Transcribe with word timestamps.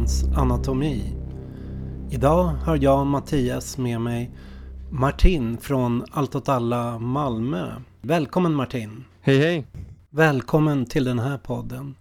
Apans 0.00 0.24
anatomi. 0.36 1.02
Idag 2.10 2.44
har 2.44 2.76
jag 2.76 3.00
och 3.00 3.06
Mattias 3.06 3.78
med 3.78 4.00
mig 4.00 4.30
Martin 4.90 5.58
från 5.58 6.04
Allt 6.10 6.34
åt 6.34 6.48
alla 6.48 6.98
Malmö. 6.98 7.72
Välkommen 8.00 8.54
Martin! 8.54 9.04
Hej 9.20 9.38
hej! 9.38 9.66
Välkommen 10.10 10.86
till 10.86 11.04
den 11.04 11.18
här 11.18 11.38
podden. 11.38 11.94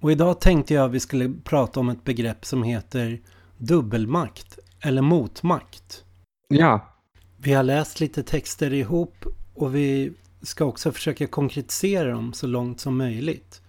Och 0.00 0.12
idag 0.12 0.40
tänkte 0.40 0.74
jag 0.74 0.84
att 0.84 0.90
vi 0.90 1.00
skulle 1.00 1.32
prata 1.44 1.80
om 1.80 1.88
ett 1.88 2.04
begrepp 2.04 2.44
som 2.44 2.62
heter 2.62 3.20
dubbelmakt 3.56 4.58
eller 4.80 5.02
motmakt. 5.02 6.04
Ja. 6.48 6.94
Vi 7.36 7.52
har 7.52 7.62
läst 7.62 8.00
lite 8.00 8.22
texter 8.22 8.72
ihop 8.72 9.24
och 9.54 9.74
vi 9.74 10.12
ska 10.42 10.64
också 10.64 10.92
försöka 10.92 11.26
konkretisera 11.26 12.10
dem 12.10 12.32
så 12.32 12.46
långt 12.46 12.80
som 12.80 12.96
möjligt. 12.96 13.62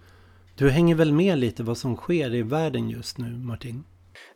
Du 0.60 0.70
hänger 0.70 0.94
väl 0.94 1.12
med 1.12 1.38
lite 1.38 1.62
vad 1.62 1.78
som 1.78 1.96
sker 1.96 2.34
i 2.34 2.42
världen 2.42 2.90
just 2.90 3.18
nu, 3.18 3.30
Martin? 3.30 3.84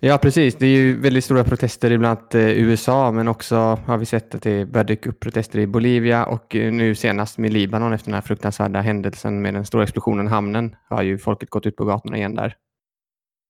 Ja, 0.00 0.18
precis. 0.18 0.54
Det 0.54 0.66
är 0.66 0.70
ju 0.70 1.00
väldigt 1.00 1.24
stora 1.24 1.44
protester 1.44 1.90
i 1.90 1.98
bland 1.98 2.18
annat 2.18 2.34
eh, 2.34 2.48
USA, 2.48 3.12
men 3.12 3.28
också 3.28 3.56
har 3.86 3.98
vi 3.98 4.06
sett 4.06 4.34
att 4.34 4.42
det 4.42 4.66
börjar 4.66 4.84
dyka 4.84 5.10
upp 5.10 5.20
protester 5.20 5.58
i 5.58 5.66
Bolivia 5.66 6.26
och 6.26 6.56
eh, 6.56 6.72
nu 6.72 6.94
senast 6.94 7.38
med 7.38 7.52
Libanon 7.52 7.92
efter 7.92 8.06
den 8.06 8.14
här 8.14 8.20
fruktansvärda 8.20 8.80
händelsen 8.80 9.42
med 9.42 9.54
den 9.54 9.66
stora 9.66 9.82
explosionen 9.82 10.26
i 10.26 10.28
hamnen 10.28 10.76
har 10.88 11.02
ju 11.02 11.18
folket 11.18 11.50
gått 11.50 11.66
ut 11.66 11.76
på 11.76 11.84
gatorna 11.84 12.16
igen 12.16 12.34
där. 12.34 12.56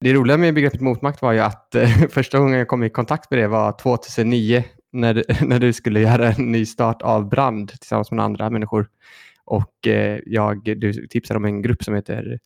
Det 0.01 0.13
roliga 0.13 0.37
med 0.37 0.55
begreppet 0.55 0.81
motmakt 0.81 1.23
var 1.23 1.33
ju 1.33 1.41
att 1.41 1.75
eh, 1.75 1.89
första 2.11 2.39
gången 2.39 2.59
jag 2.59 2.69
kom 2.69 2.83
i 2.83 2.91
kontakt 2.91 3.31
med 3.31 3.39
det 3.39 3.49
var 3.49 3.73
2009 3.73 4.65
när, 4.93 5.25
när 5.47 5.59
du 5.59 5.73
skulle 5.73 6.01
göra 6.01 6.33
en 6.33 6.53
ny 6.53 6.67
start 6.67 7.03
av 7.03 7.29
Brand 7.29 7.69
tillsammans 7.69 8.11
med 8.11 8.25
andra 8.25 8.51
människor. 8.51 8.89
Och 9.47 9.87
jag, 10.25 10.79
du 10.79 11.07
tipsade 11.07 11.39
om 11.39 11.45
en 11.45 11.63
grupp 11.63 11.85
som 11.85 11.95
heter 11.95 12.39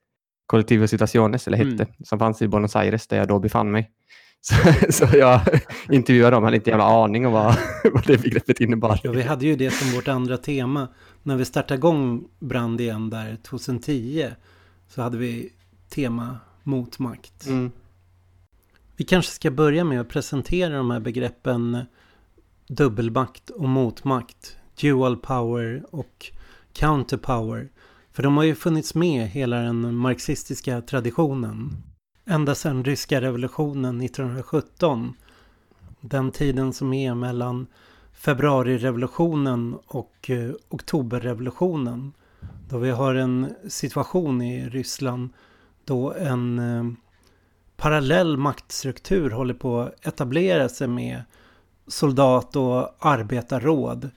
Colectivo 0.49 0.87
Situaciones, 0.87 1.47
eller 1.47 1.57
hette, 1.57 1.83
mm. 1.83 1.95
som 2.05 2.19
fanns 2.19 2.43
i 2.43 2.49
Buenos 2.49 2.77
Aires 2.77 3.07
där 3.07 3.17
jag 3.17 3.29
då 3.29 3.39
befann 3.39 3.71
mig. 3.71 3.91
Så, 4.41 4.55
så 4.93 5.17
jag 5.17 5.41
intervjuade 5.91 6.37
dem, 6.37 6.45
hade 6.45 6.57
inte 6.57 6.71
jävla 6.71 6.85
aning 6.85 7.27
om 7.27 7.33
vad, 7.33 7.57
vad 7.93 8.07
det 8.07 8.23
begreppet 8.23 8.61
innebar. 8.61 9.01
Ja, 9.03 9.13
vi 9.13 9.23
hade 9.23 9.47
ju 9.47 9.57
det 9.57 9.71
som 9.71 9.95
vårt 9.95 10.09
andra 10.09 10.37
tema. 10.37 10.89
När 11.23 11.37
vi 11.37 11.45
startade 11.45 11.79
igång 11.79 12.25
Brand 12.39 12.81
igen 12.81 13.11
där 13.11 13.37
2010 13.43 14.27
så 14.89 15.03
hade 15.03 15.19
vi 15.19 15.53
tema 15.89 16.39
motmakt. 16.63 17.47
Mm. 17.47 17.71
Vi 18.97 19.05
kanske 19.05 19.33
ska 19.33 19.51
börja 19.51 19.85
med 19.85 20.01
att 20.01 20.09
presentera 20.09 20.77
de 20.77 20.91
här 20.91 21.01
begreppen 21.01 21.79
dubbelmakt 22.69 23.51
och 23.51 23.69
motmakt, 23.69 24.57
dual 24.81 25.17
power 25.17 25.85
och 25.91 26.33
counterpower. 26.73 27.69
För 28.19 28.23
de 28.23 28.37
har 28.37 28.45
ju 28.45 28.55
funnits 28.55 28.95
med 28.95 29.29
hela 29.29 29.57
den 29.57 29.97
marxistiska 29.97 30.81
traditionen. 30.81 31.77
Ända 32.27 32.55
sedan 32.55 32.85
ryska 32.85 33.21
revolutionen 33.21 34.01
1917. 34.01 35.15
Den 36.01 36.31
tiden 36.31 36.73
som 36.73 36.93
är 36.93 37.15
mellan 37.15 37.67
februarirevolutionen 38.13 39.79
och 39.87 40.31
eh, 40.31 40.51
oktoberrevolutionen. 40.69 42.13
Då 42.69 42.79
vi 42.79 42.91
har 42.91 43.15
en 43.15 43.55
situation 43.69 44.43
i 44.43 44.69
Ryssland 44.69 45.31
då 45.85 46.13
en 46.13 46.59
eh, 46.59 46.85
parallell 47.77 48.37
maktstruktur 48.37 49.31
håller 49.31 49.55
på 49.55 49.81
att 49.81 50.07
etablera 50.07 50.69
sig 50.69 50.89
med 50.89 51.23
soldat 51.87 52.57
och 52.57 53.07
arbetarråd 53.07 54.11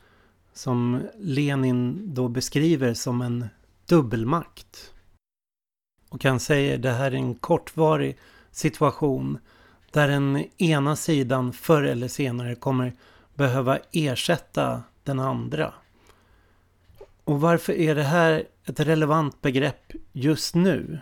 som 0.53 1.01
Lenin 1.19 2.13
då 2.13 2.28
beskriver 2.28 2.94
som 2.94 3.22
en 3.22 3.45
dubbelmakt. 3.91 4.94
Och 6.09 6.24
han 6.24 6.40
säger 6.40 6.78
det 6.78 6.91
här 6.91 7.12
är 7.12 7.16
en 7.16 7.35
kortvarig 7.35 8.18
situation 8.52 9.38
där 9.91 10.07
den 10.07 10.46
ena 10.57 10.96
sidan 10.96 11.53
förr 11.53 11.84
eller 11.84 12.07
senare 12.07 12.56
kommer 12.56 12.94
behöva 13.34 13.80
ersätta 13.91 14.84
den 15.03 15.19
andra. 15.19 15.74
Och 17.24 17.41
varför 17.41 17.74
är 17.74 17.96
det 17.96 18.03
här 18.03 18.44
ett 18.68 18.80
relevant 18.80 19.41
begrepp 19.41 19.91
just 20.12 20.56
nu? 20.56 21.00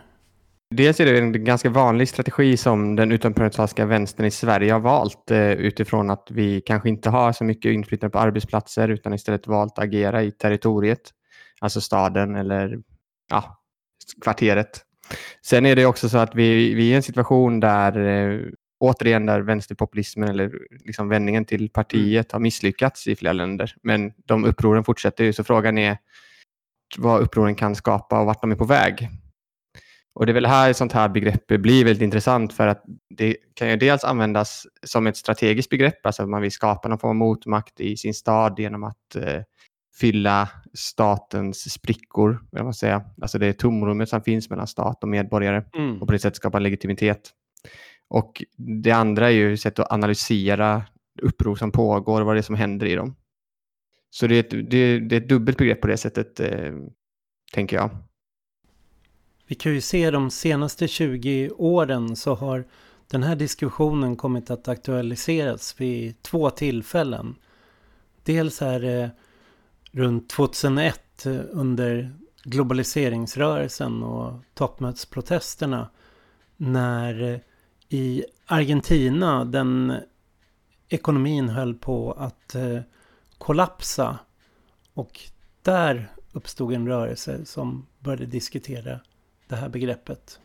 Dels 0.74 1.00
är 1.00 1.06
det 1.06 1.18
en 1.18 1.44
ganska 1.44 1.70
vanlig 1.70 2.08
strategi 2.08 2.56
som 2.56 2.96
den 2.96 3.12
utomparlamentariska 3.12 3.86
vänstern 3.86 4.26
i 4.26 4.30
Sverige 4.30 4.72
har 4.72 4.80
valt 4.80 5.30
eh, 5.30 5.50
utifrån 5.50 6.10
att 6.10 6.30
vi 6.30 6.60
kanske 6.60 6.88
inte 6.88 7.10
har 7.10 7.32
så 7.32 7.44
mycket 7.44 7.72
inflytande 7.72 8.12
på 8.12 8.18
arbetsplatser 8.18 8.88
utan 8.88 9.14
istället 9.14 9.46
valt 9.46 9.78
att 9.78 9.84
agera 9.84 10.22
i 10.22 10.30
territoriet, 10.30 11.14
alltså 11.60 11.80
staden 11.80 12.36
eller 12.36 12.78
ja, 13.30 13.62
kvarteret. 14.22 14.84
Sen 15.46 15.66
är 15.66 15.76
det 15.76 15.86
också 15.86 16.08
så 16.08 16.18
att 16.18 16.34
vi, 16.34 16.74
vi 16.74 16.88
är 16.88 16.92
i 16.92 16.96
en 16.96 17.02
situation 17.02 17.60
där 17.60 17.98
eh, 18.06 18.40
återigen 18.80 19.26
där 19.26 19.40
vänsterpopulismen 19.40 20.28
eller 20.28 20.52
liksom 20.84 21.08
vändningen 21.08 21.44
till 21.44 21.70
partiet 21.70 22.32
har 22.32 22.40
misslyckats 22.40 23.06
i 23.06 23.16
flera 23.16 23.32
länder. 23.32 23.74
Men 23.82 24.12
de 24.16 24.44
upproren 24.44 24.84
fortsätter 24.84 25.24
ju, 25.24 25.32
så 25.32 25.44
frågan 25.44 25.78
är 25.78 25.98
vad 26.98 27.20
upproren 27.20 27.54
kan 27.54 27.76
skapa 27.76 28.20
och 28.20 28.26
vart 28.26 28.40
de 28.40 28.52
är 28.52 28.56
på 28.56 28.64
väg. 28.64 29.08
Och 30.14 30.26
det 30.26 30.32
är 30.32 30.34
väl 30.34 30.46
här 30.46 30.70
ett 30.70 30.76
sånt 30.76 30.92
här 30.92 31.08
begrepp 31.08 31.46
blir 31.46 31.84
väldigt 31.84 32.02
intressant 32.02 32.52
för 32.52 32.66
att 32.66 32.84
det 33.16 33.36
kan 33.54 33.70
ju 33.70 33.76
dels 33.76 34.04
användas 34.04 34.66
som 34.82 35.06
ett 35.06 35.16
strategiskt 35.16 35.70
begrepp, 35.70 36.06
alltså 36.06 36.22
att 36.22 36.28
man 36.28 36.42
vill 36.42 36.52
skapa 36.52 36.88
någon 36.88 36.98
form 36.98 37.10
av 37.10 37.14
motmakt 37.16 37.80
i 37.80 37.96
sin 37.96 38.14
stad 38.14 38.58
genom 38.58 38.84
att 38.84 39.16
eh, 39.16 39.42
fylla 39.94 40.48
statens 40.74 41.72
sprickor, 41.72 42.46
vill 42.52 42.62
man 42.62 42.74
säga. 42.74 43.04
Alltså 43.22 43.38
det 43.38 43.52
tomrummet 43.52 44.08
som 44.08 44.22
finns 44.22 44.50
mellan 44.50 44.66
stat 44.66 45.02
och 45.02 45.08
medborgare 45.08 45.64
mm. 45.74 46.00
och 46.02 46.06
på 46.06 46.12
det 46.12 46.18
sättet 46.18 46.36
skapa 46.36 46.58
legitimitet. 46.58 47.30
Och 48.08 48.44
det 48.56 48.90
andra 48.90 49.26
är 49.26 49.34
ju 49.34 49.56
sätt 49.56 49.78
att 49.78 49.92
analysera 49.92 50.82
uppror 51.22 51.56
som 51.56 51.72
pågår 51.72 52.20
och 52.20 52.26
vad 52.26 52.36
det 52.36 52.40
är 52.40 52.42
som 52.42 52.54
händer 52.54 52.86
i 52.86 52.94
dem. 52.94 53.16
Så 54.10 54.26
det 54.26 54.34
är 54.34 54.40
ett, 54.40 54.70
det, 54.70 54.98
det 54.98 55.16
är 55.16 55.20
ett 55.20 55.28
dubbelt 55.28 55.58
begrepp 55.58 55.80
på 55.80 55.86
det 55.86 55.96
sättet, 55.96 56.40
eh, 56.40 56.72
tänker 57.52 57.76
jag. 57.76 57.90
Vi 59.46 59.54
kan 59.54 59.74
ju 59.74 59.80
se 59.80 60.10
de 60.10 60.30
senaste 60.30 60.88
20 60.88 61.50
åren 61.50 62.16
så 62.16 62.34
har 62.34 62.64
den 63.10 63.22
här 63.22 63.36
diskussionen 63.36 64.16
kommit 64.16 64.50
att 64.50 64.68
aktualiseras 64.68 65.80
vid 65.80 66.22
två 66.22 66.50
tillfällen. 66.50 67.34
Dels 68.22 68.62
är 68.62 68.80
det 68.80 69.10
runt 69.92 70.28
2001 70.28 71.26
under 71.50 72.14
globaliseringsrörelsen 72.42 74.02
och 74.02 74.32
toppmötesprotesterna 74.54 75.90
när 76.56 77.42
i 77.88 78.24
Argentina 78.46 79.44
den 79.44 79.94
ekonomin 80.88 81.48
höll 81.48 81.74
på 81.74 82.12
att 82.12 82.54
eh, 82.54 82.80
kollapsa 83.38 84.18
och 84.94 85.20
där 85.62 86.12
uppstod 86.32 86.72
en 86.72 86.88
rörelse 86.88 87.44
som 87.44 87.86
började 87.98 88.26
diskutera 88.26 89.00
det 89.48 89.56
här 89.56 89.68
begreppet. 89.68 90.40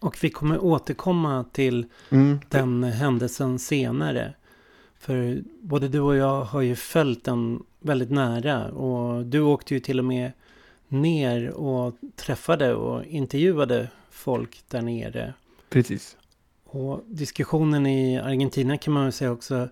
Och 0.00 0.18
vi 0.22 0.30
kommer 0.30 0.64
återkomma 0.64 1.44
till 1.52 1.86
mm. 2.10 2.40
den 2.48 2.84
händelsen 2.84 3.58
senare. 3.58 4.34
För 4.98 5.42
både 5.60 5.88
du 5.88 6.00
och 6.00 6.16
jag 6.16 6.44
har 6.44 6.60
ju 6.60 6.76
följt 6.76 7.24
den 7.24 7.62
väldigt 7.80 8.10
nära. 8.10 8.70
Och 8.70 9.26
du 9.26 9.40
åkte 9.40 9.74
ju 9.74 9.80
till 9.80 9.98
och 9.98 10.04
med 10.04 10.32
ner 10.88 11.50
och 11.50 11.94
träffade 12.16 12.74
och 12.74 13.04
intervjuade 13.04 13.88
folk 14.10 14.62
där 14.68 14.82
nere. 14.82 15.34
Precis. 15.68 16.16
Och 16.64 17.02
diskussionen 17.06 17.86
i 17.86 18.18
Argentina 18.18 18.78
kan 18.78 18.92
man 18.92 19.02
väl 19.02 19.12
säga 19.12 19.32
också 19.32 19.68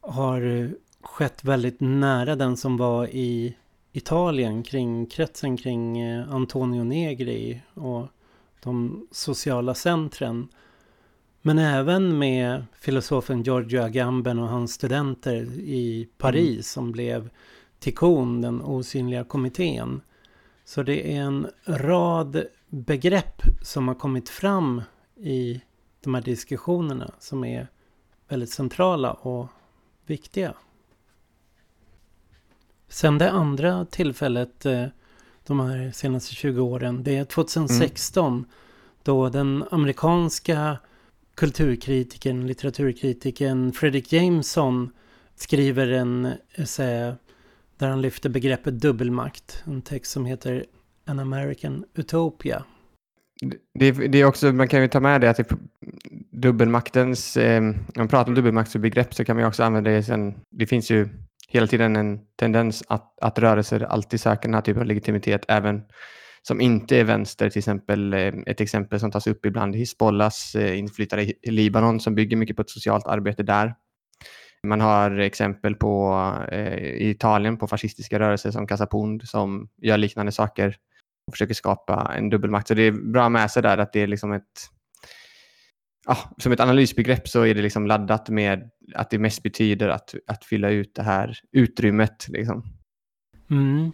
har 0.00 0.70
skett 1.02 1.44
väldigt 1.44 1.80
nära 1.80 2.36
den 2.36 2.56
som 2.56 2.76
var 2.76 3.06
i 3.06 3.56
Italien 3.92 4.62
kring 4.62 5.06
kretsen 5.06 5.56
kring 5.56 6.00
eh, 6.00 6.32
Antonio 6.32 6.84
Negri 6.84 7.60
och 7.74 8.06
de 8.62 9.06
sociala 9.10 9.74
centren. 9.74 10.48
Men 11.42 11.58
även 11.58 12.18
med 12.18 12.64
filosofen 12.80 13.42
Giorgio 13.42 13.82
Agamben 13.82 14.38
och 14.38 14.48
hans 14.48 14.72
studenter 14.72 15.42
i 15.58 16.08
Paris 16.18 16.50
mm. 16.50 16.62
som 16.62 16.92
blev 16.92 17.30
Tikkun, 17.78 18.40
den 18.40 18.62
osynliga 18.62 19.24
kommittén. 19.24 20.00
Så 20.64 20.82
det 20.82 21.16
är 21.16 21.20
en 21.22 21.46
rad 21.64 22.44
begrepp 22.68 23.42
som 23.62 23.88
har 23.88 23.94
kommit 23.94 24.28
fram 24.28 24.82
i 25.16 25.60
de 26.00 26.14
här 26.14 26.22
diskussionerna 26.22 27.10
som 27.18 27.44
är 27.44 27.68
väldigt 28.28 28.50
centrala 28.50 29.12
och 29.12 29.48
viktiga. 30.06 30.54
Sen 32.88 33.18
det 33.18 33.30
andra 33.30 33.84
tillfället 33.84 34.66
eh, 34.66 34.86
de 35.46 35.60
här 35.60 35.90
senaste 35.94 36.34
20 36.34 36.60
åren, 36.60 37.02
det 37.02 37.16
är 37.16 37.24
2016 37.24 38.32
mm. 38.32 38.44
då 39.02 39.28
den 39.28 39.64
amerikanska 39.70 40.78
kulturkritiken, 41.40 42.46
litteraturkritiken 42.46 43.72
Fredrik 43.72 44.12
Jameson 44.12 44.90
skriver 45.36 45.86
en 45.86 46.32
essä 46.54 47.16
där 47.78 47.88
han 47.88 48.02
lyfter 48.02 48.30
begreppet 48.30 48.80
dubbelmakt. 48.80 49.62
En 49.66 49.82
text 49.82 50.12
som 50.12 50.26
heter 50.26 50.64
An 51.06 51.18
American 51.18 51.84
Utopia. 51.94 52.64
Det, 53.74 53.92
det, 53.92 54.18
är 54.18 54.24
också, 54.24 54.52
man 54.52 54.68
kan 54.68 54.82
ju 54.82 54.88
ta 54.88 55.00
med 55.00 55.20
det 55.20 55.30
att 55.30 55.36
det, 55.36 55.48
dubbelmaktens, 56.30 57.36
eh, 57.36 57.58
om 57.62 57.74
man 57.96 58.08
pratar 58.08 58.28
om 58.28 58.34
dubbelmaktsbegrepp 58.34 59.14
så 59.14 59.24
kan 59.24 59.36
man 59.36 59.42
ju 59.42 59.48
också 59.48 59.62
använda 59.62 59.90
det 59.90 60.02
sen, 60.02 60.34
det 60.50 60.66
finns 60.66 60.90
ju 60.90 61.08
hela 61.48 61.66
tiden 61.66 61.96
en 61.96 62.20
tendens 62.36 62.82
att, 62.88 63.18
att 63.20 63.38
rörelser 63.38 63.80
alltid 63.80 64.20
söker 64.20 64.42
den 64.42 64.54
här 64.54 64.62
typen 64.62 64.80
av 64.82 64.86
legitimitet 64.86 65.44
även 65.48 65.82
som 66.42 66.60
inte 66.60 66.96
är 66.96 67.04
vänster, 67.04 67.50
till 67.50 67.58
exempel 67.58 68.12
eh, 68.12 68.32
ett 68.46 68.60
exempel 68.60 69.00
som 69.00 69.10
tas 69.10 69.26
upp 69.26 69.46
ibland, 69.46 69.76
Hizbollahs 69.76 70.54
eh, 70.54 70.78
inflytande 70.78 71.32
i 71.42 71.50
Libanon 71.50 72.00
som 72.00 72.14
bygger 72.14 72.36
mycket 72.36 72.56
på 72.56 72.62
ett 72.62 72.70
socialt 72.70 73.06
arbete 73.06 73.42
där. 73.42 73.74
Man 74.66 74.80
har 74.80 75.18
exempel 75.18 75.74
på 75.74 76.14
eh, 76.52 76.74
i 76.78 77.10
Italien 77.10 77.56
på 77.56 77.66
fascistiska 77.66 78.18
rörelser 78.18 78.50
som 78.50 78.66
Casapund 78.66 79.28
som 79.28 79.68
gör 79.82 79.98
liknande 79.98 80.32
saker 80.32 80.76
och 81.26 81.34
försöker 81.34 81.54
skapa 81.54 82.12
en 82.16 82.30
dubbelmakt. 82.30 82.68
Så 82.68 82.74
det 82.74 82.82
är 82.82 82.92
bra 82.92 83.28
med 83.28 83.50
sig 83.50 83.62
där 83.62 83.78
att 83.78 83.92
det 83.92 84.00
är 84.00 84.06
liksom 84.06 84.32
ett 84.32 84.70
ja, 86.06 86.16
som 86.38 86.52
ett 86.52 86.60
analysbegrepp 86.60 87.28
så 87.28 87.42
är 87.42 87.54
det 87.54 87.62
liksom 87.62 87.86
laddat 87.86 88.28
med 88.28 88.70
att 88.94 89.10
det 89.10 89.18
mest 89.18 89.42
betyder 89.42 89.88
att, 89.88 90.14
att 90.26 90.44
fylla 90.44 90.70
ut 90.70 90.94
det 90.94 91.02
här 91.02 91.38
utrymmet. 91.52 92.26
Liksom. 92.28 92.64
Mm. 93.50 93.92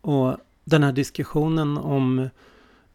Och 0.00 0.36
den 0.66 0.82
här 0.82 0.92
diskussionen 0.92 1.78
om 1.78 2.28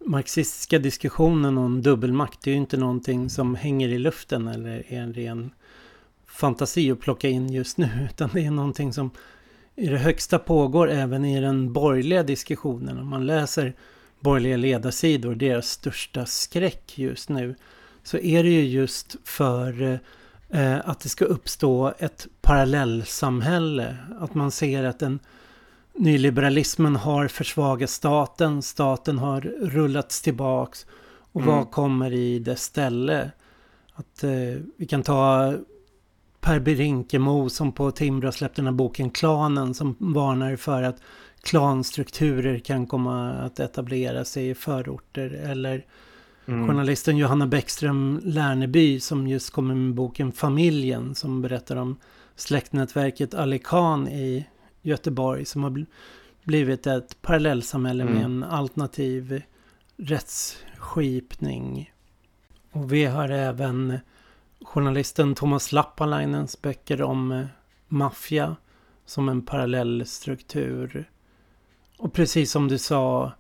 marxistiska 0.05 0.79
diskussionen 0.79 1.57
om 1.57 1.81
dubbelmakt 1.81 2.41
det 2.41 2.49
är 2.49 2.53
ju 2.53 2.57
inte 2.57 2.77
någonting 2.77 3.29
som 3.29 3.55
hänger 3.55 3.89
i 3.89 3.99
luften 3.99 4.47
eller 4.47 4.93
är 4.93 5.01
en 5.01 5.13
ren 5.13 5.51
fantasi 6.27 6.91
att 6.91 6.99
plocka 6.99 7.29
in 7.29 7.49
just 7.49 7.77
nu 7.77 7.89
utan 8.11 8.29
det 8.33 8.45
är 8.45 8.51
någonting 8.51 8.93
som 8.93 9.11
i 9.75 9.87
det 9.87 9.97
högsta 9.97 10.39
pågår 10.39 10.89
även 10.89 11.25
i 11.25 11.41
den 11.41 11.73
borgerliga 11.73 12.23
diskussionen. 12.23 12.99
Om 12.99 13.07
man 13.07 13.25
läser 13.25 13.73
borgerliga 14.19 14.57
ledarsidor, 14.57 15.35
deras 15.35 15.67
största 15.67 16.25
skräck 16.25 16.97
just 16.97 17.29
nu, 17.29 17.55
så 18.03 18.17
är 18.17 18.43
det 18.43 18.49
ju 18.49 18.67
just 18.67 19.15
för 19.23 19.99
eh, 20.49 20.89
att 20.89 20.99
det 20.99 21.09
ska 21.09 21.25
uppstå 21.25 21.93
ett 21.99 22.27
parallellsamhälle. 22.41 23.97
Att 24.19 24.35
man 24.35 24.51
ser 24.51 24.83
att 24.83 25.01
en 25.01 25.19
nyliberalismen 25.93 26.95
har 26.95 27.27
försvagat 27.27 27.89
staten, 27.89 28.61
staten 28.61 29.17
har 29.17 29.41
rullats 29.61 30.21
tillbaks. 30.21 30.85
Och 31.31 31.41
mm. 31.41 31.55
vad 31.55 31.71
kommer 31.71 32.13
i 32.13 32.39
dess 32.39 32.63
ställe? 32.63 33.31
Att 33.93 34.23
eh, 34.23 34.31
vi 34.77 34.85
kan 34.85 35.03
ta 35.03 35.53
Per 36.41 36.59
Berinkemo 36.59 37.49
som 37.49 37.71
på 37.71 37.91
Timbro 37.91 38.31
släppte 38.31 38.61
den 38.61 38.65
här 38.65 38.73
boken 38.73 39.09
Klanen 39.09 39.73
som 39.73 39.95
varnar 39.99 40.55
för 40.55 40.83
att 40.83 41.01
klanstrukturer 41.41 42.59
kan 42.59 42.87
komma 42.87 43.31
att 43.31 43.59
etablera 43.59 44.25
sig 44.25 44.49
i 44.49 44.55
förorter. 44.55 45.29
Eller 45.29 45.85
mm. 46.45 46.67
journalisten 46.67 47.17
Johanna 47.17 47.47
Bäckström 47.47 48.21
Lärneby 48.23 48.99
som 48.99 49.27
just 49.27 49.49
kommer 49.49 49.75
med 49.75 49.93
boken 49.93 50.31
Familjen 50.31 51.15
som 51.15 51.41
berättar 51.41 51.75
om 51.75 51.97
släktnätverket 52.35 53.33
Ali 53.33 53.59
Khan 53.59 54.07
i 54.07 54.45
Göteborg 54.81 55.45
som 55.45 55.63
har 55.63 55.85
blivit 56.43 56.87
ett 56.87 57.21
parallellsamhälle 57.21 58.03
mm. 58.03 58.13
med 58.13 58.25
en 58.25 58.43
alternativ 58.43 59.41
rättsskipning. 59.97 61.93
Och 62.71 62.93
vi 62.93 63.05
har 63.05 63.29
även 63.29 63.99
journalisten 64.61 65.35
Thomas 65.35 65.71
Lappalainens 65.71 66.61
böcker 66.61 67.01
om 67.01 67.31
eh, 67.31 67.45
maffia 67.87 68.55
som 69.05 69.29
en 69.29 69.41
parallell 69.41 70.05
struktur. 70.05 71.09
Och 71.97 72.13
precis 72.13 72.51
som 72.51 72.67
du 72.67 72.77
sa, 72.77 73.31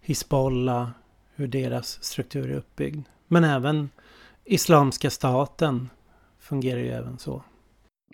Hizbollah, 0.00 0.88
hur 1.34 1.48
deras 1.48 2.04
struktur 2.04 2.50
är 2.50 2.56
uppbyggd. 2.56 3.06
Men 3.28 3.44
även 3.44 3.90
Islamiska 4.44 5.10
staten 5.10 5.90
fungerar 6.38 6.80
ju 6.80 6.90
även 6.90 7.18
så. 7.18 7.42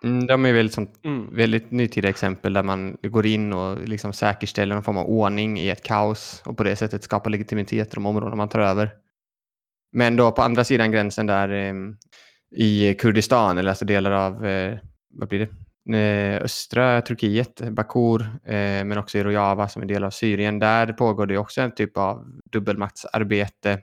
Mm, 0.05 0.27
de 0.27 0.45
är 0.47 0.53
väldigt, 0.53 0.75
som, 0.75 0.89
mm. 1.05 1.35
väldigt 1.35 1.71
nutida 1.71 2.09
exempel 2.09 2.53
där 2.53 2.63
man 2.63 2.97
går 3.03 3.27
in 3.27 3.53
och 3.53 3.89
liksom 3.89 4.13
säkerställer 4.13 4.75
någon 4.75 4.85
form 4.85 4.97
av 4.97 5.07
ordning 5.07 5.59
i 5.59 5.71
ett 5.71 5.83
kaos 5.83 6.43
och 6.45 6.57
på 6.57 6.65
det 6.65 6.77
sättet 6.77 7.05
skapar 7.05 7.31
legitimitet 7.31 7.89
i 7.89 7.95
de 7.95 8.07
områden 8.07 8.39
man 8.39 8.49
tar 8.49 8.61
över. 8.61 8.91
Men 9.93 10.17
då 10.17 10.33
på 10.33 10.43
andra 10.43 10.65
sidan 10.65 10.91
gränsen 10.93 11.27
där 11.27 11.49
eh, 11.49 11.75
i 12.57 12.95
Kurdistan, 12.95 13.59
eller 13.59 13.71
alltså 13.71 13.85
delar 13.85 14.11
av 14.11 14.47
eh, 14.47 14.79
vad 15.15 15.29
blir 15.29 15.39
det? 15.39 15.49
Eh, 15.91 16.43
östra 16.43 17.03
Turkiet, 17.03 17.61
Bakur, 17.71 18.21
eh, 18.45 18.85
men 18.85 18.99
också 18.99 19.19
i 19.19 19.25
Rojava 19.25 19.69
som 19.69 19.83
är 19.83 19.87
del 19.87 20.05
av 20.05 20.11
Syrien. 20.11 20.59
Där 20.59 20.93
pågår 20.93 21.27
det 21.27 21.39
också 21.39 21.61
en 21.61 21.75
typ 21.75 21.97
av 21.97 22.41
dubbelmaktsarbete 22.53 23.79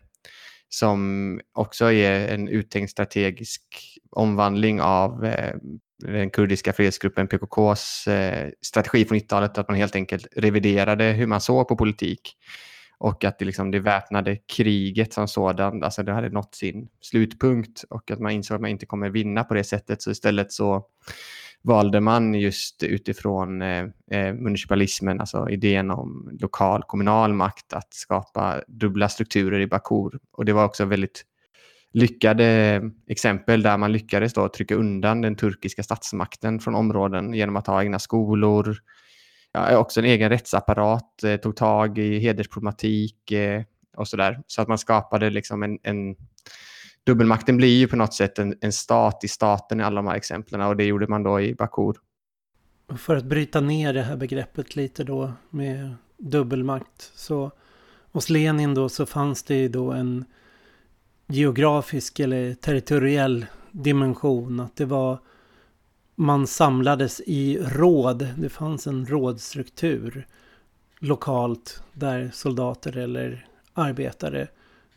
som 0.69 1.41
också 1.53 1.91
är 1.91 2.27
en 2.33 2.47
uttänkt 2.47 2.91
strategisk 2.91 3.61
omvandling 4.11 4.81
av 4.81 5.25
eh, 5.25 5.55
den 5.97 6.29
kurdiska 6.29 6.73
fredsgruppen 6.73 7.27
PKKs 7.27 8.07
eh, 8.07 8.49
strategi 8.61 9.05
från 9.05 9.17
90-talet, 9.17 9.57
att 9.57 9.67
man 9.67 9.77
helt 9.77 9.95
enkelt 9.95 10.27
reviderade 10.35 11.03
hur 11.03 11.27
man 11.27 11.41
såg 11.41 11.67
på 11.67 11.75
politik 11.75 12.35
och 12.99 13.23
att 13.23 13.39
det, 13.39 13.45
liksom, 13.45 13.71
det 13.71 13.79
väpnade 13.79 14.35
kriget 14.35 15.13
som 15.13 15.27
sådant, 15.27 15.83
alltså 15.83 16.03
det 16.03 16.11
hade 16.11 16.29
nått 16.29 16.55
sin 16.55 16.89
slutpunkt 17.01 17.83
och 17.89 18.11
att 18.11 18.19
man 18.19 18.31
insåg 18.31 18.55
att 18.55 18.61
man 18.61 18.69
inte 18.69 18.85
kommer 18.85 19.09
vinna 19.09 19.43
på 19.43 19.53
det 19.53 19.63
sättet. 19.63 20.01
Så 20.01 20.11
istället 20.11 20.51
så 20.51 20.85
valde 21.63 22.01
man 22.01 22.33
just 22.33 22.83
utifrån 22.83 23.61
eh, 23.61 23.85
eh, 24.11 24.33
municipalismen, 24.33 25.19
alltså 25.19 25.49
idén 25.49 25.91
om 25.91 26.37
lokal 26.41 26.83
kommunal 26.83 27.33
makt, 27.33 27.73
att 27.73 27.93
skapa 27.93 28.61
dubbla 28.67 29.09
strukturer 29.09 29.59
i 29.59 29.67
Bakur. 29.67 30.19
Och 30.31 30.45
det 30.45 30.53
var 30.53 30.65
också 30.65 30.85
väldigt 30.85 31.25
lyckade 31.93 32.81
exempel 33.07 33.61
där 33.61 33.77
man 33.77 33.91
lyckades 33.91 34.33
då 34.33 34.49
trycka 34.49 34.75
undan 34.75 35.21
den 35.21 35.35
turkiska 35.35 35.83
statsmakten 35.83 36.59
från 36.59 36.75
områden 36.75 37.33
genom 37.33 37.55
att 37.55 37.67
ha 37.67 37.83
egna 37.83 37.99
skolor, 37.99 38.77
ja, 39.51 39.77
också 39.77 39.99
en 39.99 40.05
egen 40.05 40.29
rättsapparat, 40.29 41.23
eh, 41.23 41.35
tog 41.35 41.55
tag 41.55 41.97
i 41.97 42.19
hedersproblematik 42.19 43.31
eh, 43.31 43.63
och 43.97 44.07
sådär. 44.07 44.41
Så 44.47 44.61
att 44.61 44.67
man 44.67 44.77
skapade 44.77 45.29
liksom 45.29 45.63
en, 45.63 45.79
en 45.83 46.15
dubbelmakten 47.09 47.57
blir 47.57 47.77
ju 47.77 47.87
på 47.87 47.95
något 47.95 48.13
sätt 48.13 48.39
en, 48.39 48.55
en 48.61 48.71
stat 48.71 49.23
i 49.23 49.27
staten 49.27 49.79
i 49.79 49.83
alla 49.83 49.95
de 49.95 50.07
här 50.07 50.15
exemplen 50.15 50.61
och 50.61 50.77
det 50.77 50.83
gjorde 50.83 51.07
man 51.07 51.23
då 51.23 51.41
i 51.41 51.55
Bakur. 51.55 51.97
För 52.97 53.15
att 53.15 53.25
bryta 53.25 53.61
ner 53.61 53.93
det 53.93 54.01
här 54.01 54.17
begreppet 54.17 54.75
lite 54.75 55.03
då 55.03 55.33
med 55.49 55.95
dubbelmakt 56.17 57.11
så 57.15 57.51
hos 58.11 58.29
Lenin 58.29 58.73
då 58.73 58.89
så 58.89 59.05
fanns 59.05 59.43
det 59.43 59.55
ju 59.55 59.67
då 59.67 59.91
en 59.91 60.25
geografisk 61.27 62.19
eller 62.19 62.53
territoriell 62.53 63.45
dimension. 63.71 64.59
Att 64.59 64.75
det 64.75 64.85
var 64.85 65.19
man 66.15 66.47
samlades 66.47 67.21
i 67.25 67.57
råd. 67.57 68.27
Det 68.37 68.49
fanns 68.49 68.87
en 68.87 69.05
rådstruktur 69.05 70.27
lokalt 70.99 71.83
där 71.93 72.31
soldater 72.33 72.97
eller 72.97 73.47
arbetare 73.73 74.47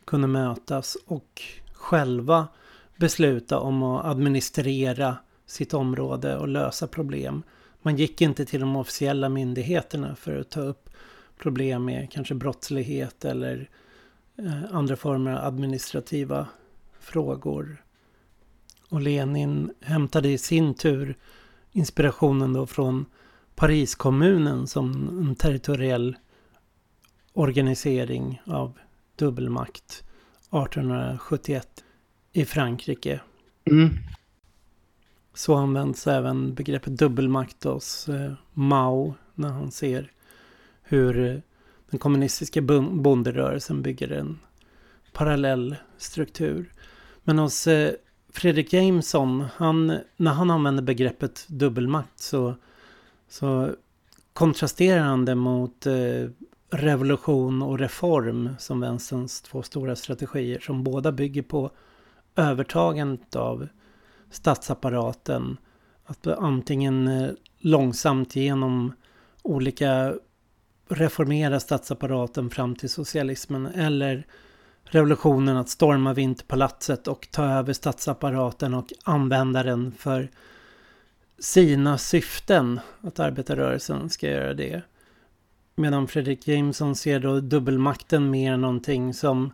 kunde 0.04 0.28
mötas 0.28 0.96
och 1.06 1.42
själva 1.82 2.48
besluta 2.96 3.58
om 3.58 3.82
att 3.82 4.04
administrera 4.04 5.16
sitt 5.46 5.74
område 5.74 6.36
och 6.36 6.48
lösa 6.48 6.86
problem. 6.86 7.42
Man 7.82 7.96
gick 7.96 8.20
inte 8.20 8.44
till 8.44 8.60
de 8.60 8.76
officiella 8.76 9.28
myndigheterna 9.28 10.16
för 10.16 10.40
att 10.40 10.50
ta 10.50 10.60
upp 10.60 10.90
problem 11.38 11.84
med 11.84 12.12
kanske 12.12 12.34
brottslighet 12.34 13.24
eller 13.24 13.70
eh, 14.36 14.64
andra 14.70 14.96
former 14.96 15.32
av 15.32 15.44
administrativa 15.44 16.48
frågor. 17.00 17.84
Och 18.88 19.00
Lenin 19.00 19.74
hämtade 19.80 20.28
i 20.28 20.38
sin 20.38 20.74
tur 20.74 21.16
inspirationen 21.72 22.52
då 22.52 22.66
från 22.66 23.06
Pariskommunen 23.54 24.66
som 24.66 25.08
en 25.08 25.34
territoriell 25.34 26.16
organisering 27.32 28.42
av 28.46 28.78
dubbelmakt 29.16 30.04
1871 30.52 31.84
i 32.32 32.44
Frankrike. 32.44 33.20
Mm. 33.70 33.90
Så 35.34 35.54
används 35.54 36.06
även 36.06 36.54
begreppet 36.54 36.98
dubbelmakt 36.98 37.64
hos 37.64 38.08
eh, 38.08 38.32
Mao 38.52 39.14
när 39.34 39.48
han 39.48 39.70
ser 39.70 40.12
hur 40.82 41.18
eh, 41.18 41.38
den 41.90 41.98
kommunistiska 41.98 42.62
bonderörelsen 42.90 43.82
bygger 43.82 44.12
en 44.12 44.38
parallell 45.12 45.76
struktur. 45.96 46.72
Men 47.24 47.38
hos 47.38 47.66
eh, 47.66 47.92
Fredrik 48.32 48.72
Jameson, 48.72 49.44
han, 49.54 49.98
när 50.16 50.32
han 50.32 50.50
använder 50.50 50.82
begreppet 50.82 51.44
dubbelmakt 51.48 52.20
så, 52.20 52.54
så 53.28 53.74
kontrasterar 54.32 55.02
han 55.02 55.24
det 55.24 55.34
mot 55.34 55.86
eh, 55.86 56.30
revolution 56.72 57.62
och 57.62 57.78
reform 57.78 58.50
som 58.58 58.80
vänsterns 58.80 59.42
två 59.42 59.62
stora 59.62 59.96
strategier 59.96 60.60
som 60.60 60.84
båda 60.84 61.12
bygger 61.12 61.42
på 61.42 61.70
övertagandet 62.36 63.36
av 63.36 63.68
statsapparaten. 64.30 65.56
Att 66.04 66.26
antingen 66.26 67.08
eh, 67.08 67.30
långsamt 67.58 68.36
genom 68.36 68.92
olika 69.42 70.14
reformera 70.88 71.60
statsapparaten 71.60 72.50
fram 72.50 72.74
till 72.74 72.90
socialismen 72.90 73.66
eller 73.66 74.26
revolutionen 74.84 75.56
att 75.56 75.68
storma 75.68 76.12
Vinterpalatset 76.12 77.08
och 77.08 77.28
ta 77.30 77.44
över 77.44 77.72
statsapparaten 77.72 78.74
och 78.74 78.92
använda 79.04 79.62
den 79.62 79.92
för 79.92 80.30
sina 81.38 81.98
syften. 81.98 82.80
Att 83.00 83.20
arbetarrörelsen 83.20 84.10
ska 84.10 84.30
göra 84.30 84.54
det. 84.54 84.82
Medan 85.74 86.08
Fredrik 86.08 86.48
Jameson 86.48 86.96
ser 86.96 87.20
då 87.20 87.40
dubbelmakten 87.40 88.30
mer 88.30 88.56
någonting 88.56 89.14
som 89.14 89.52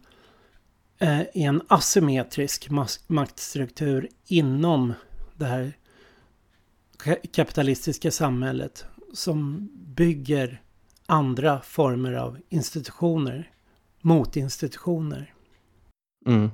eh, 0.99 1.21
är 1.21 1.29
en 1.35 1.63
asymmetrisk 1.69 2.69
maktstruktur 3.07 4.09
inom 4.27 4.95
det 5.37 5.45
här 5.45 5.73
kapitalistiska 7.33 8.11
samhället 8.11 8.85
som 9.13 9.69
bygger 9.97 10.63
andra 11.07 11.61
former 11.61 12.13
av 12.13 12.39
institutioner 12.49 13.51
mot 14.03 14.37
institutioner. 14.37 15.35
Mm. 16.27 16.51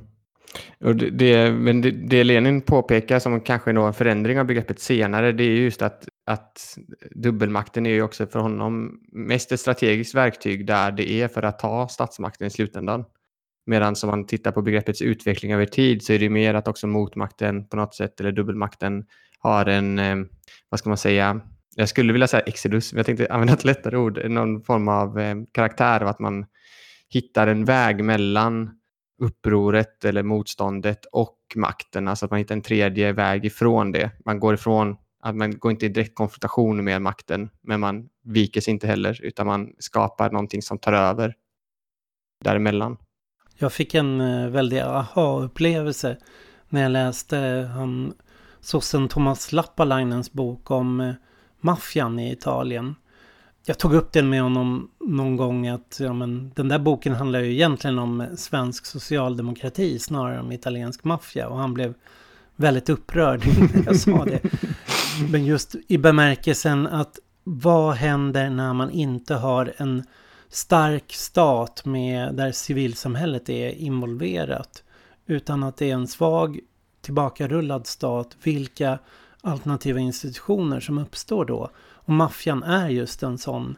Och 0.81 0.97
det, 0.97 1.11
det, 1.11 1.53
men 1.53 1.81
det, 1.81 1.91
det 1.91 2.25
Lenin 2.25 2.61
påpekar 2.61 3.19
som 3.19 3.41
kanske 3.41 3.71
är 3.71 3.87
en 3.87 3.95
förändring 3.95 4.41
av 4.41 4.47
begreppet 4.47 4.81
senare, 4.81 5.33
det 5.33 5.45
är 5.45 5.57
just 5.57 5.83
att, 5.83 6.09
att 6.27 6.79
dubbelmakten 7.11 7.87
är 7.87 7.91
ju 7.91 8.03
också 8.03 8.27
för 8.27 8.39
honom 8.39 9.01
mest 9.13 9.53
ett 9.53 9.61
strategiskt 9.61 10.15
verktyg 10.15 10.67
där 10.67 10.93
det 10.93 11.11
är 11.11 11.29
för 11.29 11.43
att 11.43 11.59
ta 11.59 11.89
statsmakten 11.89 12.47
i 12.47 12.51
slutändan. 12.51 13.05
Medan 13.67 13.95
om 14.03 14.11
man 14.11 14.27
tittar 14.27 14.53
på 14.53 14.63
begreppets 14.63 15.03
utveckling 15.03 15.53
över 15.53 15.67
tid 15.67 16.03
så 16.03 16.13
är 16.13 16.19
det 16.19 16.29
mer 16.29 16.55
att 16.55 16.69
också 16.69 16.87
motmakten 16.87 17.69
på 17.69 17.77
något 17.77 17.95
sätt 17.95 18.21
eller 18.21 18.33
dubbelmakten 18.33 19.05
har 19.39 19.67
en, 19.67 19.99
eh, 19.99 20.17
vad 20.69 20.81
ska 20.81 20.89
man 20.89 20.99
säga, 20.99 21.41
jag 21.77 21.89
skulle 21.89 22.13
vilja 22.13 22.29
säga 22.29 22.43
exodus, 22.43 22.93
men 22.93 22.99
jag 22.99 23.07
tänkte 23.07 23.27
använda 23.31 23.53
ett 23.53 23.65
lättare 23.65 23.97
ord, 23.97 24.31
någon 24.31 24.63
form 24.63 24.89
av 24.89 25.21
eh, 25.21 25.37
karaktär 25.53 26.01
av 26.01 26.09
att 26.09 26.19
man 26.19 26.47
hittar 27.09 27.47
en 27.47 27.65
väg 27.65 28.05
mellan 28.05 28.71
upproret 29.23 30.05
eller 30.05 30.23
motståndet 30.23 31.05
och 31.13 31.39
makten. 31.57 32.09
Alltså 32.09 32.25
att 32.25 32.31
man 32.31 32.39
hittar 32.39 32.55
en 32.55 32.63
tredje 32.63 33.13
väg 33.13 33.45
ifrån 33.45 33.93
det. 33.93 34.11
Man 34.25 34.41
går 34.41 34.55
ifrån 34.55 34.97
att 35.25 35.37
man 35.37 35.59
går 35.59 35.71
inte 35.71 35.87
i 35.87 35.89
direkt 35.89 36.15
konfrontation 36.15 36.85
med 36.85 37.03
makten, 37.03 37.51
men 37.63 37.81
man 37.81 38.09
viker 38.25 38.61
sig 38.61 38.73
inte 38.73 38.87
heller, 38.87 39.21
utan 39.23 39.47
man 39.47 39.73
skapar 39.79 40.31
någonting 40.31 40.63
som 40.63 40.79
tar 40.79 40.93
över 40.93 41.35
däremellan. 42.45 42.97
Jag 43.57 43.73
fick 43.73 43.95
en 43.95 44.21
eh, 44.21 44.49
väldig 44.49 44.79
aha-upplevelse 44.81 46.17
när 46.69 46.83
jag 46.83 46.93
läste 46.93 47.39
eh, 47.39 47.67
han, 47.67 48.15
sossen 48.61 49.09
Thomas 49.09 49.53
Lappalainens 49.53 50.33
bok 50.33 50.71
om 50.71 51.01
eh, 51.01 51.13
maffian 51.61 52.19
i 52.19 52.33
Italien 52.33 52.95
jag 53.67 53.79
tog 53.79 53.95
upp 53.95 54.13
den 54.13 54.29
med 54.29 54.43
honom 54.43 54.91
någon 55.01 55.37
gång 55.37 55.69
att 55.69 55.97
ja, 56.01 56.13
men, 56.13 56.53
den 56.55 56.69
där 56.69 56.79
boken 56.79 57.15
handlar 57.15 57.41
ju 57.41 57.53
egentligen 57.53 57.99
om 57.99 58.27
svensk 58.37 58.87
socialdemokrati 58.87 59.99
snarare 59.99 60.35
än 60.35 60.45
om 60.45 60.53
italiensk 60.53 61.05
maffia 61.05 61.49
och 61.49 61.59
han 61.59 61.75
blev 61.75 61.95
väldigt 62.57 62.89
upprörd 62.89 63.47
när 63.75 63.85
jag 63.87 63.97
sa 63.97 64.25
det. 64.25 64.41
Men 65.21 65.45
just 65.45 65.75
i 65.89 65.99
bemärkelsen 65.99 66.87
att 66.87 67.19
vad 67.45 67.95
händer 67.95 68.51
när 68.51 68.73
man 68.73 68.91
inte 68.91 69.35
har 69.35 69.75
en 69.77 70.05
stark 70.49 71.13
stat 71.13 71.85
med 71.85 72.35
där 72.35 72.53
civilsamhället 72.53 73.49
är 73.49 73.71
involverat 73.71 74.83
utan 75.27 75.63
att 75.63 75.77
det 75.77 75.91
är 75.91 75.95
en 75.95 76.09
svag 76.09 76.61
tillbakarullad 77.01 77.87
stat. 77.87 78.37
Vilka 78.43 78.99
alternativa 79.41 80.01
institutioner 80.01 80.81
som 80.81 80.99
uppstår 80.99 81.45
då? 81.45 81.71
Och 81.77 82.13
maffian 82.13 82.63
är 82.63 82.89
just 82.89 83.23
en 83.23 83.39
sån 83.39 83.77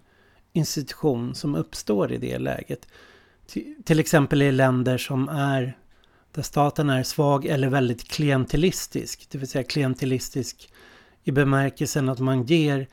institution 0.53 1.35
som 1.35 1.55
uppstår 1.55 2.13
i 2.13 2.19
det 2.19 2.39
läget. 2.39 2.89
Till 3.85 4.01
exempel 4.01 4.43
i 4.43 4.53
länder 4.53 4.99
som 4.99 5.29
är 5.29 5.77
där 6.33 6.43
staten 6.43 6.91
är 6.91 7.03
svag 7.03 7.47
eller 7.47 7.69
väldigt 7.69 8.09
klientelistisk. 8.09 9.27
Det 9.31 9.39
vill 9.39 9.49
säga 9.49 9.65
klientelistisk 9.65 10.71
i 11.27 11.33
bemärkelsen 11.33 12.09
att 12.09 12.21
man 12.21 12.43
ger 12.43 12.87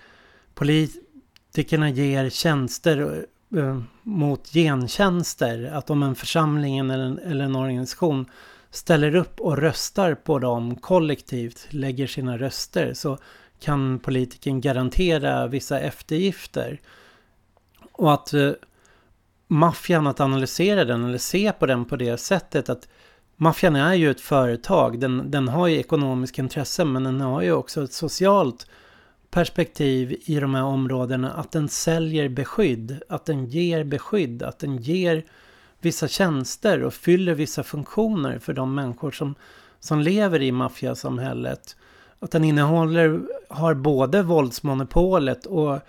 politikerna 0.54 1.90
ger 1.90 2.30
tjänster 2.30 3.26
eh, 3.58 3.82
mot 4.04 4.50
gentjänster. 4.54 5.72
Att 5.74 5.90
om 5.90 6.04
en 6.04 6.16
församling 6.16 6.78
eller, 6.78 7.20
eller 7.20 7.46
en 7.46 7.56
organisation 7.56 8.26
ställer 8.70 9.16
upp 9.16 9.40
och 9.40 9.58
röstar 9.58 10.16
på 10.16 10.40
dem 10.40 10.76
kollektivt, 10.76 11.68
lägger 11.70 12.08
sina 12.08 12.38
röster, 12.38 12.94
så 12.94 13.18
kan 13.60 14.00
politiken 14.00 14.62
garantera 14.62 15.48
vissa 15.48 15.80
eftergifter. 15.80 16.82
Och 17.92 18.14
att 18.14 18.34
eh, 18.34 18.52
maffian, 19.48 20.08
att 20.08 20.20
analysera 20.20 20.86
den 20.86 21.06
eller 21.06 21.18
se 21.18 21.52
på 21.52 21.66
den 21.66 21.86
på 21.86 21.96
det 21.96 22.18
sättet 22.18 22.70
att 22.70 22.88
maffian 23.36 23.76
är 23.76 23.94
ju 23.94 24.12
ett 24.12 24.22
företag, 24.22 25.00
den, 25.00 25.32
den 25.32 25.48
har 25.48 25.68
ju 25.68 25.80
ekonomiska 25.80 26.42
intressen 26.42 26.92
men 26.92 27.04
den 27.04 27.22
har 27.22 27.42
ju 27.42 27.52
också 27.52 27.84
ett 27.84 27.94
socialt 27.94 28.68
perspektiv 29.34 30.16
i 30.26 30.40
de 30.40 30.56
här 30.56 30.64
områdena 30.64 31.32
att 31.32 31.52
den 31.52 31.70
säljer 31.70 32.30
beskydd, 32.30 33.02
att 33.10 33.26
den 33.26 33.46
ger 33.46 33.84
beskydd, 33.84 34.44
att 34.44 34.60
den 34.60 34.78
ger 34.78 35.24
vissa 35.82 36.08
tjänster 36.08 36.84
och 36.84 36.94
fyller 36.94 37.34
vissa 37.34 37.64
funktioner 37.64 38.40
för 38.40 38.54
de 38.54 38.76
människor 38.76 39.12
som, 39.12 39.36
som 39.80 40.00
lever 40.00 40.42
i 40.42 40.52
maffiasamhället. 40.52 41.76
Att 42.20 42.32
den 42.32 42.44
innehåller, 42.44 43.22
har 43.50 43.74
både 43.74 44.22
våldsmonopolet 44.22 45.46
och 45.46 45.80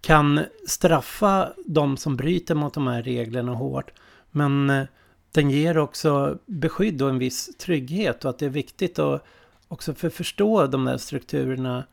kan 0.00 0.40
straffa 0.66 1.48
de 1.66 1.96
som 1.96 2.16
bryter 2.16 2.54
mot 2.54 2.74
de 2.74 2.86
här 2.86 3.02
reglerna 3.02 3.54
hårt. 3.54 3.90
Men 4.30 4.70
eh, 4.70 4.84
den 5.32 5.50
ger 5.50 5.78
också 5.78 6.38
beskydd 6.46 7.02
och 7.02 7.10
en 7.10 7.18
viss 7.18 7.56
trygghet 7.56 8.24
och 8.24 8.30
att 8.30 8.38
det 8.38 8.46
är 8.46 8.50
viktigt 8.50 8.98
att 8.98 9.24
också 9.68 9.94
för 9.94 10.08
att 10.08 10.14
förstå 10.14 10.66
de 10.66 10.84
där 10.84 10.96
strukturerna, 10.96 11.84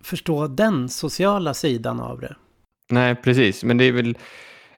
förstå 0.00 0.46
den 0.46 0.88
sociala 0.88 1.54
sidan 1.54 2.00
av 2.00 2.20
det. 2.20 2.36
Nej, 2.90 3.14
precis, 3.16 3.64
men 3.64 3.78
det 3.78 3.84
är 3.84 3.92
väl 3.92 4.18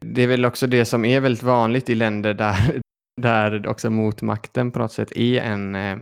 det 0.00 0.22
är 0.22 0.26
väl 0.26 0.44
också 0.44 0.66
det 0.66 0.84
som 0.84 1.04
är 1.04 1.20
väldigt 1.20 1.42
vanligt 1.42 1.90
i 1.90 1.94
länder 1.94 2.34
där, 2.34 2.80
där 3.22 3.66
också 3.66 3.90
motmakten 3.90 4.70
på 4.70 4.78
något 4.78 4.92
sätt 4.92 5.12
är 5.12 5.40
en, 5.40 5.75
eh, 5.75 5.99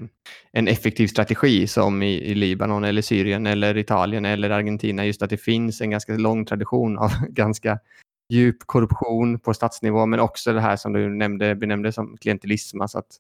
en 0.53 0.69
effektiv 0.69 1.07
strategi 1.07 1.67
som 1.67 2.03
i, 2.03 2.15
i, 2.15 2.35
Libanon 2.35 2.85
eller 2.85 3.03
Syrien 3.03 3.47
eller 3.47 3.77
Italien 3.77 4.25
eller 4.25 4.51
Argentina. 4.51 5.07
Just 5.07 5.23
att 5.23 5.31
det 5.31 5.37
finns 5.37 5.81
en 5.81 5.91
ganska 5.91 6.13
lång 6.13 6.45
tradition 6.45 6.99
av 6.99 7.11
ganska 7.29 7.79
djup 8.29 8.57
korruption 8.67 9.39
på 9.39 9.55
statsnivå 9.55 10.07
men 10.07 10.21
också 10.21 10.53
det 10.53 10.61
här 10.61 10.77
som 10.77 10.93
du 10.93 11.09
nämnde, 11.09 11.55
benämnde 11.55 11.93
som 11.93 12.17
klientelism. 12.17 12.81
Alltså 12.81 12.99
att, 12.99 13.17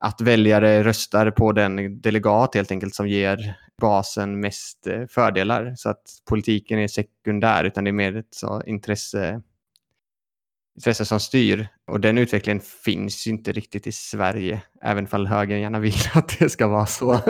att 0.00 0.20
väljare 0.20 0.84
röstar 0.84 1.30
på 1.30 1.52
den 1.52 2.00
delegat 2.00 2.54
helt 2.54 2.70
enkelt 2.70 2.94
som 2.94 3.08
ger 3.08 3.56
basen 3.80 4.40
mest 4.40 4.86
eh, 4.86 5.06
fördelar. 5.06 5.74
Så 5.76 5.88
att 5.88 6.02
politiken 6.28 6.78
är 6.78 6.88
sekundär 6.88 7.64
utan 7.64 7.84
det 7.84 7.90
är 7.90 7.92
mer 7.92 8.16
ett 8.16 8.34
så 8.34 8.62
intresse 8.66 9.42
intresse 10.76 11.04
som 11.04 11.20
styr. 11.20 11.68
Och 11.86 12.00
den 12.00 12.18
utvecklingen 12.18 12.60
finns 12.84 13.26
ju 13.26 13.30
inte 13.30 13.52
riktigt 13.52 13.86
i 13.86 13.92
Sverige, 13.92 14.62
även 14.82 15.06
fall 15.06 15.26
högern 15.26 15.60
gärna 15.60 15.78
vill 15.78 15.94
att 16.14 16.36
det 16.38 16.50
ska 16.50 16.68
vara 16.68 16.86
så. 16.86 17.20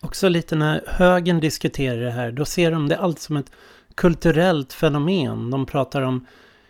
Också 0.00 0.28
lite 0.28 0.56
när 0.56 0.84
högern 0.86 1.40
diskuterar 1.40 2.00
det 2.00 2.10
här, 2.10 2.32
då 2.32 2.44
ser 2.44 2.70
de 2.70 2.88
det 2.88 2.98
allt 2.98 3.18
som 3.20 3.36
ett 3.36 3.52
kulturellt 3.94 4.72
fenomen. 4.72 5.50
De 5.50 5.66
pratar 5.66 6.02
om 6.02 6.26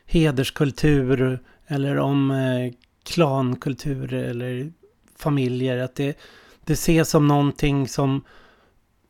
hederskultur 0.07 1.39
eller 1.67 1.99
om 1.99 2.31
eh, 2.31 2.73
klankultur 3.05 4.13
eller 4.13 4.73
familjer. 5.17 5.79
Att 5.79 5.95
det, 5.95 6.19
det 6.65 6.73
ses 6.73 7.11
som 7.11 7.29
någonting 7.29 7.89
som 7.89 8.25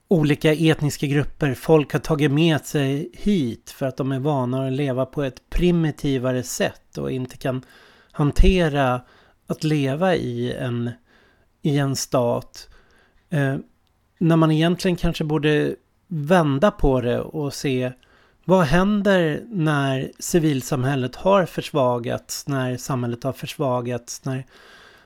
olika 0.08 0.52
etniska 0.52 1.06
grupper, 1.06 1.54
folk 1.54 1.92
har 1.92 2.00
tagit 2.00 2.30
med 2.30 2.66
sig 2.66 3.10
hit 3.14 3.70
för 3.70 3.86
att 3.86 3.96
de 3.96 4.12
är 4.12 4.18
vana 4.18 4.66
att 4.66 4.72
leva 4.72 5.06
på 5.06 5.22
ett 5.22 5.50
primitivare 5.50 6.42
sätt 6.42 6.98
och 6.98 7.12
inte 7.12 7.36
kan 7.36 7.64
hantera 8.12 9.00
att 9.46 9.64
leva 9.64 10.14
i 10.16 10.52
en, 10.52 10.90
i 11.62 11.78
en 11.78 11.96
stat. 11.96 12.68
Eh, 13.30 13.56
när 14.18 14.36
man 14.36 14.50
egentligen 14.50 14.96
kanske 14.96 15.24
borde 15.24 15.76
vända 16.14 16.70
på 16.70 17.00
det 17.00 17.20
och 17.20 17.54
se 17.54 17.92
vad 18.44 18.64
händer 18.64 19.42
när 19.48 20.12
civilsamhället 20.18 21.16
har 21.16 21.46
försvagats, 21.46 22.48
när 22.48 22.76
samhället 22.76 23.24
har 23.24 23.32
försvagats, 23.32 24.24
när, 24.24 24.46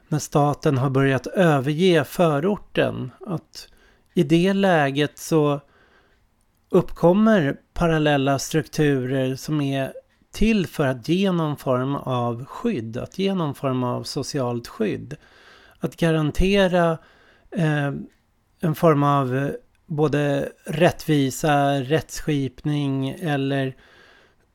när 0.09 0.19
staten 0.19 0.79
har 0.79 0.91
börjat 0.91 1.27
överge 1.27 2.05
förorten? 2.05 3.11
Att 3.27 3.69
i 4.15 4.23
det 4.23 4.53
läget 4.53 5.19
så 5.19 5.61
uppkommer 6.71 7.57
parallella 7.75 8.39
strukturer 8.39 9.37
som 9.37 9.61
är 9.61 9.93
till 10.33 10.67
för 10.67 10.87
att 10.87 11.09
ge 11.09 11.33
någon 11.33 11.57
form 11.57 11.97
av 11.97 12.45
skydd, 12.45 12.97
att 12.97 13.19
ge 13.19 13.35
någon 13.35 13.55
form 13.55 13.85
av 13.85 14.03
socialt 14.03 14.69
skydd. 14.69 15.17
Att 15.79 15.97
garantera 15.97 16.99
eh, 17.51 17.93
en 18.61 18.75
form 18.75 19.03
av 19.03 19.53
både 19.87 20.53
rättvisa, 20.65 21.81
rättsskipning 21.81 23.09
eller 23.09 23.77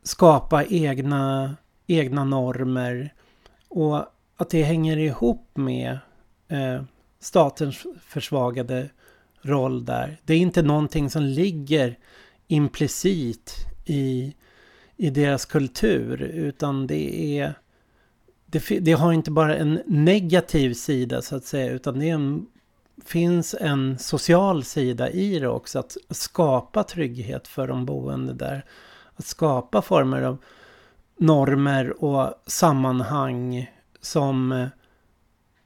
skapa 0.04 0.66
egna, 0.66 1.56
egna 1.88 2.24
normer. 2.24 3.14
Och 3.68 4.06
att 4.38 4.50
det 4.50 4.64
hänger 4.64 4.98
ihop 4.98 5.50
med 5.54 6.00
eh, 6.48 6.84
statens 7.20 7.86
försvagade 8.08 8.90
roll 9.42 9.86
där. 9.86 10.20
Det 10.26 10.34
är 10.34 10.38
inte 10.38 10.62
någonting 10.62 11.10
som 11.10 11.24
ligger 11.24 11.98
implicit 12.48 13.54
i, 13.86 14.36
i 14.98 15.10
deras 15.10 15.46
kultur 15.46 16.22
utan 16.22 16.88
det 16.88 17.40
är 17.40 17.54
det, 18.46 18.80
det, 18.80 18.92
har 18.92 19.14
inte 19.14 19.32
bara 19.32 19.56
en 19.56 19.82
negativ 19.86 20.74
sida 20.74 21.22
så 21.22 21.36
att 21.36 21.46
säga 21.46 21.72
utan 21.72 22.00
det 22.00 22.10
är 22.10 22.14
en, 22.14 22.46
finns 23.06 23.56
en 23.60 24.00
social 24.00 24.64
sida 24.64 25.10
i 25.10 25.40
det 25.40 25.48
också. 25.48 25.80
Att 25.80 25.98
skapa 26.10 26.84
trygghet 26.84 27.48
för 27.48 27.68
de 27.68 27.86
boende 27.86 28.34
där. 28.34 28.66
Att 29.16 29.26
skapa 29.26 29.82
former 29.82 30.22
av 30.22 30.38
normer 31.18 32.04
och 32.04 32.34
sammanhang 32.46 33.72
som 34.02 34.52
eh, 34.52 34.68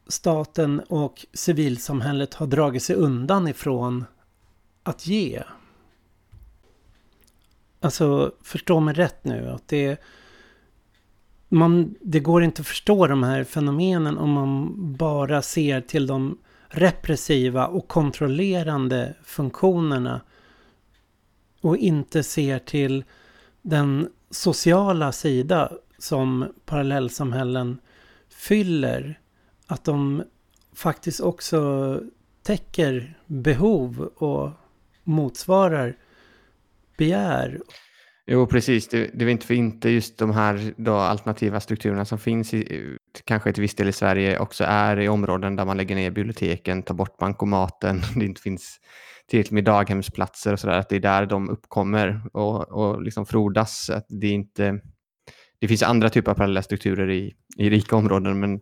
staten 0.07 0.79
och 0.79 1.25
civilsamhället 1.33 2.33
har 2.33 2.47
dragit 2.47 2.83
sig 2.83 2.95
undan 2.95 3.47
ifrån 3.47 4.05
att 4.83 5.07
ge. 5.07 5.43
Alltså, 7.79 8.31
förstå 8.41 8.79
mig 8.79 8.93
rätt 8.93 9.23
nu. 9.23 9.49
att 9.49 9.67
det, 9.67 10.01
man, 11.49 11.95
det 12.01 12.19
går 12.19 12.43
inte 12.43 12.61
att 12.61 12.67
förstå 12.67 13.07
de 13.07 13.23
här 13.23 13.43
fenomenen 13.43 14.17
om 14.17 14.29
man 14.29 14.73
bara 14.97 15.41
ser 15.41 15.81
till 15.81 16.07
de 16.07 16.37
repressiva 16.69 17.67
och 17.67 17.87
kontrollerande 17.87 19.15
funktionerna 19.23 20.21
och 21.61 21.77
inte 21.77 22.23
ser 22.23 22.59
till 22.59 23.03
den 23.61 24.09
sociala 24.29 25.11
sida 25.11 25.71
som 25.97 26.53
parallellsamhällen 26.65 27.77
fyller 28.29 29.19
att 29.67 29.83
de 29.83 30.23
faktiskt 30.73 31.19
också 31.19 32.01
täcker 32.43 33.17
behov 33.25 34.09
och 34.15 34.51
motsvarar 35.03 35.97
begär. 36.97 37.61
Jo, 38.27 38.47
precis. 38.47 38.87
Det, 38.87 39.09
det 39.13 39.25
är 39.25 39.29
inte 39.29 39.45
för 39.45 39.53
inte 39.53 39.89
just 39.89 40.17
de 40.17 40.31
här 40.31 40.73
då 40.77 40.93
alternativa 40.93 41.59
strukturerna 41.59 42.05
som 42.05 42.19
finns 42.19 42.53
i, 42.53 42.97
kanske 43.25 43.53
till 43.53 43.61
viss 43.61 43.75
del 43.75 43.89
i 43.89 43.91
Sverige 43.91 44.39
också 44.39 44.63
är 44.67 44.99
i 44.99 45.09
områden 45.09 45.55
där 45.55 45.65
man 45.65 45.77
lägger 45.77 45.95
ner 45.95 46.11
biblioteken, 46.11 46.83
tar 46.83 46.95
bort 46.95 47.17
bankomaten, 47.17 48.01
det 48.15 48.25
inte 48.25 48.41
finns 48.41 48.79
tillräckligt 49.27 49.51
med 49.51 49.63
daghemsplatser 49.63 50.53
och 50.53 50.59
sådär, 50.59 50.79
att 50.79 50.89
det 50.89 50.95
är 50.95 50.99
där 50.99 51.25
de 51.25 51.49
uppkommer 51.49 52.21
och, 52.33 52.71
och 52.71 53.01
liksom 53.01 53.25
frodas. 53.25 53.89
Att 53.89 54.05
det, 54.09 54.27
inte, 54.27 54.79
det 55.59 55.67
finns 55.67 55.83
andra 55.83 56.09
typer 56.09 56.31
av 56.31 56.35
parallella 56.35 56.61
strukturer 56.61 57.09
i, 57.09 57.35
i 57.57 57.69
rika 57.69 57.95
områden, 57.95 58.39
men 58.39 58.61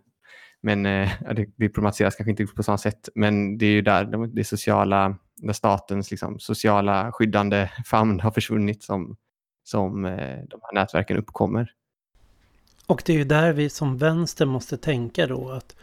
men 0.66 0.86
eh, 0.86 1.10
det 1.58 1.70
problematiseras 1.70 2.16
kanske 2.16 2.32
inte 2.32 2.46
på 2.46 2.64
samma 2.64 2.78
sätt, 2.78 3.10
men 3.16 3.58
det 3.58 3.66
är 3.66 3.72
ju 3.72 3.82
där 3.82 4.28
det 4.36 4.44
sociala, 4.44 5.18
där 5.36 5.54
statens 5.54 6.12
liksom, 6.12 6.40
sociala 6.40 7.12
skyddande 7.12 7.70
famn 7.86 8.20
har 8.20 8.32
försvunnit 8.32 8.84
som, 8.84 9.18
som 9.64 10.06
eh, 10.06 10.38
de 10.50 10.60
här 10.62 10.74
nätverken 10.74 11.18
uppkommer. 11.18 11.72
Och 12.88 13.04
det 13.06 13.14
är 13.14 13.18
ju 13.18 13.24
där 13.24 13.54
vi 13.54 13.70
som 13.70 13.98
vänster 13.98 14.46
måste 14.46 14.78
tänka 14.78 15.28
då 15.28 15.50
att 15.50 15.76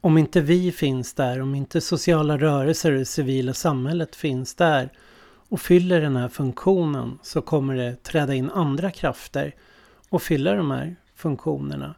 om 0.00 0.18
inte 0.18 0.40
vi 0.40 0.72
finns 0.72 1.14
där, 1.14 1.40
om 1.40 1.54
inte 1.54 1.80
sociala 1.80 2.38
rörelser 2.38 2.92
och 2.92 2.98
det 2.98 3.04
civila 3.04 3.54
samhället 3.54 4.16
finns 4.16 4.54
där 4.54 4.92
och 5.48 5.60
fyller 5.60 6.00
den 6.00 6.16
här 6.16 6.28
funktionen 6.28 7.18
så 7.22 7.42
kommer 7.42 7.74
det 7.74 8.02
träda 8.02 8.34
in 8.34 8.50
andra 8.50 8.90
krafter 8.90 9.54
och 10.08 10.22
fylla 10.22 10.54
de 10.54 10.70
här 10.70 10.96
funktionerna. 11.14 11.94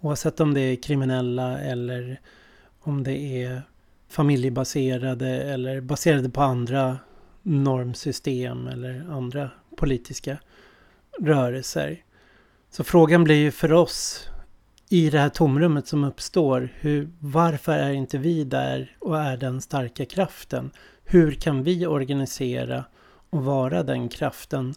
Oavsett 0.00 0.40
om 0.40 0.54
det 0.54 0.60
är 0.60 0.76
kriminella 0.76 1.58
eller 1.58 2.20
om 2.80 3.02
det 3.02 3.18
är 3.18 3.62
familjebaserade 4.08 5.28
eller 5.28 5.80
baserade 5.80 6.30
på 6.30 6.42
andra 6.42 6.98
normsystem 7.42 8.66
eller 8.66 9.06
andra 9.10 9.50
politiska 9.76 10.38
rörelser. 11.20 12.03
Så 12.76 12.84
frågan 12.84 13.24
blir 13.24 13.36
ju 13.36 13.50
för 13.50 13.72
oss 13.72 14.28
i 14.88 15.10
det 15.10 15.18
här 15.18 15.28
tomrummet 15.28 15.86
som 15.86 16.04
uppstår, 16.04 16.68
hur, 16.80 17.08
varför 17.18 17.72
är 17.72 17.92
inte 17.92 18.18
vi 18.18 18.44
där 18.44 18.96
och 19.00 19.20
är 19.20 19.36
den 19.36 19.60
starka 19.60 20.04
kraften? 20.04 20.70
Hur 21.04 21.32
kan 21.32 21.62
vi 21.62 21.86
organisera 21.86 22.84
och 23.30 23.44
vara 23.44 23.82
den 23.82 24.08
kraften 24.08 24.74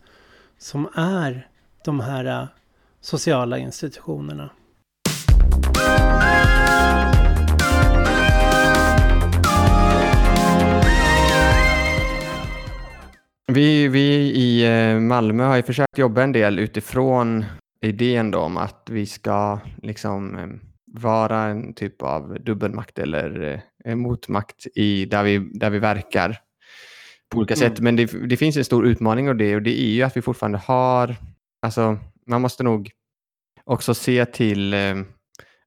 som 0.58 0.90
är 0.96 1.48
de 1.86 2.00
här 2.00 2.26
äh, 2.26 2.48
sociala 3.02 3.58
institutionerna? 3.58 4.50
Vi, 13.52 13.88
vi 13.88 14.14
i 14.36 14.66
äh, 14.66 15.00
Malmö 15.00 15.44
har 15.44 15.56
ju 15.56 15.64
försökt 15.64 15.98
jobba 15.98 16.22
en 16.22 16.32
del 16.32 16.60
utifrån 16.60 17.46
idén 17.82 18.32
då 18.32 18.40
om 18.40 18.58
att 18.58 18.90
vi 18.90 19.06
ska 19.06 19.60
liksom 19.82 20.36
eh, 20.36 20.48
vara 21.02 21.42
en 21.44 21.74
typ 21.74 22.02
av 22.02 22.38
dubbelmakt 22.44 23.00
eller 23.00 23.62
eh, 23.86 23.96
motmakt 23.96 24.68
i, 24.76 25.06
där, 25.06 25.24
vi, 25.24 25.38
där 25.54 25.70
vi 25.70 25.80
verkar 25.80 26.40
på 27.30 27.38
olika 27.38 27.54
mm. 27.54 27.70
sätt. 27.70 27.80
Men 27.80 27.96
det, 27.96 28.06
det, 28.06 28.38
finns 28.38 28.58
en 28.58 28.66
stor 28.66 28.88
utmaning 28.88 29.30
och 29.30 29.36
det 29.36 29.56
och 29.56 29.62
det 29.62 29.82
är 29.82 29.92
ju 29.92 30.04
att 30.04 30.18
vi 30.18 30.22
fortfarande 30.22 30.58
har, 30.58 31.16
alltså 31.62 31.98
man 32.28 32.42
måste 32.42 32.64
nog 32.64 32.92
också 33.64 33.94
se 33.94 34.26
till 34.26 34.76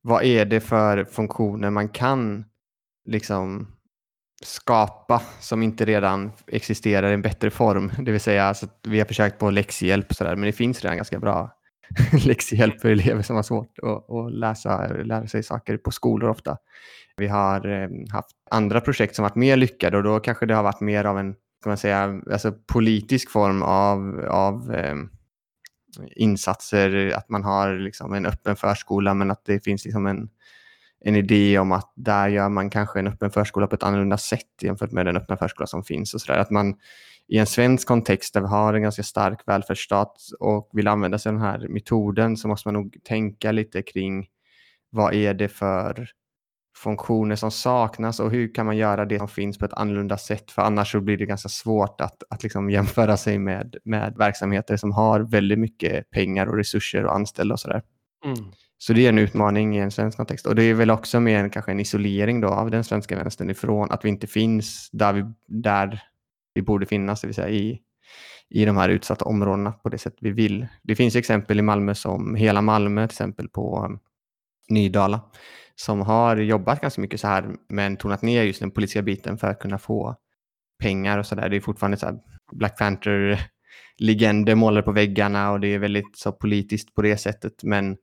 vad 0.03 0.25
är 0.25 0.45
det 0.45 0.61
för 0.61 1.05
funktioner 1.05 1.71
man 1.71 1.89
kan 1.89 2.45
liksom 3.05 3.67
skapa 4.43 5.23
som 5.41 5.63
inte 5.63 5.85
redan 5.85 6.33
existerar 6.47 7.11
i 7.11 7.15
en 7.15 7.23
bättre 7.23 7.51
form. 7.51 7.93
Det 7.99 8.13
vill 8.13 8.21
säga, 8.21 8.45
alltså, 8.45 8.67
vi 8.83 8.99
har 8.99 9.07
försökt 9.07 9.39
på 9.39 9.51
läxhjälp 9.51 10.11
och 10.11 10.17
sådär, 10.17 10.37
men 10.37 10.47
det 10.47 10.53
finns 10.53 10.83
redan 10.83 10.97
ganska 10.97 11.19
bra 11.19 11.60
läxhjälp 12.27 12.81
för 12.81 12.89
elever 12.89 13.23
som 13.23 13.37
har 13.37 13.43
svårt 13.43 13.79
att, 13.83 14.11
att 14.11 14.33
läsa, 14.33 14.93
lära 14.93 15.27
sig 15.27 15.43
saker 15.43 15.77
på 15.77 15.91
skolor 15.91 16.31
ofta. 16.31 16.57
Vi 17.17 17.29
har 17.29 17.67
ehm, 17.67 18.07
haft 18.11 18.31
andra 18.51 18.81
projekt 18.81 19.17
som 19.17 19.23
varit 19.23 19.35
mer 19.35 19.57
lyckade 19.57 19.97
och 19.97 20.03
då 20.03 20.21
kanske 20.21 20.47
det 20.47 20.55
har 20.55 20.63
varit 20.63 20.81
mer 20.81 21.05
av 21.05 21.19
en 21.19 21.35
kan 21.63 21.71
man 21.71 21.77
säga, 21.77 22.21
alltså 22.33 22.53
politisk 22.73 23.31
form 23.31 23.63
av, 23.63 24.21
av 24.29 24.75
eh, 24.75 24.95
insatser, 26.17 27.13
att 27.17 27.29
man 27.29 27.45
har 27.45 27.79
liksom 27.79 28.15
en 28.15 28.27
öppen 28.27 28.57
förskola 28.57 29.15
men 29.15 29.31
att 29.31 29.45
det 29.45 29.65
finns 29.65 29.85
liksom 29.85 30.07
en, 30.07 30.29
en 31.05 31.17
idé 31.17 31.59
om 31.59 31.73
att 31.73 31.93
där 31.97 32.29
gör 32.29 32.49
man 32.49 32.71
kanske 32.71 32.99
en 32.99 33.07
öppen 33.07 33.31
förskola 33.31 33.67
på 33.67 33.75
ett 33.75 33.83
annorlunda 33.83 34.19
sätt 34.19 34.63
jämfört 34.63 34.93
med 34.93 35.07
den 35.07 35.17
öppna 35.17 35.37
förskola 35.37 35.67
som 35.67 35.85
finns. 35.85 36.15
och 36.15 36.21
så 36.21 36.33
där. 36.33 36.39
Att 36.39 36.51
man 36.51 36.75
i 37.31 37.39
en 37.39 37.47
svensk 37.47 37.89
kontext 37.89 38.35
där 38.35 38.41
vi 38.41 38.47
har 38.47 38.75
en 38.75 38.83
ganska 38.83 39.03
stark 39.03 39.41
välfärdsstat 39.47 40.17
och 40.41 40.71
vill 40.73 40.89
använda 40.89 41.19
sig 41.19 41.31
av 41.31 41.35
den 41.35 41.45
här 41.45 41.69
metoden 41.69 42.37
så 42.37 42.49
måste 42.49 42.69
man 42.69 42.75
nog 42.75 42.97
tänka 43.05 43.53
lite 43.53 43.83
kring 43.83 44.27
vad 44.91 45.15
är 45.15 45.35
det 45.35 45.49
för 45.49 46.09
funktioner 46.77 47.37
som 47.37 47.51
saknas 47.51 48.21
och 48.21 48.31
hur 48.31 48.55
kan 48.55 48.67
man 48.67 48.77
göra 48.77 49.05
det 49.05 49.19
som 49.19 49.29
finns 49.29 49.59
på 49.59 49.65
ett 49.65 49.73
annorlunda 49.73 50.19
sätt? 50.19 50.51
För 50.51 50.63
annars 50.63 50.93
så 50.93 51.01
blir 51.01 51.17
det 51.17 51.27
ganska 51.27 51.49
svårt 51.49 52.01
att, 52.01 52.23
att 52.31 52.43
liksom 52.43 52.71
jämföra 52.71 53.17
sig 53.17 53.39
med, 53.39 53.77
med 53.85 54.15
verksamheter 54.17 54.77
som 54.77 54.93
har 54.93 55.21
väldigt 55.21 55.59
mycket 55.59 56.11
pengar 56.11 56.47
och 56.47 56.57
resurser 56.57 57.05
och 57.05 57.15
anställda 57.15 57.53
och 57.53 57.61
sådär. 57.61 57.83
Mm. 58.25 58.53
Så 58.79 58.93
det 58.93 59.05
är 59.05 59.09
en 59.09 59.19
utmaning 59.19 59.77
i 59.77 59.81
en 59.81 59.91
svensk 59.91 60.17
kontext. 60.17 60.47
Och 60.47 60.55
det 60.55 60.63
är 60.63 60.75
väl 60.75 60.91
också 60.91 61.21
mer 61.21 61.49
kanske 61.49 61.71
en 61.71 61.81
isolering 61.81 62.41
då 62.41 62.49
av 62.49 62.71
den 62.71 62.85
svenska 62.85 63.17
vänstern 63.17 63.51
ifrån 63.51 63.91
att 63.91 64.05
vi 64.05 64.09
inte 64.09 64.27
finns 64.27 64.91
där 64.93 65.13
vi, 65.13 65.25
där 65.49 66.03
vi 66.61 66.65
borde 66.65 66.87
finnas, 66.87 67.21
det 67.21 67.27
vill 67.27 67.35
säga 67.35 67.49
i, 67.49 67.81
i 68.51 68.65
de 68.65 68.77
här 68.77 68.89
utsatta 68.89 69.25
områdena 69.25 69.73
på 69.73 69.89
det 69.89 69.99
sätt 69.99 70.17
vi 70.21 70.31
vill. 70.31 70.67
Det 70.83 70.97
finns 70.97 71.17
exempel 71.17 71.59
i 71.59 71.63
Malmö 71.63 71.95
som 71.95 72.35
hela 72.35 72.63
Malmö, 72.63 73.07
till 73.07 73.15
exempel 73.15 73.49
på 73.49 73.85
um, 73.85 73.99
Nydala, 74.69 75.21
som 75.75 76.01
har 76.01 76.37
jobbat 76.37 76.81
ganska 76.81 77.01
mycket 77.01 77.21
så 77.21 77.29
här 77.29 77.55
men 77.69 77.97
tonat 77.97 78.23
ner 78.23 78.43
just 78.43 78.61
den 78.61 78.71
politiska 78.71 79.03
biten 79.03 79.39
för 79.39 79.47
att 79.47 79.59
kunna 79.59 79.79
få 79.79 80.17
pengar 80.83 81.19
och 81.19 81.27
så 81.27 81.35
där. 81.35 81.49
Det 81.49 81.57
är 81.57 81.61
fortfarande 81.61 81.97
så 81.97 82.07
här 82.07 82.19
Black 82.53 82.79
Panther-legender 82.79 84.55
målade 84.55 84.83
på 84.83 84.93
väggarna 84.93 85.51
och 85.51 85.61
det 85.61 85.75
är 85.75 85.79
väldigt 85.79 86.19
så 86.19 86.33
politiskt 86.33 86.95
på 86.95 87.03
det 87.03 87.17
sättet. 87.17 87.53
Men, 87.63 87.97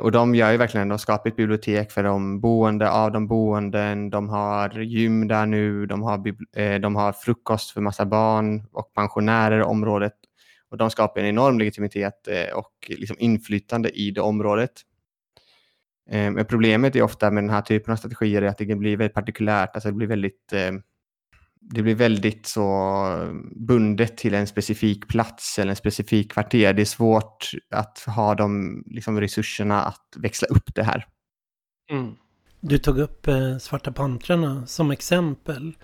och 0.00 0.12
de 0.12 0.34
gör 0.34 0.52
ju 0.52 0.56
verkligen, 0.56 0.88
de 0.88 0.98
skapar 0.98 1.30
ett 1.30 1.36
bibliotek 1.36 1.90
för 1.90 2.02
de 2.02 2.40
boende 2.40 2.90
av 2.90 3.12
de 3.12 3.28
boende, 3.28 4.08
De 4.10 4.28
har 4.28 4.80
gym 4.80 5.28
där 5.28 5.46
nu, 5.46 5.86
de 5.86 6.02
har, 6.02 6.34
eh, 6.56 6.80
de 6.80 6.96
har 6.96 7.12
frukost 7.12 7.70
för 7.70 7.80
massa 7.80 8.06
barn 8.06 8.66
och 8.72 8.92
pensionärer 8.94 9.60
i 9.60 9.62
området. 9.62 10.12
Och 10.70 10.76
de 10.76 10.90
skapar 10.90 11.20
en 11.20 11.26
enorm 11.26 11.58
legitimitet 11.58 12.28
eh, 12.28 12.56
och 12.58 12.72
liksom 12.88 13.16
inflytande 13.18 13.90
i 13.90 14.10
det 14.10 14.20
området. 14.20 14.72
Eh, 16.10 16.30
men 16.30 16.44
problemet 16.44 16.96
är 16.96 17.02
ofta 17.02 17.30
med 17.30 17.44
den 17.44 17.50
här 17.50 17.62
typen 17.62 17.92
av 17.92 17.96
strategier 17.96 18.42
är 18.42 18.46
att 18.46 18.58
det 18.58 18.76
blir 18.76 18.96
väldigt 18.96 19.14
partikulärt, 19.14 19.74
alltså 19.74 19.88
det 19.88 19.94
blir 19.94 20.06
väldigt, 20.06 20.52
eh, 20.52 20.72
det 21.70 21.82
blir 21.82 21.94
väldigt 21.94 22.46
så 22.46 23.34
bundet 23.56 24.16
till 24.16 24.34
en 24.34 24.46
specifik 24.46 25.08
plats 25.08 25.58
eller 25.58 25.70
en 25.70 25.76
specifik 25.76 26.32
kvarter. 26.32 26.72
Det 26.72 26.82
är 26.82 26.86
svårt 26.86 27.50
att 27.70 27.98
ha 27.98 28.34
de 28.34 28.82
liksom, 28.86 29.20
resurserna 29.20 29.82
att 29.82 30.06
växla 30.16 30.48
upp 30.48 30.74
det 30.74 30.82
här. 30.82 31.06
Mm. 31.90 32.14
Du 32.60 32.78
tog 32.78 32.98
upp 32.98 33.28
eh, 33.28 33.58
Svarta 33.58 33.92
pantrarna 33.92 34.66
som 34.66 34.90
exempel. 34.90 35.76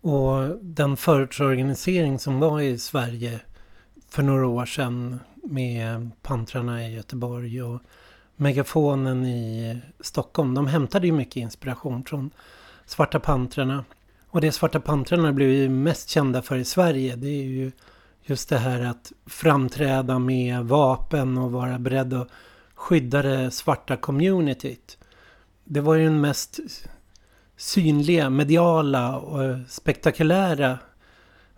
Och 0.00 0.58
den 0.62 0.96
förortsorganisering 0.96 2.18
som 2.18 2.40
var 2.40 2.60
i 2.60 2.78
Sverige 2.78 3.40
för 4.08 4.22
några 4.22 4.46
år 4.46 4.66
sedan 4.66 5.20
med 5.42 6.10
pantrarna 6.22 6.86
i 6.86 6.94
Göteborg 6.94 7.62
och 7.62 7.80
megafonen 8.36 9.26
i 9.26 9.80
Stockholm. 10.00 10.54
De 10.54 10.66
hämtade 10.66 11.06
ju 11.06 11.12
mycket 11.12 11.36
inspiration 11.36 12.04
från 12.04 12.30
Svarta 12.86 13.20
pantrarna. 13.20 13.84
Och 14.36 14.42
det 14.42 14.52
Svarta 14.52 14.80
pantrarna 14.80 15.32
blev 15.32 15.50
ju 15.50 15.68
mest 15.68 16.08
kända 16.08 16.42
för 16.42 16.56
i 16.56 16.64
Sverige 16.64 17.16
det 17.16 17.28
är 17.28 17.42
ju 17.42 17.72
just 18.22 18.48
det 18.48 18.58
här 18.58 18.80
att 18.80 19.12
framträda 19.26 20.18
med 20.18 20.64
vapen 20.64 21.38
och 21.38 21.52
vara 21.52 21.78
beredd 21.78 22.14
att 22.14 22.28
skydda 22.74 23.22
det 23.22 23.50
svarta 23.50 23.96
communityt. 23.96 24.98
Det 25.64 25.80
var 25.80 25.94
ju 25.94 26.04
den 26.04 26.20
mest 26.20 26.60
synliga, 27.56 28.30
mediala 28.30 29.16
och 29.16 29.58
spektakulära 29.68 30.78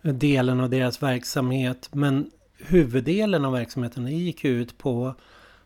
delen 0.03 0.61
av 0.61 0.71
deras 0.71 1.03
verksamhet. 1.03 1.89
Men 1.93 2.31
huvuddelen 2.59 3.45
av 3.45 3.53
verksamheten 3.53 4.07
gick 4.07 4.45
ut 4.45 4.79
på 4.79 5.15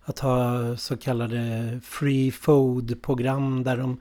att 0.04 0.18
ha 0.18 0.76
så 0.76 0.96
kallade 0.96 1.80
free 1.84 2.30
food-program 2.30 3.62
där 3.62 3.76
de 3.76 4.00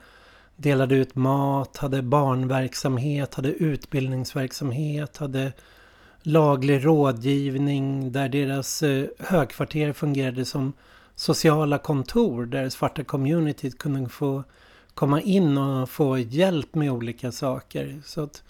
delade 0.62 0.96
ut 0.96 1.16
mat, 1.16 1.78
hade 1.78 2.02
barnverksamhet, 2.02 3.34
hade 3.34 3.50
utbildningsverksamhet, 3.50 5.18
hade 5.18 5.52
laglig 6.24 6.86
rådgivning 6.86 8.12
där 8.12 8.30
deras 8.30 8.84
eh, 8.84 9.06
högkvarter 9.20 9.94
fungerade 9.94 10.46
som 10.46 10.74
sociala 11.16 11.78
kontor 11.78 12.46
där 12.46 12.70
svarta 12.70 13.04
communityt 13.04 13.78
kunde 13.78 14.10
få 14.10 14.44
komma 14.94 15.22
in 15.22 15.58
och 15.58 15.90
få 15.90 16.18
hjälp 16.18 16.76
med 16.76 16.92
olika 16.92 17.32
saker. 17.32 18.02
Så 18.06 18.24
att 18.24 18.44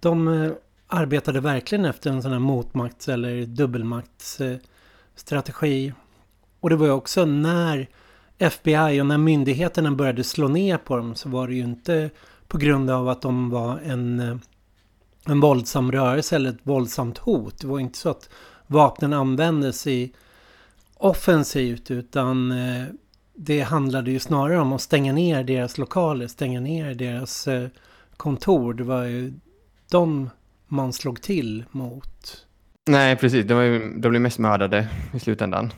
de 0.00 0.28
eh, 0.28 0.52
arbetade 0.86 1.40
verkligen 1.40 1.84
efter 1.84 2.10
en 2.10 2.22
sån 2.22 2.32
här 2.32 2.38
motmakts 2.38 3.08
eller 3.08 3.46
dubbelmaktsstrategi. 3.46 5.92
Och 6.60 6.70
det 6.70 6.76
var 6.76 6.86
ju 6.86 6.92
också 6.92 7.24
när 7.24 7.88
FBI 8.40 9.00
och 9.00 9.06
när 9.06 9.18
myndigheterna 9.18 9.90
började 9.90 10.24
slå 10.24 10.48
ner 10.48 10.78
på 10.78 10.96
dem 10.96 11.14
så 11.14 11.28
var 11.28 11.48
det 11.48 11.54
ju 11.54 11.62
inte 11.62 12.10
på 12.48 12.58
grund 12.58 12.90
av 12.90 13.08
att 13.08 13.22
de 13.22 13.50
var 13.50 13.78
en, 13.84 14.40
en 15.26 15.40
våldsam 15.40 15.92
rörelse 15.92 16.36
eller 16.36 16.50
ett 16.50 16.60
våldsamt 16.62 17.18
hot. 17.18 17.58
Det 17.60 17.66
var 17.66 17.78
inte 17.78 17.98
så 17.98 18.10
att 18.10 18.28
vapnen 18.66 19.12
användes 19.12 19.86
i 19.86 20.12
offensivt 20.94 21.90
utan 21.90 22.52
eh, 22.52 22.84
det 23.34 23.60
handlade 23.60 24.10
ju 24.10 24.18
snarare 24.18 24.60
om 24.60 24.72
att 24.72 24.80
stänga 24.80 25.12
ner 25.12 25.44
deras 25.44 25.78
lokaler, 25.78 26.26
stänga 26.26 26.60
ner 26.60 26.94
deras 26.94 27.48
eh, 27.48 27.68
kontor. 28.16 28.74
Det 28.74 28.84
var 28.84 29.04
ju 29.04 29.32
de 29.90 30.30
man 30.68 30.92
slog 30.92 31.22
till 31.22 31.64
mot. 31.70 32.46
Nej, 32.86 33.16
precis. 33.16 33.46
De, 33.46 33.54
var 33.54 33.62
ju, 33.62 34.00
de 34.00 34.08
blev 34.08 34.22
mest 34.22 34.38
mördade 34.38 34.88
i 35.14 35.20
slutändan. 35.20 35.72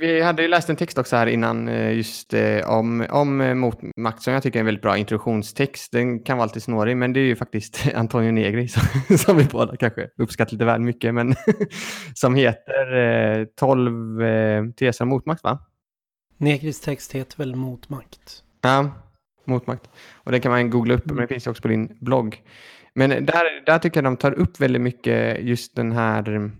Vi 0.00 0.20
hade 0.20 0.42
ju 0.42 0.48
läst 0.48 0.70
en 0.70 0.76
text 0.76 0.98
också 0.98 1.16
här 1.16 1.26
innan 1.26 1.68
eh, 1.68 1.92
just 1.92 2.34
eh, 2.34 2.70
om, 2.70 3.06
om 3.10 3.40
eh, 3.40 3.54
motmakt 3.54 4.22
som 4.22 4.32
jag 4.32 4.42
tycker 4.42 4.58
är 4.58 4.60
en 4.60 4.66
väldigt 4.66 4.82
bra 4.82 4.96
introduktionstext. 4.96 5.92
Den 5.92 6.22
kan 6.22 6.38
vara 6.38 6.46
lite 6.46 6.60
snårig 6.60 6.96
men 6.96 7.12
det 7.12 7.20
är 7.20 7.24
ju 7.24 7.36
faktiskt 7.36 7.88
Antonio 7.94 8.32
Negri 8.32 8.68
som, 8.68 8.82
som 9.18 9.36
vi 9.36 9.44
båda 9.44 9.76
kanske 9.76 10.08
uppskattar 10.16 10.52
lite 10.52 10.64
väl 10.64 10.80
mycket 10.80 11.14
men 11.14 11.34
som 12.14 12.34
heter 12.34 12.96
eh, 13.40 13.46
12 13.56 14.22
eh, 14.22 14.64
teser 14.66 15.04
om 15.04 15.08
motmakt 15.08 15.44
va? 15.44 15.58
Negris 16.36 16.80
text 16.80 17.12
heter 17.12 17.38
väl 17.38 17.56
motmakt? 17.56 18.42
Ja, 18.60 18.90
motmakt. 19.44 19.90
Och 20.14 20.32
det 20.32 20.40
kan 20.40 20.52
man 20.52 20.70
googla 20.70 20.94
upp 20.94 21.06
men 21.06 21.16
det 21.16 21.26
finns 21.26 21.46
också 21.46 21.62
på 21.62 21.68
din 21.68 21.96
blogg. 22.00 22.42
Men 22.94 23.10
där, 23.10 23.66
där 23.66 23.78
tycker 23.78 23.96
jag 23.96 24.04
de 24.04 24.16
tar 24.16 24.32
upp 24.32 24.60
väldigt 24.60 24.82
mycket 24.82 25.42
just 25.42 25.76
den 25.76 25.92
här 25.92 26.50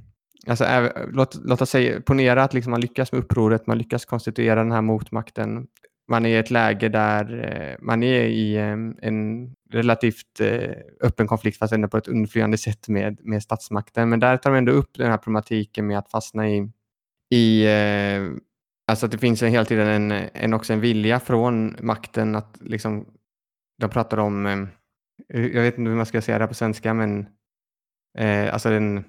Alltså, 0.47 0.91
låt, 1.13 1.41
låt 1.45 1.61
oss 1.61 1.71
säga, 1.71 2.01
ponera 2.01 2.45
att 2.45 2.55
liksom 2.55 2.71
man 2.71 2.81
lyckas 2.81 3.13
med 3.13 3.19
upproret, 3.19 3.67
man 3.67 3.79
lyckas 3.79 4.05
konstituera 4.05 4.63
den 4.63 4.73
här 4.73 4.83
motmakten. 4.83 5.67
Man 6.09 6.27
är 6.27 6.31
i 6.31 6.37
ett 6.37 6.51
läge 6.51 6.89
där 6.89 7.45
eh, 7.45 7.77
man 7.81 8.03
är 8.03 8.25
i 8.25 8.57
eh, 8.57 8.77
en 9.09 9.51
relativt 9.71 10.41
eh, 10.41 10.71
öppen 11.01 11.27
konflikt 11.27 11.59
fast 11.59 11.73
ändå 11.73 11.89
på 11.89 11.97
ett 11.97 12.09
undflyende 12.09 12.59
sätt 12.59 12.89
med, 12.89 13.19
med 13.23 13.43
statsmakten. 13.43 14.09
Men 14.09 14.21
där 14.21 14.37
tar 14.37 14.51
man 14.51 14.59
ändå 14.59 14.73
upp 14.73 14.91
den 14.99 15.11
här 15.11 15.19
problematiken 15.19 15.87
med 15.87 15.99
att 15.99 16.11
fastna 16.11 16.49
i, 16.49 16.71
i 17.31 17.67
eh, 17.67 18.31
alltså 18.87 19.07
att 19.07 19.13
det 19.13 19.19
finns 19.19 19.43
hela 19.43 19.65
tiden 19.65 19.89
en, 19.89 20.29
en, 20.35 20.55
också 20.55 20.73
en 20.73 20.81
vilja 20.81 21.21
från 21.21 21.77
makten 21.81 22.37
att 22.37 22.59
liksom, 22.61 23.07
de 23.81 23.91
pratar 23.91 24.19
om, 24.19 24.47
eh, 24.47 24.67
jag 25.29 25.63
vet 25.63 25.79
inte 25.79 25.91
hur 25.91 25.97
man 25.97 26.07
ska 26.07 26.23
säga 26.23 26.39
det 26.39 26.45
här 26.45 26.49
på 26.49 26.55
svenska, 26.55 26.95
men 26.95 27.27
alltså 28.53 28.71
den 28.71 29.05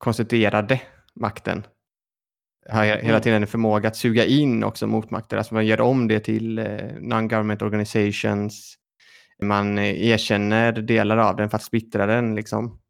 konstituerade 0.00 0.80
makten 1.14 1.62
har 2.68 2.84
hela 2.84 3.00
mm. 3.00 3.20
tiden 3.20 3.42
en 3.42 3.48
förmåga 3.48 3.88
att 3.88 3.96
suga 3.96 4.24
in 4.24 4.64
också 4.64 4.86
motmakter. 4.86 5.36
Alltså 5.36 5.54
man 5.54 5.66
gör 5.66 5.80
om 5.80 6.08
det 6.08 6.20
till 6.20 6.58
eh, 6.58 6.64
non-government 7.00 7.62
organizations. 7.62 8.76
Man 9.42 9.78
eh, 9.78 10.06
erkänner 10.06 10.72
delar 10.72 11.16
av 11.16 11.36
den 11.36 11.50
för 11.50 11.56
att 11.56 11.62
splittra 11.62 12.06
den. 12.06 12.34
Liksom. 12.34 12.80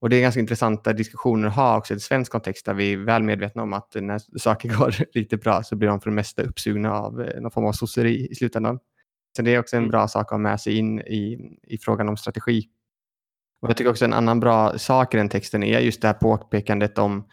Och 0.00 0.10
det 0.10 0.16
är 0.16 0.20
ganska 0.20 0.40
intressanta 0.40 0.92
diskussioner 0.92 1.48
att 1.48 1.54
ha 1.54 1.78
också 1.78 1.94
i 1.94 2.00
svensk 2.00 2.32
kontext 2.32 2.66
där 2.66 2.74
vi 2.74 2.92
är 2.92 2.96
väl 2.96 3.22
medvetna 3.22 3.62
om 3.62 3.72
att 3.72 3.94
när 3.94 4.38
saker 4.38 4.68
går 4.78 4.94
lite 5.14 5.36
bra 5.36 5.62
så 5.62 5.76
blir 5.76 5.88
de 5.88 6.00
för 6.00 6.10
det 6.10 6.16
mesta 6.16 6.42
uppsugna 6.42 6.92
av 6.92 7.22
eh, 7.22 7.40
någon 7.40 7.50
form 7.50 7.66
av 7.66 7.72
sosseri 7.72 8.28
i 8.30 8.34
slutändan. 8.34 8.78
Så 9.36 9.42
det 9.42 9.54
är 9.54 9.58
också 9.58 9.76
en 9.76 9.82
mm. 9.82 9.90
bra 9.90 10.08
sak 10.08 10.22
att 10.22 10.30
ha 10.30 10.38
med 10.38 10.60
sig 10.60 10.78
in 10.78 11.00
i, 11.00 11.38
i 11.62 11.78
frågan 11.78 12.08
om 12.08 12.16
strategi. 12.16 12.68
Och 13.64 13.70
jag 13.70 13.76
tycker 13.76 13.90
också 13.90 14.04
en 14.04 14.12
annan 14.12 14.40
bra 14.40 14.78
sak 14.78 15.14
i 15.14 15.16
den 15.16 15.28
texten 15.28 15.62
är 15.62 15.80
just 15.80 16.02
det 16.02 16.08
här 16.08 16.14
påpekandet 16.14 16.98
om 16.98 17.24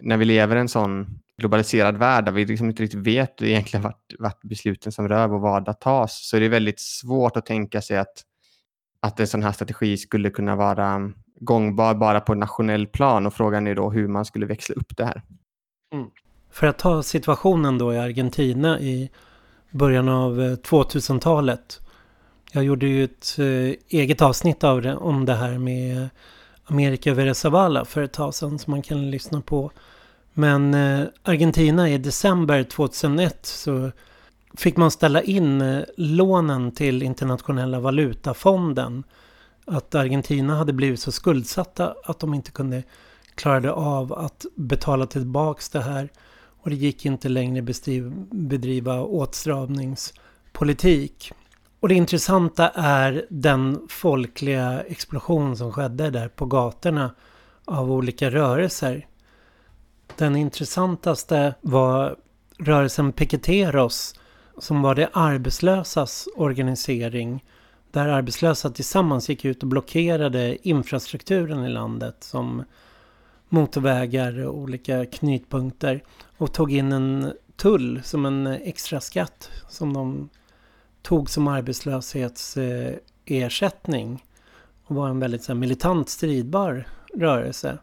när 0.00 0.16
vi 0.16 0.24
lever 0.24 0.56
i 0.56 0.60
en 0.60 0.68
sån 0.68 1.06
globaliserad 1.38 1.96
värld 1.96 2.24
där 2.24 2.32
vi 2.32 2.44
liksom 2.44 2.68
inte 2.68 2.82
riktigt 2.82 3.06
vet 3.06 3.42
egentligen 3.42 3.82
vart, 3.82 4.12
vart 4.18 4.42
besluten 4.42 4.92
som 4.92 5.08
rör 5.08 5.28
vår 5.28 5.38
vardag 5.38 5.80
tas 5.80 6.28
så 6.28 6.36
är 6.36 6.40
det 6.40 6.48
väldigt 6.48 6.80
svårt 6.80 7.36
att 7.36 7.46
tänka 7.46 7.82
sig 7.82 7.98
att, 7.98 8.22
att 9.00 9.20
en 9.20 9.26
sån 9.26 9.42
här 9.42 9.52
strategi 9.52 9.96
skulle 9.96 10.30
kunna 10.30 10.56
vara 10.56 11.12
gångbar 11.40 11.94
bara 11.94 12.20
på 12.20 12.34
nationell 12.34 12.86
plan 12.86 13.26
och 13.26 13.34
frågan 13.34 13.66
är 13.66 13.74
då 13.74 13.90
hur 13.90 14.08
man 14.08 14.24
skulle 14.24 14.46
växla 14.46 14.74
upp 14.74 14.96
det 14.96 15.04
här. 15.04 15.22
Mm. 15.92 16.06
För 16.50 16.66
att 16.66 16.78
ta 16.78 17.02
situationen 17.02 17.78
då 17.78 17.94
i 17.94 17.98
Argentina 17.98 18.80
i 18.80 19.10
början 19.70 20.08
av 20.08 20.38
2000-talet 20.38 21.80
jag 22.56 22.64
gjorde 22.64 22.86
ju 22.86 23.04
ett 23.04 23.36
eh, 23.38 23.72
eget 23.88 24.22
avsnitt 24.22 24.64
av 24.64 24.82
det, 24.82 24.96
om 24.96 25.24
det 25.24 25.34
här 25.34 25.58
med 25.58 26.08
Amerika 26.64 27.14
Verezavala 27.14 27.84
för 27.84 28.02
ett 28.02 28.12
tag 28.12 28.34
sedan 28.34 28.58
som 28.58 28.70
man 28.70 28.82
kan 28.82 29.10
lyssna 29.10 29.40
på. 29.40 29.70
Men 30.32 30.74
eh, 30.74 31.06
Argentina 31.22 31.90
i 31.90 31.98
december 31.98 32.62
2001 32.62 33.46
så 33.46 33.90
fick 34.54 34.76
man 34.76 34.90
ställa 34.90 35.22
in 35.22 35.60
eh, 35.60 35.82
lånen 35.96 36.72
till 36.72 37.02
internationella 37.02 37.80
valutafonden. 37.80 39.04
Att 39.64 39.94
Argentina 39.94 40.56
hade 40.56 40.72
blivit 40.72 41.00
så 41.00 41.12
skuldsatta 41.12 41.94
att 42.04 42.18
de 42.18 42.34
inte 42.34 42.50
kunde 42.50 42.82
klara 43.34 43.74
av 43.74 44.12
att 44.12 44.46
betala 44.54 45.06
tillbaks 45.06 45.68
det 45.68 45.82
här. 45.82 46.08
Och 46.62 46.70
det 46.70 46.76
gick 46.76 47.06
inte 47.06 47.28
längre 47.28 47.62
bedriva 48.30 49.02
åtstramningspolitik. 49.02 51.32
Och 51.80 51.88
det 51.88 51.94
intressanta 51.94 52.68
är 52.74 53.26
den 53.30 53.80
folkliga 53.88 54.82
explosion 54.82 55.56
som 55.56 55.72
skedde 55.72 56.10
där 56.10 56.28
på 56.28 56.46
gatorna 56.46 57.14
av 57.64 57.92
olika 57.92 58.30
rörelser. 58.30 59.06
Den 60.16 60.36
intressantaste 60.36 61.54
var 61.60 62.16
rörelsen 62.58 63.12
Piqueteros 63.12 64.14
som 64.58 64.82
var 64.82 64.94
de 64.94 65.08
arbetslösas 65.12 66.28
organisering. 66.36 67.44
Där 67.90 68.08
arbetslösa 68.08 68.70
tillsammans 68.70 69.28
gick 69.28 69.44
ut 69.44 69.62
och 69.62 69.68
blockerade 69.68 70.68
infrastrukturen 70.68 71.64
i 71.64 71.68
landet 71.68 72.16
som 72.20 72.64
motorvägar 73.48 74.46
och 74.46 74.54
olika 74.54 75.06
knytpunkter. 75.06 76.02
Och 76.36 76.52
tog 76.52 76.72
in 76.72 76.92
en 76.92 77.32
tull 77.56 78.00
som 78.04 78.26
en 78.26 78.46
extra 78.46 79.00
skatt 79.00 79.50
som 79.68 79.92
de 79.92 80.28
tog 81.06 81.30
som 81.30 81.48
arbetslöshetsersättning 81.48 84.24
och 84.84 84.96
var 84.96 85.08
en 85.08 85.20
väldigt 85.20 85.44
så 85.44 85.52
här, 85.52 85.60
militant 85.60 86.08
stridbar 86.08 86.86
rörelse. 87.14 87.78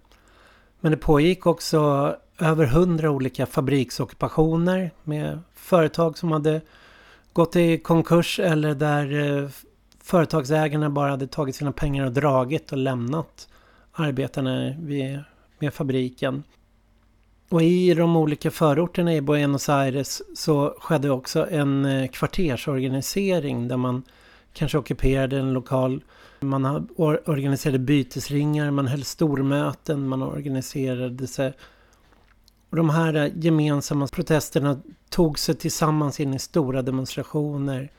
Men 0.80 0.92
det 0.92 0.98
pågick 0.98 1.46
också 1.46 2.16
över 2.40 2.66
hundra 2.66 3.12
olika 3.12 3.46
fabriksockupationer 3.46 4.92
med 5.04 5.40
företag 5.54 6.18
som 6.18 6.32
hade 6.32 6.62
gått 7.34 7.56
i 7.56 7.78
konkurs 7.78 8.40
eller 8.40 8.76
där 8.76 9.38
eh, 9.44 9.50
företagsägarna 10.04 10.90
bara 10.90 11.10
hade 11.10 11.28
tagit 11.28 11.56
sina 11.56 11.72
pengar 11.72 12.06
och 12.06 12.12
dragit 12.12 12.72
och 12.72 12.78
lämnat 12.78 13.48
arbetarna 13.92 14.76
vid, 14.80 15.20
med 15.60 15.74
fabriken. 15.74 16.44
Och 17.50 17.62
i 17.62 17.94
de 17.94 18.16
olika 18.16 18.52
förorterna 18.52 19.14
i 19.14 19.22
Buenos 19.22 19.70
Aires 19.70 20.22
så 20.36 20.76
skedde 20.80 21.10
också 21.10 21.48
en 21.50 21.86
eh, 21.86 22.08
kvartersorganisering 22.08 23.68
där 23.68 23.78
man 23.78 24.04
kanske 24.54 24.78
ockuperade 24.78 25.40
en 25.40 25.54
lokal. 25.54 26.04
Man 26.40 26.88
organiserade 26.96 27.80
bytesringar, 27.80 28.72
man 28.72 28.88
höll 28.88 29.04
stormöten, 29.04 30.08
man 30.08 30.22
organiserade 30.24 31.28
sig. 31.28 31.54
Och 32.70 32.78
de 32.78 32.90
här 32.90 33.14
eh, 33.14 33.32
gemensamma 33.36 34.08
protesterna 34.08 34.82
tog 35.10 35.40
sig 35.40 35.56
tillsammans 35.56 36.20
in 36.20 36.34
i 36.34 36.40
stora 36.40 36.82
demonstrationer 36.82 37.92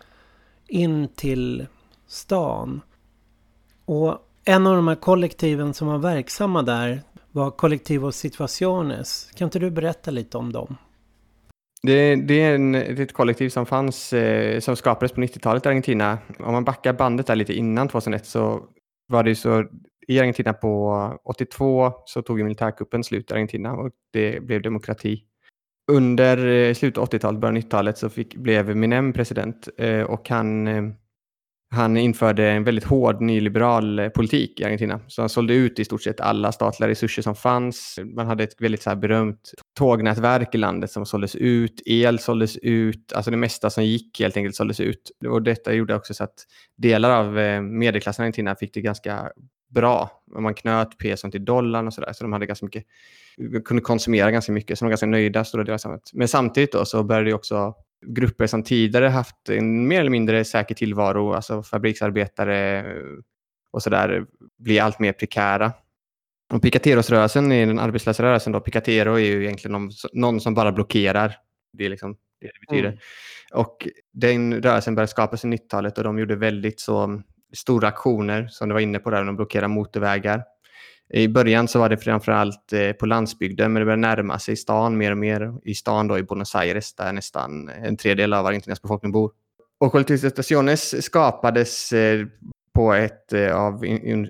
in 0.68 1.08
till 1.08 1.66
stan. 2.06 2.80
Och 3.84 4.18
en 4.44 4.66
av 4.66 4.76
de 4.76 4.88
här 4.88 4.94
kollektiven 4.94 5.74
som 5.74 5.88
var 5.88 5.98
verksamma 5.98 6.62
där 6.62 7.02
var 7.34 7.50
Collectivo 7.50 8.12
Situaciones. 8.12 9.30
Kan 9.34 9.46
inte 9.46 9.58
du 9.58 9.70
berätta 9.70 10.10
lite 10.10 10.38
om 10.38 10.52
dem? 10.52 10.76
Det, 11.82 12.16
det 12.16 12.42
är 12.42 12.54
en, 12.54 12.74
ett 12.74 13.12
kollektiv 13.12 13.48
som 13.48 13.66
fanns, 13.66 14.12
eh, 14.12 14.60
som 14.60 14.76
skapades 14.76 15.12
på 15.12 15.20
90-talet 15.20 15.66
i 15.66 15.68
Argentina. 15.68 16.18
Om 16.38 16.52
man 16.52 16.64
backar 16.64 16.92
bandet 16.92 17.26
där 17.26 17.36
lite 17.36 17.54
innan 17.54 17.88
2001 17.88 18.26
så 18.26 18.62
var 19.08 19.22
det 19.22 19.30
ju 19.30 19.34
så 19.34 19.64
i 20.08 20.20
Argentina 20.20 20.52
på 20.52 21.18
82 21.24 21.92
så 22.04 22.22
tog 22.22 22.38
ju 22.38 22.44
militärkuppen 22.44 23.04
slut 23.04 23.30
i 23.30 23.34
Argentina 23.34 23.72
och 23.72 23.90
det 24.12 24.42
blev 24.42 24.62
demokrati. 24.62 25.22
Under 25.92 26.46
eh, 26.46 26.74
slutet 26.74 26.98
av 26.98 27.08
80-talet, 27.08 27.40
början 27.40 27.56
av 27.56 27.62
90-talet 27.62 27.98
så 27.98 28.10
fick, 28.10 28.36
blev 28.36 28.76
Minem 28.76 29.12
president 29.12 29.68
eh, 29.78 30.02
och 30.02 30.28
han 30.28 30.66
eh, 30.66 30.82
han 31.74 31.96
införde 31.96 32.50
en 32.50 32.64
väldigt 32.64 32.84
hård 32.84 33.20
nyliberal 33.20 33.98
eh, 33.98 34.08
politik 34.08 34.60
i 34.60 34.64
Argentina. 34.64 35.00
Så 35.06 35.22
han 35.22 35.28
sålde 35.28 35.54
ut 35.54 35.78
i 35.78 35.84
stort 35.84 36.02
sett 36.02 36.20
alla 36.20 36.52
statliga 36.52 36.88
resurser 36.88 37.22
som 37.22 37.34
fanns. 37.34 37.98
Man 38.04 38.26
hade 38.26 38.44
ett 38.44 38.60
väldigt 38.60 38.82
så 38.82 38.90
här 38.90 38.96
berömt 38.96 39.52
tågnätverk 39.78 40.54
i 40.54 40.58
landet 40.58 40.90
som 40.90 41.06
såldes 41.06 41.36
ut. 41.36 41.82
El 41.86 42.18
såldes 42.18 42.56
ut. 42.56 43.12
Alltså 43.12 43.30
det 43.30 43.36
mesta 43.36 43.70
som 43.70 43.84
gick 43.84 44.20
helt 44.20 44.36
enkelt 44.36 44.56
såldes 44.56 44.80
ut. 44.80 45.10
Och 45.28 45.42
detta 45.42 45.72
gjorde 45.72 45.94
också 45.94 46.14
så 46.14 46.24
att 46.24 46.44
delar 46.76 47.10
av 47.10 47.38
eh, 47.38 47.62
medelklassen 47.62 48.22
i 48.22 48.24
Argentina 48.24 48.54
fick 48.54 48.74
det 48.74 48.80
ganska 48.80 49.30
bra. 49.74 50.10
Man 50.38 50.54
knöt 50.54 50.98
peson 50.98 51.30
till 51.30 51.44
dollarn 51.44 51.86
och 51.86 51.94
sådär. 51.94 52.12
Så 52.12 52.24
de 52.24 52.32
hade 52.32 52.46
ganska 52.46 52.66
mycket, 52.66 52.84
kunde 53.64 53.82
konsumera 53.82 54.30
ganska 54.30 54.52
mycket. 54.52 54.78
Så 54.78 54.84
de 54.84 54.86
var 54.86 54.90
ganska 54.90 55.06
nöjda 55.06 55.44
stora 55.44 55.64
delar 55.64 55.74
av 55.74 55.78
samhället. 55.78 56.10
Men 56.12 56.28
samtidigt 56.28 56.72
då 56.72 56.84
så 56.84 57.02
började 57.02 57.30
det 57.30 57.34
också 57.34 57.74
grupper 58.06 58.46
som 58.46 58.62
tidigare 58.62 59.06
haft 59.06 59.48
en 59.48 59.88
mer 59.88 60.00
eller 60.00 60.10
mindre 60.10 60.44
säker 60.44 60.74
tillvaro, 60.74 61.32
alltså 61.32 61.62
fabriksarbetare 61.62 62.84
och 63.70 63.82
sådär, 63.82 64.26
bli 64.58 64.78
allt 64.80 64.98
mer 64.98 65.12
prekära. 65.12 65.72
Och 66.52 66.62
Picateros-rörelsen 66.62 67.52
är 67.52 67.66
den 67.66 67.78
arbetslösa 67.78 68.22
rörelsen. 68.22 68.52
Då. 68.52 68.60
Picatero 68.60 69.14
är 69.14 69.18
ju 69.18 69.42
egentligen 69.42 69.72
någon, 69.72 69.90
någon 70.12 70.40
som 70.40 70.54
bara 70.54 70.72
blockerar. 70.72 71.36
Det 71.72 71.84
är 71.84 71.88
liksom 71.90 72.16
det 72.40 72.46
det 72.46 72.66
betyder. 72.68 72.88
Mm. 72.88 72.98
Och 73.54 73.88
den 74.12 74.62
rörelsen 74.62 74.94
började 74.94 75.10
skapas 75.10 75.44
i 75.44 75.48
90-talet 75.48 75.98
och 75.98 76.04
de 76.04 76.18
gjorde 76.18 76.36
väldigt 76.36 76.80
så 76.80 77.22
stora 77.56 77.88
aktioner, 77.88 78.46
som 78.46 78.68
du 78.68 78.72
var 78.72 78.80
inne 78.80 78.98
på 78.98 79.10
där, 79.10 79.24
de 79.24 79.36
blockerade 79.36 79.68
motorvägar. 79.68 80.44
I 81.16 81.28
början 81.28 81.68
så 81.68 81.78
var 81.78 81.88
det 81.88 81.96
framförallt 81.96 82.72
eh, 82.72 82.92
på 82.92 83.06
landsbygden, 83.06 83.72
men 83.72 83.80
det 83.80 83.84
började 83.84 84.00
närma 84.00 84.38
sig 84.38 84.56
stan 84.56 84.96
mer 84.96 85.10
och 85.10 85.18
mer. 85.18 85.54
I 85.64 85.74
stan 85.74 86.08
då 86.08 86.18
i 86.18 86.22
Buenos 86.22 86.54
Aires, 86.54 86.94
där 86.94 87.12
nästan 87.12 87.68
en 87.68 87.96
tredjedel 87.96 88.32
av 88.32 88.46
Argentinas 88.46 88.82
befolkning 88.82 89.12
bor. 89.12 89.32
Och 89.80 89.92
Colectivistaciones 89.92 91.04
skapades 91.04 91.92
eh, 91.92 92.26
på 92.74 92.92
ett 92.92 93.32
eh, 93.32 93.56
av 93.56 93.84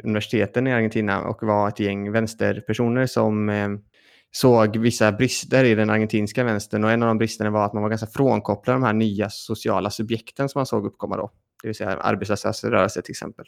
universiteten 0.04 0.66
i 0.66 0.72
Argentina 0.72 1.22
och 1.22 1.42
var 1.42 1.68
ett 1.68 1.80
gäng 1.80 2.12
vänsterpersoner 2.12 3.06
som 3.06 3.50
såg 4.30 4.76
vissa 4.76 5.12
brister 5.12 5.64
i 5.64 5.74
den 5.74 5.90
argentinska 5.90 6.44
vänstern 6.44 6.84
och 6.84 6.90
en 6.90 7.02
av 7.02 7.08
de 7.08 7.18
bristerna 7.18 7.50
var 7.50 7.66
att 7.66 7.72
man 7.72 7.82
var 7.82 7.90
ganska 7.90 8.06
frånkopplad 8.06 8.76
de 8.76 8.82
här 8.82 8.92
nya 8.92 9.30
sociala 9.30 9.90
subjekten 9.90 10.48
som 10.48 10.58
man 10.58 10.66
såg 10.66 10.86
uppkomma 10.86 11.16
då. 11.16 11.30
Det 11.62 11.68
vill 11.68 11.74
säga 11.74 11.90
arbetslösas 11.90 12.60
till 12.60 13.02
exempel. 13.08 13.46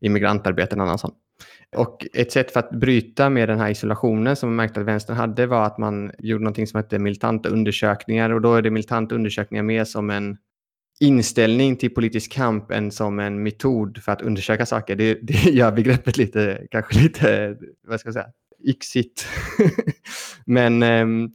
Immigrantarbete 0.00 0.74
en 0.74 0.80
annan 0.80 0.98
sån. 0.98 1.12
Och 1.76 2.06
ett 2.12 2.32
sätt 2.32 2.50
för 2.50 2.60
att 2.60 2.70
bryta 2.70 3.30
med 3.30 3.48
den 3.48 3.60
här 3.60 3.70
isolationen 3.70 4.36
som 4.36 4.48
man 4.48 4.56
märkte 4.56 4.80
att 4.80 4.86
vänstern 4.86 5.16
hade 5.16 5.46
var 5.46 5.66
att 5.66 5.78
man 5.78 6.12
gjorde 6.18 6.44
någonting 6.44 6.66
som 6.66 6.78
hette 6.78 6.98
militanta 6.98 7.48
undersökningar 7.48 8.30
och 8.30 8.40
då 8.40 8.54
är 8.54 8.62
det 8.62 8.70
militanta 8.70 9.14
undersökningar 9.14 9.62
mer 9.62 9.84
som 9.84 10.10
en 10.10 10.36
inställning 11.00 11.76
till 11.76 11.94
politisk 11.94 12.32
kamp 12.32 12.70
än 12.70 12.90
som 12.90 13.18
en 13.18 13.42
metod 13.42 14.02
för 14.02 14.12
att 14.12 14.22
undersöka 14.22 14.66
saker. 14.66 14.96
Det, 14.96 15.14
det 15.22 15.50
gör 15.50 15.72
begreppet 15.72 16.16
lite, 16.16 16.66
kanske 16.70 17.00
lite, 17.02 17.56
vad 17.86 18.00
ska 18.00 18.06
jag 18.06 18.14
säga, 18.14 18.32
yxigt. 18.64 19.26
Men 20.46 20.82
ehm, 20.82 21.30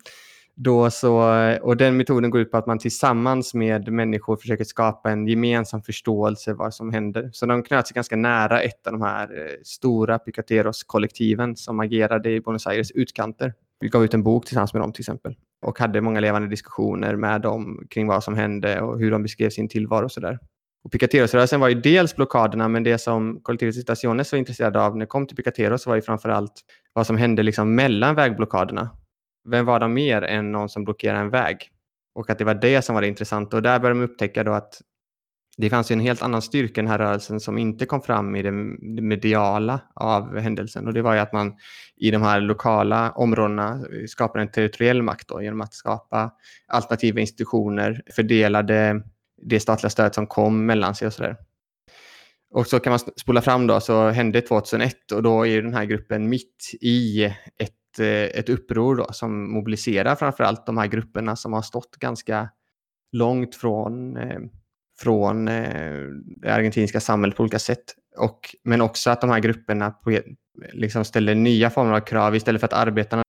då 0.55 0.89
så, 0.89 1.23
och 1.61 1.77
den 1.77 1.97
metoden 1.97 2.29
går 2.31 2.41
ut 2.41 2.51
på 2.51 2.57
att 2.57 2.67
man 2.67 2.79
tillsammans 2.79 3.53
med 3.53 3.91
människor 3.91 4.37
försöker 4.37 4.63
skapa 4.63 5.11
en 5.11 5.27
gemensam 5.27 5.81
förståelse 5.81 6.53
vad 6.53 6.73
som 6.73 6.93
händer. 6.93 7.29
Så 7.33 7.45
de 7.45 7.63
knöt 7.63 7.87
sig 7.87 7.95
ganska 7.95 8.15
nära 8.15 8.61
ett 8.61 8.87
av 8.87 8.93
de 8.93 9.01
här 9.01 9.23
eh, 9.23 9.51
stora 9.63 10.19
Picateros-kollektiven 10.19 11.55
som 11.55 11.79
agerade 11.79 12.31
i 12.31 12.41
Buenos 12.41 12.67
Aires 12.67 12.91
utkanter. 12.91 13.53
Vi 13.79 13.89
gav 13.89 14.03
ut 14.03 14.13
en 14.13 14.23
bok 14.23 14.45
tillsammans 14.45 14.73
med 14.73 14.81
dem 14.81 14.93
till 14.93 15.01
exempel 15.01 15.35
och 15.65 15.79
hade 15.79 16.01
många 16.01 16.19
levande 16.19 16.47
diskussioner 16.47 17.15
med 17.15 17.41
dem 17.41 17.87
kring 17.89 18.07
vad 18.07 18.23
som 18.23 18.35
hände 18.35 18.81
och 18.81 18.99
hur 18.99 19.11
de 19.11 19.23
beskrev 19.23 19.49
sin 19.49 19.69
tillvaro 19.69 20.05
och 20.05 20.11
sådär. 20.11 20.39
Och 20.83 20.91
Picateros-rörelsen 20.91 21.59
var 21.59 21.67
ju 21.67 21.81
dels 21.81 22.15
blockaderna, 22.15 22.67
men 22.67 22.83
det 22.83 22.97
som 22.97 23.39
Colectivo 23.43 23.71
Citaciones 23.71 24.31
var 24.31 24.39
intresserade 24.39 24.81
av 24.81 24.93
när 24.93 24.99
det 24.99 25.09
kom 25.09 25.27
till 25.27 25.35
Picateros 25.35 25.87
var 25.87 25.95
ju 25.95 26.01
framför 26.01 26.29
allt 26.29 26.53
vad 26.93 27.07
som 27.07 27.17
hände 27.17 27.43
liksom 27.43 27.75
mellan 27.75 28.15
vägblockaderna 28.15 28.89
vem 29.49 29.65
var 29.65 29.79
de 29.79 29.93
mer 29.93 30.21
än 30.21 30.51
någon 30.51 30.69
som 30.69 30.84
blockerar 30.84 31.19
en 31.19 31.29
väg? 31.29 31.69
Och 32.15 32.29
att 32.29 32.38
det 32.38 32.45
var 32.45 32.53
det 32.53 32.82
som 32.82 32.95
var 32.95 33.01
det 33.01 33.08
intressanta. 33.08 33.58
Och 33.58 33.63
där 33.63 33.79
började 33.79 33.99
de 33.99 34.06
upptäcka 34.06 34.43
då 34.43 34.51
att 34.53 34.82
det 35.58 35.69
fanns 35.69 35.91
en 35.91 35.99
helt 35.99 36.21
annan 36.21 36.41
styrka 36.41 36.82
i 36.82 36.84
den 36.84 36.91
här 36.91 36.99
rörelsen 36.99 37.39
som 37.39 37.58
inte 37.58 37.86
kom 37.86 38.01
fram 38.01 38.36
i 38.36 38.41
det 38.41 38.51
mediala 39.01 39.79
av 39.93 40.38
händelsen. 40.38 40.88
Och 40.88 40.93
det 40.93 41.01
var 41.01 41.13
ju 41.13 41.19
att 41.19 41.34
man 41.34 41.53
i 41.95 42.12
de 42.12 42.21
här 42.21 42.41
lokala 42.41 43.12
områdena 43.12 43.86
skapade 44.08 44.41
en 44.41 44.51
territoriell 44.51 45.01
makt 45.01 45.27
då, 45.27 45.41
genom 45.41 45.62
att 45.62 45.73
skapa 45.73 46.32
alternativa 46.67 47.19
institutioner, 47.19 48.01
fördelade 48.15 49.03
det 49.41 49.60
statliga 49.60 49.89
stödet 49.89 50.15
som 50.15 50.27
kom 50.27 50.65
mellan 50.65 50.95
sig 50.95 51.08
och 51.08 51.13
sådär. 51.13 51.38
Och 52.51 52.67
så 52.67 52.79
kan 52.79 52.91
man 52.91 52.99
spola 52.99 53.41
fram 53.41 53.67
då, 53.67 53.79
så 53.79 54.10
hände 54.10 54.41
2001 54.41 55.12
och 55.12 55.23
då 55.23 55.47
är 55.47 55.62
den 55.62 55.73
här 55.73 55.86
gruppen 55.86 56.29
mitt 56.29 56.77
i 56.82 57.25
ett 57.58 57.83
Eh, 57.99 58.39
ett 58.39 58.49
uppror 58.49 58.95
då, 58.95 59.08
som 59.12 59.53
mobiliserar 59.53 60.15
framförallt 60.15 60.65
de 60.65 60.77
här 60.77 60.88
grupperna 60.88 61.36
som 61.36 61.53
har 61.53 61.62
stått 61.62 61.95
ganska 61.95 62.49
långt 63.12 63.56
från, 63.56 64.17
eh, 64.17 64.39
från 64.99 65.47
eh, 65.47 66.01
det 66.41 66.53
argentinska 66.53 66.99
samhället 66.99 67.38
på 67.38 67.43
olika 67.43 67.60
sätt. 67.60 67.84
Och, 68.17 68.56
men 68.63 68.82
också 68.82 69.10
att 69.10 69.21
de 69.21 69.29
här 69.29 69.39
grupperna 69.39 69.91
på, 69.91 70.19
liksom 70.73 71.06
ställer 71.06 71.36
nya 71.36 71.69
former 71.69 71.93
av 71.93 71.99
krav 71.99 72.36
istället 72.36 72.62
för 72.62 72.67
att 72.67 72.73
arbetarna 72.73 73.23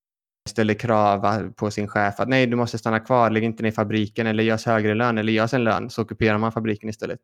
ställer 0.49 0.73
krav 0.73 1.49
på 1.51 1.71
sin 1.71 1.87
chef 1.87 2.19
att 2.19 2.29
nej, 2.29 2.47
du 2.47 2.55
måste 2.55 2.77
stanna 2.77 2.99
kvar, 2.99 3.29
lägg 3.29 3.43
inte 3.43 3.63
ner 3.63 3.71
fabriken 3.71 4.27
eller 4.27 4.43
görs 4.43 4.65
högre 4.65 4.93
lön 4.93 5.17
eller 5.17 5.33
görs 5.33 5.53
en 5.53 5.63
lön 5.63 5.89
så 5.89 6.01
ockuperar 6.01 6.37
man 6.37 6.51
fabriken 6.51 6.89
istället. 6.89 7.19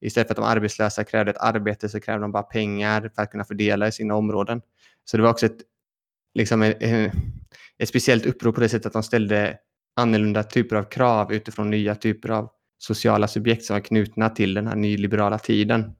Istället 0.00 0.28
för 0.28 0.32
att 0.32 0.36
de 0.36 0.44
arbetslösa 0.44 1.04
krävde 1.04 1.30
ett 1.30 1.40
arbete 1.40 1.88
så 1.88 2.00
krävde 2.00 2.24
de 2.24 2.32
bara 2.32 2.42
pengar 2.42 3.10
för 3.14 3.22
att 3.22 3.30
kunna 3.30 3.44
fördela 3.44 3.88
i 3.88 3.92
sina 3.92 4.14
områden. 4.14 4.60
Så 5.04 5.16
det 5.16 5.22
var 5.22 5.30
också 5.30 5.46
ett 5.46 5.58
liksom 6.34 6.62
ett, 6.62 6.82
ett 7.78 7.88
speciellt 7.88 8.26
uppror 8.26 8.52
på 8.52 8.60
det 8.60 8.68
sättet 8.68 8.86
att 8.86 8.92
de 8.92 9.02
ställde 9.02 9.58
annorlunda 9.96 10.42
typer 10.42 10.76
av 10.76 10.82
krav 10.82 11.32
utifrån 11.32 11.70
nya 11.70 11.94
typer 11.94 12.28
av 12.28 12.50
sociala 12.78 13.28
subjekt 13.28 13.64
som 13.64 13.74
var 13.74 13.80
knutna 13.80 14.30
till 14.30 14.54
den 14.54 14.66
här 14.66 14.76
nyliberala 14.76 15.38
tiden. 15.38 15.92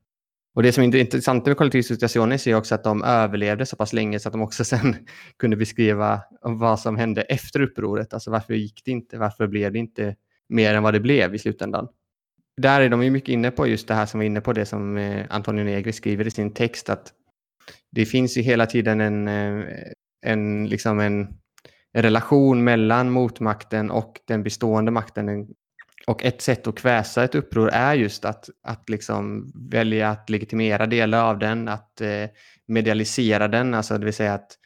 Och 0.54 0.62
det 0.62 0.72
som 0.72 0.84
är 0.84 0.96
intressant 0.96 1.46
med 1.46 1.56
kollektivsituationen 1.56 2.38
är 2.46 2.54
också 2.54 2.74
att 2.74 2.84
de 2.84 3.02
överlevde 3.02 3.66
så 3.66 3.76
pass 3.76 3.92
länge 3.92 4.20
så 4.20 4.28
att 4.28 4.32
de 4.32 4.42
också 4.42 4.64
sen 4.74 4.96
kunde 5.38 5.56
beskriva 5.56 6.20
vad 6.42 6.80
som 6.80 6.96
hände 6.96 7.22
efter 7.22 7.60
upproret. 7.60 8.14
Alltså 8.14 8.30
varför 8.30 8.54
gick 8.54 8.82
det 8.84 8.90
inte? 8.90 9.18
Varför 9.18 9.46
blev 9.46 9.72
det 9.72 9.78
inte 9.78 10.16
mer 10.48 10.74
än 10.74 10.82
vad 10.82 10.94
det 10.94 11.00
blev 11.00 11.34
i 11.34 11.38
slutändan? 11.38 11.88
Där 12.56 12.80
är 12.80 12.88
de 12.88 13.04
ju 13.04 13.10
mycket 13.10 13.28
inne 13.28 13.50
på 13.50 13.66
just 13.66 13.88
det 13.88 13.94
här 13.94 14.06
som 14.06 14.20
var 14.20 14.24
inne 14.24 14.40
på 14.40 14.52
det 14.52 14.66
som 14.66 14.96
eh, 14.96 15.26
Antonio 15.30 15.64
Negri 15.64 15.92
skriver 15.92 16.26
i 16.26 16.30
sin 16.30 16.54
text 16.54 16.88
att 16.88 17.12
det 17.90 18.06
finns 18.06 18.36
ju 18.38 18.42
hela 18.42 18.66
tiden 18.66 19.00
en, 19.00 19.28
en, 20.22 20.66
liksom 20.68 21.00
en, 21.00 21.20
en 21.92 22.02
relation 22.02 22.64
mellan 22.64 23.10
motmakten 23.10 23.90
och 23.90 24.20
den 24.24 24.42
bestående 24.42 24.90
makten. 24.90 25.46
Och 26.06 26.24
ett 26.24 26.42
sätt 26.42 26.66
att 26.66 26.78
kväsa 26.78 27.24
ett 27.24 27.34
uppror 27.34 27.68
är 27.68 27.94
just 27.94 28.24
att, 28.24 28.48
att 28.62 28.88
liksom 28.88 29.52
välja 29.70 30.10
att 30.10 30.30
legitimera 30.30 30.86
delar 30.86 31.30
av 31.30 31.38
den, 31.38 31.68
att 31.68 32.00
eh, 32.00 32.24
medialisera 32.66 33.48
den, 33.48 33.74
alltså 33.74 33.98
det 33.98 34.04
vill 34.04 34.14
säga 34.14 34.34
att 34.34 34.58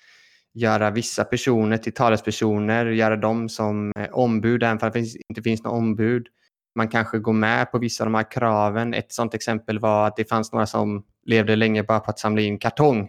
göra 0.54 0.90
vissa 0.90 1.24
personer 1.24 1.76
till 1.76 1.94
talespersoner, 1.94 2.86
göra 2.86 3.16
dem 3.16 3.48
som 3.48 3.92
eh, 3.98 4.08
ombud, 4.12 4.62
även 4.62 4.78
om 4.82 4.90
det 4.92 4.98
inte 5.28 5.42
finns 5.42 5.62
något 5.62 5.72
ombud. 5.72 6.26
man 6.74 6.88
kanske 6.88 7.18
går 7.18 7.32
med 7.32 7.72
på 7.72 7.78
vissa 7.78 8.04
av 8.04 8.06
de 8.06 8.14
här 8.14 8.30
kraven. 8.30 8.94
Ett 8.94 9.12
sådant 9.12 9.34
exempel 9.34 9.78
var 9.78 10.06
att 10.06 10.16
det 10.16 10.28
fanns 10.28 10.52
några 10.52 10.66
som 10.66 11.04
levde 11.26 11.56
länge 11.56 11.82
bara 11.82 12.00
på 12.00 12.10
att 12.10 12.18
samla 12.18 12.40
in 12.42 12.58
kartong. 12.58 13.08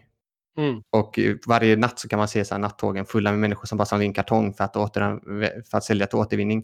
Mm. 0.58 0.82
Och 0.90 1.20
varje 1.48 1.76
natt 1.76 2.00
så 2.00 2.08
kan 2.08 2.20
man 2.20 2.28
se 2.28 2.46
så 2.46 2.54
här 2.54 2.60
nattågen 2.60 3.06
fulla 3.06 3.32
med 3.32 3.40
människor 3.40 3.66
som 3.66 3.78
bara 3.78 3.86
samlar 3.86 4.06
in 4.06 4.14
kartong 4.14 4.54
för 4.54 4.64
att, 4.64 4.76
åter, 4.76 5.20
för 5.70 5.78
att 5.78 5.84
sälja 5.84 6.08
till 6.08 6.18
återvinning. 6.18 6.64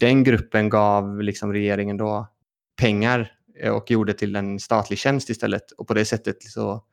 Den 0.00 0.24
gruppen 0.24 0.68
gav 0.68 1.22
liksom 1.22 1.52
regeringen 1.52 1.96
då 1.96 2.28
pengar 2.80 3.32
eh, 3.60 3.72
och 3.72 3.90
gjorde 3.90 4.12
till 4.12 4.36
en 4.36 4.60
statlig 4.60 4.98
tjänst 4.98 5.30
istället. 5.30 5.72
Och 5.72 5.88
på 5.88 5.94
det 5.94 6.04
sättet 6.04 6.42
så, 6.42 6.84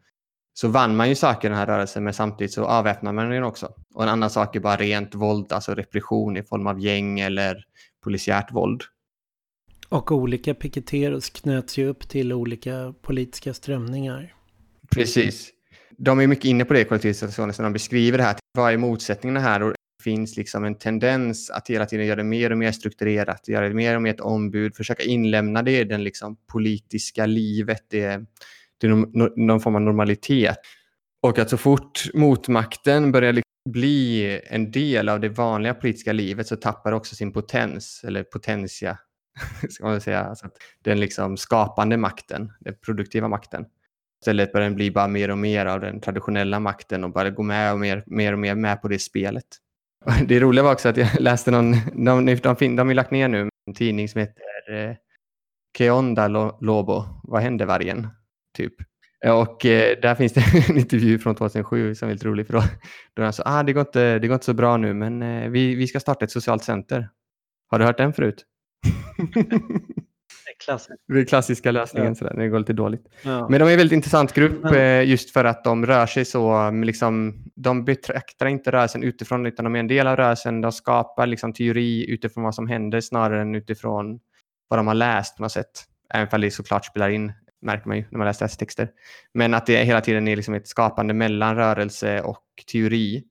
så 0.53 0.67
vann 0.67 0.95
man 0.95 1.09
ju 1.09 1.15
saker 1.15 1.47
i 1.47 1.49
den 1.49 1.57
här 1.57 1.65
rörelsen 1.65 2.03
men 2.03 2.13
samtidigt 2.13 2.53
så 2.53 2.65
avväpnade 2.65 3.15
man 3.15 3.29
den 3.29 3.43
också. 3.43 3.73
Och 3.93 4.03
en 4.03 4.09
annan 4.09 4.29
sak 4.29 4.55
är 4.55 4.59
bara 4.59 4.75
rent 4.75 5.15
våld, 5.15 5.53
alltså 5.53 5.73
repression 5.73 6.37
i 6.37 6.43
form 6.43 6.67
av 6.67 6.79
gäng 6.79 7.19
eller 7.19 7.63
polisiärt 8.03 8.51
våld. 8.51 8.83
Och 9.89 10.11
olika 10.11 10.53
piketeros 10.53 11.29
knöts 11.29 11.77
ju 11.77 11.87
upp 11.87 12.09
till 12.09 12.33
olika 12.33 12.93
politiska 13.01 13.53
strömningar. 13.53 14.33
Precis. 14.91 15.53
De 16.01 16.19
är 16.19 16.27
mycket 16.27 16.45
inne 16.45 16.65
på 16.65 16.73
det 16.73 16.81
i 16.81 16.85
kollektivstationen 16.85 17.53
när 17.57 17.63
de 17.63 17.73
beskriver 17.73 18.17
det 18.17 18.23
här. 18.23 18.35
Vad 18.53 18.73
är 18.73 18.77
motsättningarna 18.77 19.39
här? 19.39 19.63
Och 19.63 19.69
det 19.69 20.03
finns 20.03 20.37
liksom 20.37 20.65
en 20.65 20.75
tendens 20.75 21.49
att 21.49 21.69
hela 21.69 21.85
tiden 21.85 22.05
göra 22.05 22.15
det 22.15 22.23
mer 22.23 22.51
och 22.51 22.57
mer 22.57 22.71
strukturerat, 22.71 23.47
göra 23.47 23.67
det 23.67 23.73
mer 23.73 23.95
och 23.95 24.01
mer 24.01 24.13
ett 24.13 24.19
ombud, 24.19 24.75
försöka 24.75 25.03
inlämna 25.03 25.63
det 25.63 25.79
i 25.79 25.83
det 25.83 25.97
liksom 25.97 26.37
politiska 26.51 27.25
livet, 27.25 27.85
det, 27.89 28.25
det 28.77 28.87
är 28.87 28.91
någon, 28.91 29.31
någon 29.35 29.59
form 29.59 29.75
av 29.75 29.81
normalitet. 29.81 30.57
Och 31.21 31.39
att 31.39 31.49
så 31.49 31.57
fort 31.57 32.13
motmakten 32.13 33.11
börjar 33.11 33.33
liksom 33.33 33.49
bli 33.69 34.41
en 34.43 34.71
del 34.71 35.09
av 35.09 35.19
det 35.19 35.29
vanliga 35.29 35.73
politiska 35.73 36.13
livet 36.13 36.47
så 36.47 36.55
tappar 36.55 36.91
det 36.91 36.97
också 36.97 37.15
sin 37.15 37.33
potens, 37.33 38.01
eller 38.07 38.23
potentia, 38.23 38.97
ska 39.69 39.85
man 39.85 40.01
säga. 40.01 40.19
Alltså 40.19 40.49
den 40.83 40.99
liksom 40.99 41.37
skapande 41.37 41.97
makten, 41.97 42.51
den 42.59 42.75
produktiva 42.85 43.27
makten. 43.27 43.65
Istället 44.21 44.51
börjar 44.51 44.67
den 44.67 44.75
bli 44.75 44.91
bara 44.91 45.07
mer 45.07 45.31
och 45.31 45.37
mer 45.37 45.65
av 45.65 45.79
den 45.79 46.01
traditionella 46.01 46.59
makten 46.59 47.03
och 47.03 47.11
bara 47.11 47.29
gå 47.29 47.43
med 47.43 47.73
och 47.73 47.79
mer, 47.79 48.03
mer 48.05 48.33
och 48.33 48.39
mer 48.39 48.55
med 48.55 48.81
på 48.81 48.87
det 48.87 48.99
spelet. 48.99 49.45
Det 50.27 50.39
roliga 50.39 50.63
var 50.63 50.71
också 50.71 50.89
att 50.89 50.97
jag 50.97 51.07
läste 51.19 51.51
någon, 51.51 51.71
de, 52.05 52.25
de, 52.25 52.35
de, 52.35 52.75
de 52.75 52.87
har 52.87 52.93
lagt 52.93 53.11
ner 53.11 53.27
nu 53.27 53.49
en 53.67 53.73
tidning 53.73 54.09
som 54.09 54.19
heter 54.19 54.89
eh, 54.89 54.95
Keonda 55.77 56.27
Lobo, 56.61 57.03
Vad 57.23 57.41
händer 57.41 57.65
vargen? 57.65 58.07
Typ. 58.57 58.73
Eh, 59.25 59.39
och 59.39 59.65
eh, 59.65 59.99
där 60.01 60.15
finns 60.15 60.33
det 60.33 60.43
en 60.69 60.77
intervju 60.77 61.19
från 61.19 61.35
2007 61.35 61.95
som 61.95 62.09
är 62.09 62.13
lite 62.13 62.27
rolig. 62.27 62.47
För 62.47 62.53
då, 62.53 62.63
då 63.13 63.23
han 63.23 63.33
sa 63.33 63.43
ah, 63.45 63.63
det, 63.63 63.73
går 63.73 63.81
inte, 63.81 64.19
det 64.19 64.27
går 64.27 64.33
inte 64.33 64.45
så 64.45 64.53
bra 64.53 64.77
nu 64.77 64.93
men 64.93 65.21
eh, 65.21 65.49
vi, 65.49 65.75
vi 65.75 65.87
ska 65.87 65.99
starta 65.99 66.25
ett 66.25 66.31
socialt 66.31 66.63
center. 66.63 67.09
Har 67.67 67.79
du 67.79 67.85
hört 67.85 67.97
den 67.97 68.13
förut? 68.13 68.45
Det 71.07 71.19
är 71.19 71.25
klassiska 71.25 71.71
lösningen 71.71 72.07
ja. 72.07 72.15
sådär, 72.15 72.33
när 72.33 72.43
det 72.43 72.49
går 72.49 72.59
lite 72.59 72.73
dåligt. 72.73 73.07
Ja. 73.21 73.49
Men 73.49 73.59
de 73.59 73.67
är 73.67 73.71
en 73.71 73.77
väldigt 73.77 73.95
intressant 73.95 74.33
grupp 74.33 74.65
eh, 74.65 75.03
just 75.03 75.33
för 75.33 75.45
att 75.45 75.63
de 75.63 75.85
rör 75.85 76.05
sig 76.05 76.25
så, 76.25 76.71
liksom, 76.71 77.43
de 77.55 77.85
betraktar 77.85 78.45
inte 78.45 78.71
rörelsen 78.71 79.03
utifrån 79.03 79.45
utan 79.45 79.63
de 79.63 79.75
är 79.75 79.79
en 79.79 79.87
del 79.87 80.07
av 80.07 80.15
rörelsen. 80.15 80.61
De 80.61 80.71
skapar 80.71 81.27
liksom, 81.27 81.53
teori 81.53 82.11
utifrån 82.11 82.43
vad 82.43 82.55
som 82.55 82.67
händer 82.67 83.01
snarare 83.01 83.41
än 83.41 83.55
utifrån 83.55 84.19
vad 84.67 84.79
de 84.79 84.87
har 84.87 84.95
läst 84.95 85.37
på 85.37 85.43
något 85.43 85.51
sätt. 85.51 85.85
Även 86.13 86.27
om 86.31 86.41
det 86.41 86.51
såklart 86.51 86.85
spelar 86.85 87.09
in, 87.09 87.33
märker 87.61 87.87
man 87.87 87.97
ju 87.97 88.05
när 88.09 88.17
man 88.17 88.27
läser 88.27 88.47
texter. 88.47 88.89
Men 89.33 89.53
att 89.53 89.65
det 89.65 89.83
hela 89.83 90.01
tiden 90.01 90.27
är 90.27 90.35
liksom 90.35 90.53
ett 90.53 90.67
skapande 90.67 91.13
mellan 91.13 91.55
rörelse 91.55 92.21
och 92.21 92.43
teori. 92.71 93.23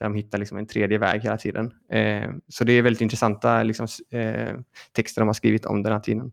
de 0.00 0.14
hittar 0.14 0.38
liksom 0.38 0.58
en 0.58 0.66
tredje 0.66 0.98
väg 0.98 1.22
hela 1.22 1.36
tiden. 1.36 1.72
Eh, 1.92 2.30
så 2.48 2.64
det 2.64 2.72
är 2.72 2.82
väldigt 2.82 3.00
intressanta 3.00 3.62
liksom, 3.62 3.86
eh, 4.10 4.54
texter 4.92 5.20
de 5.20 5.28
har 5.28 5.34
skrivit 5.34 5.66
om 5.66 5.82
den 5.82 5.92
här 5.92 6.00
tiden. 6.00 6.32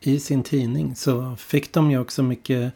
I 0.00 0.20
sin 0.20 0.42
tidning 0.42 0.96
så 0.96 1.36
fick 1.36 1.72
de 1.72 1.90
ju 1.90 1.98
också 1.98 2.22
mycket 2.22 2.72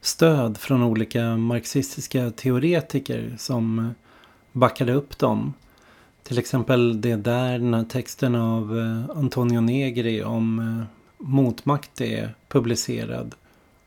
stöd 0.00 0.58
från 0.58 0.82
olika 0.82 1.36
marxistiska 1.36 2.30
teoretiker 2.30 3.34
som 3.38 3.94
backade 4.52 4.92
upp 4.92 5.18
dem. 5.18 5.54
Till 6.22 6.38
exempel 6.38 7.00
det 7.00 7.16
där, 7.16 7.58
den 7.58 7.74
här 7.74 7.84
texten 7.84 8.34
av 8.34 8.78
eh, 8.78 9.18
Antonio 9.18 9.60
Negri 9.60 10.24
om 10.24 10.58
eh, 10.58 10.84
motmakt 11.26 12.00
är 12.00 12.34
publicerad. 12.48 13.34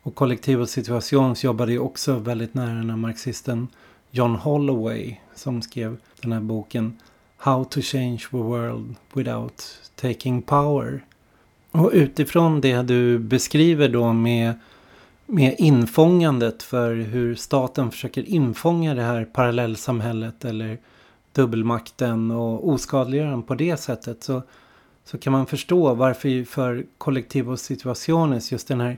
Och 0.01 0.15
Kollektiv 0.15 0.61
och 0.61 0.69
situations 0.69 1.43
jobbade 1.43 1.71
ju 1.71 1.79
också 1.79 2.15
väldigt 2.15 2.53
nära 2.53 2.73
den 2.73 2.89
här 2.89 2.97
marxisten 2.97 3.67
John 4.11 4.35
Holloway 4.35 5.19
som 5.35 5.61
skrev 5.61 5.97
den 6.21 6.31
här 6.31 6.39
boken 6.39 6.97
How 7.37 7.63
to 7.63 7.81
change 7.81 8.17
the 8.31 8.37
world 8.37 8.95
without 9.13 9.79
taking 9.95 10.41
power. 10.41 11.05
Och 11.71 11.89
utifrån 11.93 12.61
det 12.61 12.81
du 12.81 13.19
beskriver 13.19 13.89
då 13.89 14.13
med, 14.13 14.53
med 15.25 15.55
infångandet 15.57 16.63
för 16.63 16.95
hur 16.95 17.35
staten 17.35 17.91
försöker 17.91 18.29
infånga 18.29 18.95
det 18.95 19.01
här 19.01 19.25
parallellsamhället 19.25 20.45
eller 20.45 20.77
dubbelmakten 21.33 22.31
och 22.31 22.69
oskadliggöra 22.69 23.29
den 23.29 23.43
på 23.43 23.55
det 23.55 23.77
sättet 23.77 24.23
så, 24.23 24.41
så 25.05 25.17
kan 25.17 25.33
man 25.33 25.45
förstå 25.45 25.93
varför 25.93 26.45
för 26.45 26.85
kollektiva 26.97 27.57
situationer 27.57 28.51
just 28.51 28.67
den 28.67 28.81
här 28.81 28.97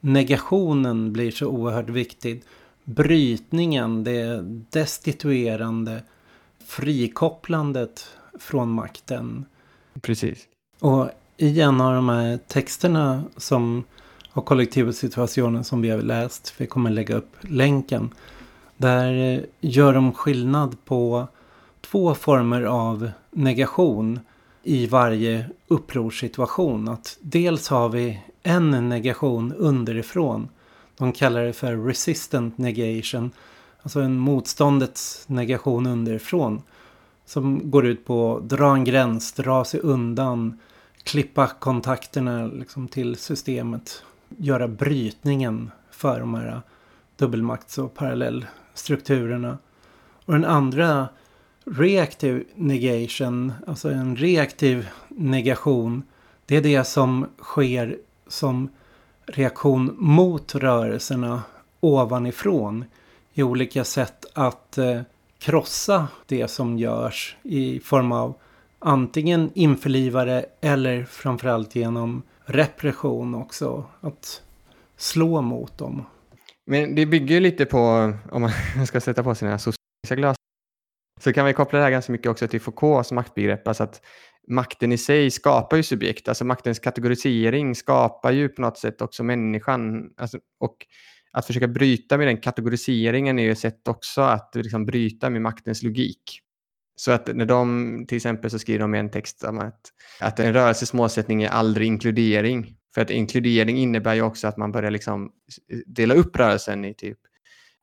negationen 0.00 1.12
blir 1.12 1.30
så 1.30 1.46
oerhört 1.46 1.88
viktig 1.88 2.42
brytningen, 2.94 4.04
det 4.04 4.42
destituerande, 4.70 6.02
frikopplandet 6.66 8.06
från 8.38 8.70
makten. 8.70 9.44
Precis. 10.00 10.38
Och 10.80 11.10
i 11.36 11.60
en 11.60 11.80
av 11.80 11.94
de 11.94 12.08
här 12.08 12.38
texterna 12.48 13.22
som 13.36 13.84
av 14.32 14.42
kollektiva 14.42 14.92
situationen 14.92 15.64
som 15.64 15.82
vi 15.82 15.90
har 15.90 15.98
läst, 15.98 16.54
vi 16.58 16.66
kommer 16.66 16.90
lägga 16.90 17.16
upp 17.16 17.36
länken. 17.40 18.14
Där 18.76 19.46
gör 19.60 19.94
de 19.94 20.12
skillnad 20.12 20.76
på 20.84 21.28
två 21.80 22.14
former 22.14 22.62
av 22.62 23.10
negation 23.30 24.20
i 24.62 24.86
varje 24.86 25.46
upprorssituation. 25.68 26.88
Att 26.88 27.18
dels 27.20 27.68
har 27.68 27.88
vi 27.88 28.22
en 28.42 28.88
negation 28.88 29.52
underifrån 29.52 30.48
de 31.00 31.12
kallar 31.12 31.44
det 31.44 31.52
för 31.52 31.76
resistant 31.76 32.58
negation. 32.58 33.30
Alltså 33.82 34.00
en 34.00 34.18
motståndets 34.18 35.24
negation 35.28 35.86
underifrån. 35.86 36.62
Som 37.24 37.70
går 37.70 37.86
ut 37.86 38.04
på 38.04 38.36
att 38.36 38.48
dra 38.48 38.74
en 38.74 38.84
gräns, 38.84 39.32
dra 39.32 39.64
sig 39.64 39.80
undan, 39.80 40.58
klippa 41.02 41.46
kontakterna 41.46 42.46
liksom 42.46 42.88
till 42.88 43.16
systemet. 43.16 44.02
Göra 44.28 44.68
brytningen 44.68 45.70
för 45.90 46.20
de 46.20 46.34
här 46.34 46.60
dubbelmakts 47.16 47.78
och 47.78 47.94
parallellstrukturerna. 47.94 49.58
Och 50.24 50.32
den 50.32 50.44
andra 50.44 51.08
reaktiv 51.64 52.44
negation, 52.54 53.52
alltså 53.66 53.90
en 53.90 54.16
reaktiv 54.16 54.88
negation. 55.08 56.02
Det 56.46 56.56
är 56.56 56.62
det 56.62 56.84
som 56.84 57.26
sker 57.38 57.98
som 58.28 58.68
reaktion 59.32 59.96
mot 59.98 60.54
rörelserna 60.54 61.42
ovanifrån 61.80 62.84
i 63.34 63.42
olika 63.42 63.84
sätt 63.84 64.26
att 64.34 64.78
eh, 64.78 65.00
krossa 65.38 66.08
det 66.26 66.48
som 66.48 66.78
görs 66.78 67.36
i 67.42 67.80
form 67.80 68.12
av 68.12 68.34
antingen 68.78 69.50
införlivare 69.54 70.44
eller 70.60 71.04
framförallt 71.04 71.74
genom 71.74 72.22
repression 72.44 73.34
också. 73.34 73.84
Att 74.00 74.42
slå 74.96 75.42
mot 75.42 75.78
dem. 75.78 76.04
Men 76.66 76.94
det 76.94 77.06
bygger 77.06 77.40
lite 77.40 77.66
på, 77.66 78.12
om 78.30 78.42
man 78.42 78.86
ska 78.86 79.00
sätta 79.00 79.22
på 79.22 79.34
sina 79.34 79.58
sociala 79.58 79.76
glasögon, 80.16 80.34
så 81.20 81.32
kan 81.32 81.46
vi 81.46 81.52
koppla 81.52 81.78
det 81.78 81.84
här 81.84 81.90
ganska 81.90 82.12
mycket 82.12 82.30
också 82.30 82.48
till 82.48 82.60
Foucaults 82.60 83.12
maktbegrepp. 83.12 83.68
Alltså 83.68 83.82
att 83.82 84.02
makten 84.50 84.92
i 84.92 84.98
sig 84.98 85.30
skapar 85.30 85.76
ju 85.76 85.82
subjekt, 85.82 86.28
alltså 86.28 86.44
maktens 86.44 86.78
kategorisering 86.78 87.74
skapar 87.74 88.32
ju 88.32 88.48
på 88.48 88.62
något 88.62 88.78
sätt 88.78 89.02
också 89.02 89.24
människan. 89.24 90.10
Alltså, 90.16 90.38
och 90.60 90.76
att 91.32 91.46
försöka 91.46 91.68
bryta 91.68 92.18
med 92.18 92.26
den 92.26 92.36
kategoriseringen 92.36 93.38
är 93.38 93.42
ju 93.42 93.52
ett 93.52 93.58
sätt 93.58 93.88
också 93.88 94.20
att 94.20 94.50
liksom 94.54 94.86
bryta 94.86 95.30
med 95.30 95.42
maktens 95.42 95.82
logik. 95.82 96.40
Så 96.96 97.12
att 97.12 97.36
när 97.36 97.46
de 97.46 98.04
till 98.08 98.16
exempel 98.16 98.50
så 98.50 98.58
skriver 98.58 98.80
de 98.80 98.94
i 98.94 98.98
en 98.98 99.10
text 99.10 99.44
om 99.44 99.58
att, 99.58 99.80
att 100.20 100.40
en 100.40 100.52
rörelses 100.52 100.92
målsättning 100.92 101.42
är 101.42 101.48
aldrig 101.48 101.86
inkludering. 101.86 102.76
För 102.94 103.00
att 103.00 103.10
inkludering 103.10 103.78
innebär 103.78 104.14
ju 104.14 104.22
också 104.22 104.48
att 104.48 104.56
man 104.56 104.72
börjar 104.72 104.90
liksom 104.90 105.32
dela 105.86 106.14
upp 106.14 106.36
rörelsen 106.36 106.84
i 106.84 106.94
typ 106.94 107.18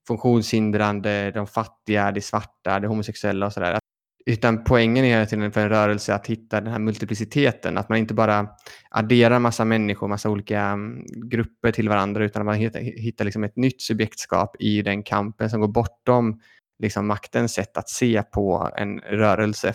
funktionshindrande, 0.08 1.32
de 1.32 1.48
fattiga, 1.48 2.12
de 2.12 2.22
svarta, 2.22 2.80
de 2.80 2.88
homosexuella 2.88 3.46
och 3.46 3.54
sådär. 3.54 3.80
Utan 4.28 4.64
poängen 4.64 5.06
är 5.06 5.10
hela 5.10 5.26
tiden 5.26 5.52
för 5.52 5.62
en 5.62 5.70
rörelse 5.70 6.16
att 6.16 6.28
hitta 6.28 6.62
den 6.62 6.72
här 6.72 6.80
multipliciteten, 6.80 7.78
att 7.78 7.90
man 7.90 7.98
inte 7.98 8.14
bara 8.14 8.48
addera 8.90 9.40
massa 9.40 9.66
människor, 9.66 10.08
massa 10.08 10.30
olika 10.30 10.62
mm, 10.62 11.06
grupper 11.30 11.72
till 11.72 11.90
varandra 11.90 12.26
utan 12.26 12.42
att 12.42 12.46
man 12.46 12.56
hittar, 12.56 12.80
hittar 12.80 13.26
liksom 13.26 13.44
ett 13.44 13.56
nytt 13.56 13.82
subjektskap 13.82 14.56
i 14.60 14.82
den 14.82 15.04
kampen 15.04 15.50
som 15.50 15.62
går 15.62 15.68
bortom 15.68 16.42
liksom 16.80 17.08
maktens 17.08 17.54
sätt 17.54 17.78
att 17.78 17.90
se 17.90 18.24
på 18.24 18.72
en 18.78 19.00
rörelse. 19.00 19.74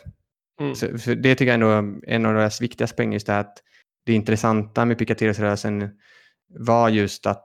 Mm. 0.60 0.74
Så, 0.74 0.86
det 1.14 1.34
tycker 1.34 1.46
jag 1.46 1.54
ändå 1.54 1.70
är 1.70 2.14
en 2.14 2.26
av 2.26 2.34
deras 2.34 2.60
viktigaste 2.60 2.96
poänger, 2.96 3.12
just 3.12 3.26
det 3.26 3.38
att 3.38 3.58
det 4.06 4.12
intressanta 4.12 4.84
med 4.84 4.98
Picatinny-rörelsen 4.98 5.90
var 6.58 6.88
just 6.88 7.26
att 7.26 7.44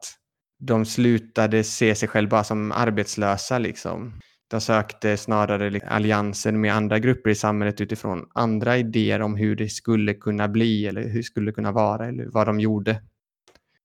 de 0.59 0.85
slutade 0.85 1.63
se 1.63 1.95
sig 1.95 2.09
själva 2.09 2.43
som 2.43 2.71
arbetslösa. 2.71 3.57
Liksom. 3.57 4.19
De 4.47 4.61
sökte 4.61 5.17
snarare 5.17 5.81
allianser 5.87 6.51
med 6.51 6.73
andra 6.73 6.99
grupper 6.99 7.29
i 7.29 7.35
samhället 7.35 7.81
utifrån 7.81 8.29
andra 8.33 8.77
idéer 8.77 9.21
om 9.21 9.35
hur 9.35 9.55
det 9.55 9.69
skulle 9.69 10.13
kunna 10.13 10.47
bli 10.47 10.87
eller 10.87 11.03
hur 11.03 11.17
det 11.17 11.23
skulle 11.23 11.51
kunna 11.51 11.71
vara 11.71 12.07
eller 12.07 12.25
vad 12.25 12.47
de 12.47 12.59
gjorde. 12.59 13.01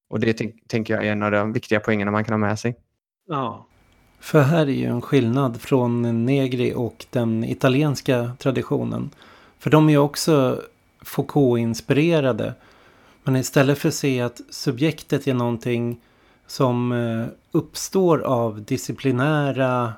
Och 0.08 0.20
det 0.20 0.32
tänker 0.68 0.94
jag 0.94 1.06
är 1.06 1.12
en 1.12 1.22
av 1.22 1.30
de 1.30 1.52
viktiga 1.52 1.80
poängerna 1.80 2.10
man 2.10 2.24
kan 2.24 2.32
ha 2.32 2.48
med 2.48 2.58
sig. 2.58 2.76
Ja, 3.28 3.66
för 4.20 4.40
här 4.42 4.66
är 4.66 4.72
ju 4.72 4.86
en 4.86 5.00
skillnad 5.00 5.60
från 5.60 6.26
Negri 6.26 6.72
och 6.76 7.06
den 7.10 7.44
italienska 7.44 8.32
traditionen. 8.38 9.10
För 9.58 9.70
de 9.70 9.88
är 9.88 9.92
ju 9.92 9.98
också 9.98 10.62
Foucault-inspirerade. 11.02 12.52
Men 13.24 13.36
istället 13.36 13.78
för 13.78 13.88
att 13.88 13.94
se 13.94 14.20
att 14.20 14.40
subjektet 14.50 15.28
är 15.28 15.34
någonting 15.34 16.00
som 16.46 16.92
eh, 16.92 17.26
uppstår 17.52 18.18
av 18.18 18.64
disciplinära 18.64 19.92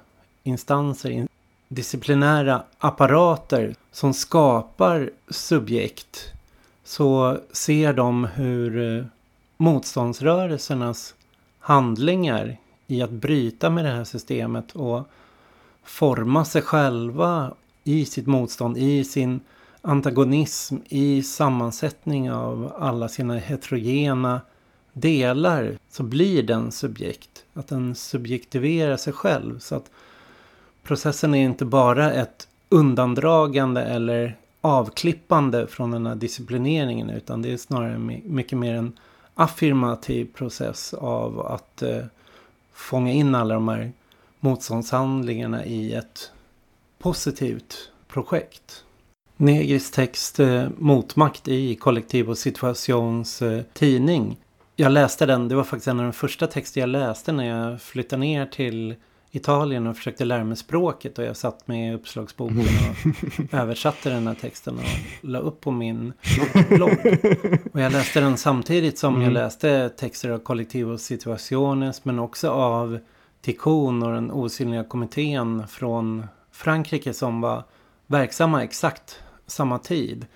instanser, 0.45 1.29
disciplinära 1.69 2.63
apparater 2.79 3.75
som 3.93 4.15
skapar 4.15 5.11
subjekt 5.29 6.33
så 6.85 7.39
ser 7.53 7.93
de 7.93 8.25
hur 8.25 8.99
eh, 8.99 9.05
motståndsrörelsernas 9.57 11.15
handlingar 11.59 12.57
i 12.87 13.03
att 13.03 13.11
bryta 13.11 13.71
med 13.71 13.85
det 13.85 13.91
här 13.91 14.05
systemet 14.05 14.73
och 14.73 15.09
forma 15.85 16.45
sig 16.45 16.63
själva 16.63 17.55
i 17.85 18.05
sitt 18.05 18.27
motstånd, 18.27 18.79
i 18.79 19.05
sin 19.05 19.41
antagonism, 19.83 20.77
i 20.89 21.23
sammansättning 21.23 22.31
av 22.31 22.73
alla 22.79 23.09
sina 23.09 23.37
heterogena 23.37 24.41
delar 24.93 25.79
så 25.91 26.03
blir 26.03 26.43
den 26.43 26.73
subjekt. 26.73 27.45
Att 27.55 27.69
den 27.69 27.95
subjektiverar 27.95 28.97
sig 28.97 29.13
själv. 29.13 29.59
Så 29.59 29.75
att 29.75 29.91
processen 30.85 31.35
är 31.35 31.45
inte 31.45 31.65
bara 31.65 32.13
ett 32.13 32.49
undandragande 32.69 33.83
eller 33.83 34.37
avklippande 34.61 35.67
från 35.67 35.91
den 35.91 36.07
här 36.07 36.15
disciplineringen 36.15 37.11
utan 37.11 37.43
det 37.43 37.53
är 37.53 37.57
snarare 37.57 37.99
mycket 38.25 38.59
mer 38.59 38.75
en 38.75 38.99
affirmativ 39.35 40.25
process 40.35 40.95
av 40.95 41.41
att 41.41 41.83
eh, 41.83 42.05
fånga 42.73 43.13
in 43.13 43.35
alla 43.35 43.55
de 43.55 43.69
här 43.69 43.93
motståndshandlingarna 44.41 45.65
i 45.65 45.95
ett 45.95 46.31
positivt 46.99 47.91
projekt. 48.09 48.85
Negris 49.37 49.91
text 49.91 50.41
eh, 50.41 50.69
Motmakt 50.79 51.49
i 51.49 51.75
kollektiv 51.75 52.31
och 52.31 52.39
situations 52.39 53.43
eh, 53.43 53.63
tidning. 53.73 54.37
Jag 54.77 54.93
läste 54.93 55.27
den, 55.27 55.49
det 55.49 55.55
var 55.55 55.65
faktiskt 55.65 55.89
en 55.89 55.99
av 55.99 56.05
de 56.05 56.13
första 56.13 56.47
texter 56.47 56.81
jag 56.81 56.89
läste 56.89 57.33
när 57.33 57.45
jag 57.45 57.83
flyttade 57.83 58.21
ner 58.21 58.47
till 58.47 58.95
Italien 59.37 59.87
och 59.87 59.97
försökte 59.97 60.25
lära 60.25 60.45
mig 60.45 60.57
språket 60.57 61.19
och 61.19 61.25
jag 61.25 61.37
satt 61.37 61.69
med 61.69 61.95
uppslagsboken 61.95 62.59
och 62.59 63.55
översatte 63.55 64.11
den 64.11 64.27
här 64.27 64.35
texten 64.35 64.79
och 64.79 64.85
la 65.21 65.39
upp 65.39 65.61
på 65.61 65.71
min 65.71 66.13
blogg. 66.69 66.99
Och 67.73 67.81
jag 67.81 67.93
läste 67.93 68.21
den 68.21 68.37
samtidigt 68.37 68.99
som 68.99 69.15
mm. 69.15 69.25
jag 69.25 69.33
läste 69.33 69.89
texter 69.89 70.31
av 70.31 70.39
Collectivo 70.39 70.99
Situaciones 70.99 72.05
men 72.05 72.19
också 72.19 72.51
av 72.51 72.99
Tikkun 73.41 74.03
och 74.03 74.13
den 74.13 74.31
osynliga 74.31 74.85
kommittén 74.85 75.69
från 75.69 76.27
Frankrike 76.53 77.15
som 77.15 77.41
var 77.41 77.65
verksamma 78.07 78.65
exakt 78.65 79.19
samma 79.47 79.79
tid. 79.79 80.27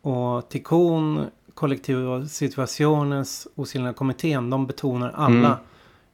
Och 0.00 0.48
Tikkun, 0.48 1.26
Collectivo 1.54 2.26
Situaciones, 2.26 3.48
osynliga 3.54 3.92
kommittén, 3.92 4.50
de 4.50 4.66
betonar 4.66 5.12
alla 5.14 5.46
mm. 5.46 5.58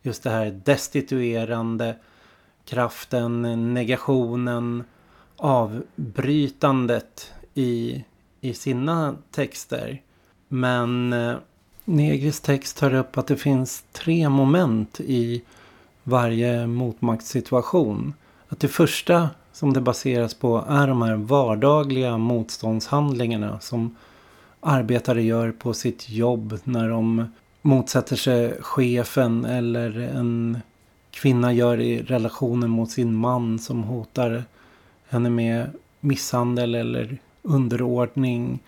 just 0.03 0.23
det 0.23 0.31
här 0.31 0.61
destituerande 0.65 1.97
kraften, 2.65 3.75
negationen, 3.75 4.85
avbrytandet 5.37 7.33
i, 7.55 8.05
i 8.41 8.55
sina 8.55 9.17
texter. 9.31 10.03
Men 10.49 11.13
eh, 11.13 11.37
Negris 11.85 12.41
text 12.41 12.77
tar 12.79 12.95
upp 12.95 13.19
att 13.19 13.27
det 13.27 13.37
finns 13.37 13.85
tre 13.93 14.29
moment 14.29 15.01
i 15.01 15.43
varje 16.03 16.67
motmaktssituation. 16.67 18.15
Att 18.49 18.61
det 18.61 18.69
första 18.69 19.31
som 19.53 19.73
det 19.73 19.81
baseras 19.81 20.35
på 20.35 20.65
är 20.69 20.87
de 20.87 21.03
här 21.03 21.17
vardagliga 21.17 22.19
motståndshandlingarna 22.19 23.61
som 23.61 23.97
arbetare 24.61 25.23
gör 25.23 25.53
på 25.53 25.75
sitt 25.75 26.11
jobb 26.11 26.59
när 26.65 26.89
de 26.89 27.33
motsätter 27.63 28.17
sig 28.17 28.59
chefen 28.61 29.45
eller 29.45 30.01
en 30.01 30.61
kvinna 31.13 31.53
gör 31.53 31.81
i 31.81 32.03
relationen 32.03 32.71
mot 32.71 32.91
sin 32.91 33.15
man 33.15 33.59
som 33.59 33.83
hotar 33.83 34.45
henne 35.09 35.31
med 35.31 35.71
misshandel 36.01 36.75
eller 36.75 37.19
underordning. 37.43 38.59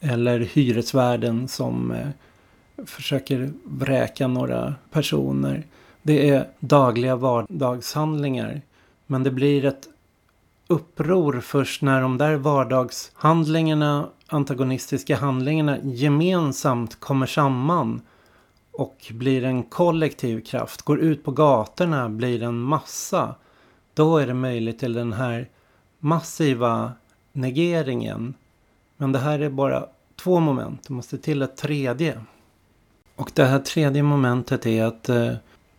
Eller 0.00 0.40
hyresvärden 0.40 1.48
som 1.48 1.90
eh, 1.90 2.08
försöker 2.86 3.52
vräka 3.64 4.28
några 4.28 4.74
personer. 4.90 5.66
Det 6.02 6.30
är 6.30 6.48
dagliga 6.60 7.16
vardagshandlingar. 7.16 8.62
Men 9.06 9.22
det 9.22 9.30
blir 9.30 9.64
ett 9.64 9.88
uppror 10.66 11.40
först 11.40 11.82
när 11.82 12.02
de 12.02 12.18
där 12.18 12.36
vardagshandlingarna, 12.36 14.06
antagonistiska 14.26 15.16
handlingarna 15.16 15.78
gemensamt 15.82 17.00
kommer 17.00 17.26
samman 17.26 18.00
och 18.80 19.12
blir 19.14 19.44
en 19.44 19.62
kollektiv 19.62 20.40
kraft, 20.40 20.82
går 20.82 21.00
ut 21.00 21.24
på 21.24 21.30
gatorna, 21.30 22.08
blir 22.08 22.42
en 22.42 22.60
massa. 22.60 23.34
Då 23.94 24.18
är 24.18 24.26
det 24.26 24.34
möjligt 24.34 24.78
till 24.78 24.92
den 24.92 25.12
här 25.12 25.48
massiva 25.98 26.92
negeringen. 27.32 28.34
Men 28.96 29.12
det 29.12 29.18
här 29.18 29.38
är 29.38 29.50
bara 29.50 29.86
två 30.16 30.40
moment. 30.40 30.84
Det 30.86 30.94
måste 30.94 31.18
till 31.18 31.42
ett 31.42 31.56
tredje. 31.56 32.20
Och 33.16 33.30
det 33.34 33.44
här 33.44 33.58
tredje 33.58 34.02
momentet 34.02 34.66
är 34.66 34.84
att 34.84 35.08
eh, 35.08 35.32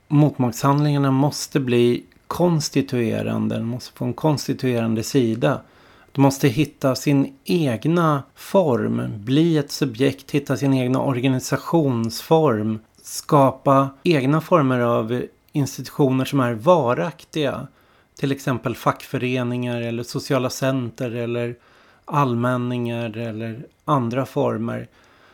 motmaktshandlingarna 0.07 1.11
måste 1.11 1.59
bli 1.59 2.03
konstituerande. 2.27 3.55
De 3.55 3.67
måste 3.67 3.97
få 3.97 4.05
en 4.05 4.13
konstituerande 4.13 5.03
sida. 5.03 5.61
De 6.11 6.21
måste 6.21 6.47
hitta 6.47 6.95
sin 6.95 7.33
egna 7.43 8.23
form, 8.35 9.01
bli 9.15 9.57
ett 9.57 9.71
subjekt, 9.71 10.31
hitta 10.31 10.57
sin 10.57 10.73
egna 10.73 11.01
organisationsform, 11.01 12.79
skapa 13.03 13.89
egna 14.03 14.41
former 14.41 14.79
av 14.79 15.23
institutioner 15.51 16.25
som 16.25 16.39
är 16.39 16.53
varaktiga. 16.53 17.67
Till 18.19 18.31
exempel 18.31 18.75
fackföreningar 18.75 19.81
eller 19.81 20.03
sociala 20.03 20.49
center 20.49 21.11
eller 21.11 21.55
allmänningar 22.05 23.17
eller 23.17 23.65
andra 23.85 24.25
former. 24.25 24.87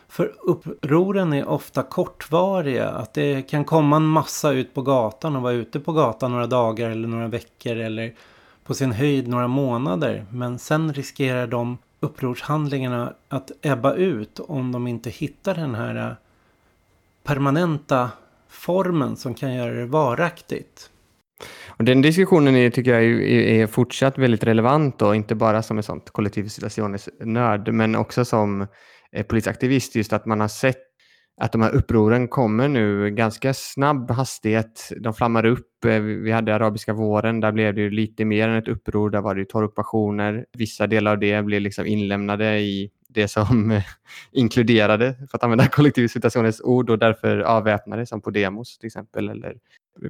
För 0.08 0.32
upproren 0.42 1.32
är 1.32 1.48
ofta 1.48 1.82
kortvariga. 1.82 2.88
Att 2.88 3.14
det 3.14 3.42
kan 3.42 3.64
komma 3.64 3.96
en 3.96 4.06
massa 4.06 4.52
ut 4.52 4.74
på 4.74 4.82
gatan 4.82 5.36
och 5.36 5.42
vara 5.42 5.52
ute 5.52 5.80
på 5.80 5.92
gatan 5.92 6.30
några 6.30 6.46
dagar 6.46 6.90
eller 6.90 7.08
några 7.08 7.28
veckor 7.28 7.76
eller 7.76 8.14
på 8.64 8.74
sin 8.74 8.92
höjd 8.92 9.28
några 9.28 9.48
månader. 9.48 10.26
Men 10.30 10.58
sen 10.58 10.92
riskerar 10.92 11.46
de 11.46 11.78
upprorshandlingarna 12.00 13.12
att 13.28 13.50
ebba 13.62 13.94
ut 13.94 14.40
om 14.40 14.72
de 14.72 14.86
inte 14.86 15.10
hittar 15.10 15.54
den 15.54 15.74
här 15.74 16.16
permanenta 17.24 18.10
formen 18.48 19.16
som 19.16 19.34
kan 19.34 19.54
göra 19.54 19.74
det 19.74 19.86
varaktigt. 19.86 20.90
Och 21.66 21.84
den 21.84 22.02
diskussionen 22.02 22.56
är, 22.56 22.70
tycker 22.70 22.90
jag 22.90 23.04
är, 23.04 23.20
är 23.30 23.66
fortsatt 23.66 24.18
väldigt 24.18 24.44
relevant 24.44 25.02
och 25.02 25.16
inte 25.16 25.34
bara 25.34 25.62
som 25.62 25.76
en 25.76 25.82
sånt 25.82 26.10
nörd 27.24 27.74
men 27.74 27.96
också 27.96 28.24
som 28.24 28.66
eh, 29.12 29.26
polisaktivist 29.26 29.96
just 29.96 30.12
att 30.12 30.26
man 30.26 30.40
har 30.40 30.48
sett 30.48 30.88
att 31.40 31.52
de 31.52 31.62
här 31.62 31.74
upproren 31.74 32.28
kommer 32.28 32.68
nu 32.68 33.10
ganska 33.10 33.54
snabb 33.54 34.10
hastighet. 34.10 34.92
De 35.00 35.14
flammar 35.14 35.46
upp. 35.46 35.84
Eh, 35.84 36.00
vi 36.00 36.30
hade 36.30 36.54
arabiska 36.54 36.92
våren, 36.92 37.40
där 37.40 37.52
blev 37.52 37.74
det 37.74 37.90
lite 37.90 38.24
mer 38.24 38.48
än 38.48 38.56
ett 38.56 38.68
uppror. 38.68 39.10
Där 39.10 39.20
var 39.20 39.34
det 39.34 39.44
torrockupationer. 39.44 40.46
Vissa 40.52 40.86
delar 40.86 41.12
av 41.12 41.18
det 41.18 41.42
blev 41.42 41.60
liksom 41.60 41.86
inlämnade 41.86 42.58
i 42.58 42.90
det 43.08 43.28
som 43.28 43.80
inkluderade, 44.32 45.14
för 45.30 45.38
att 45.38 45.42
använda 45.42 45.66
kollektivcitationens 45.68 46.60
ord, 46.60 46.90
och 46.90 46.98
därför 46.98 47.38
avväpnade 47.38 48.06
som 48.06 48.20
på 48.20 48.30
demos 48.30 48.78
till 48.78 48.86
exempel, 48.86 49.28
eller 49.28 49.56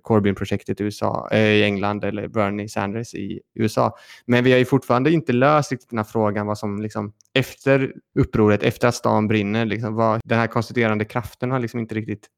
Corbyn-projektet 0.03 0.81
i, 0.81 0.85
USA, 0.85 1.29
äh, 1.31 1.39
i 1.39 1.65
England 1.65 2.05
eller 2.05 2.29
Bernie 2.29 2.69
Sanders 2.69 3.15
i 3.15 3.41
USA. 3.55 3.97
Men 4.27 4.45
vi 4.45 4.53
har 4.53 4.59
ju 4.59 4.65
fortfarande 4.65 5.11
inte 5.11 5.33
löst 5.33 5.73
riktigt 5.73 5.91
den 5.91 5.99
här 5.99 6.05
frågan 6.05 6.47
vad 6.47 6.59
som 6.59 6.83
liksom, 6.83 7.13
efter 7.35 7.93
upproret, 8.19 8.63
efter 8.63 8.89
att 8.89 8.95
stan 8.95 9.29
brinner, 9.29 9.65
liksom, 9.65 9.95
vad, 9.95 10.21
den 10.25 10.39
här 10.39 10.47
konstituerande 10.47 11.05
kraften 11.05 11.51
har 11.51 11.59
liksom 11.59 11.81
inte 11.81 11.95
riktigt 11.95 12.29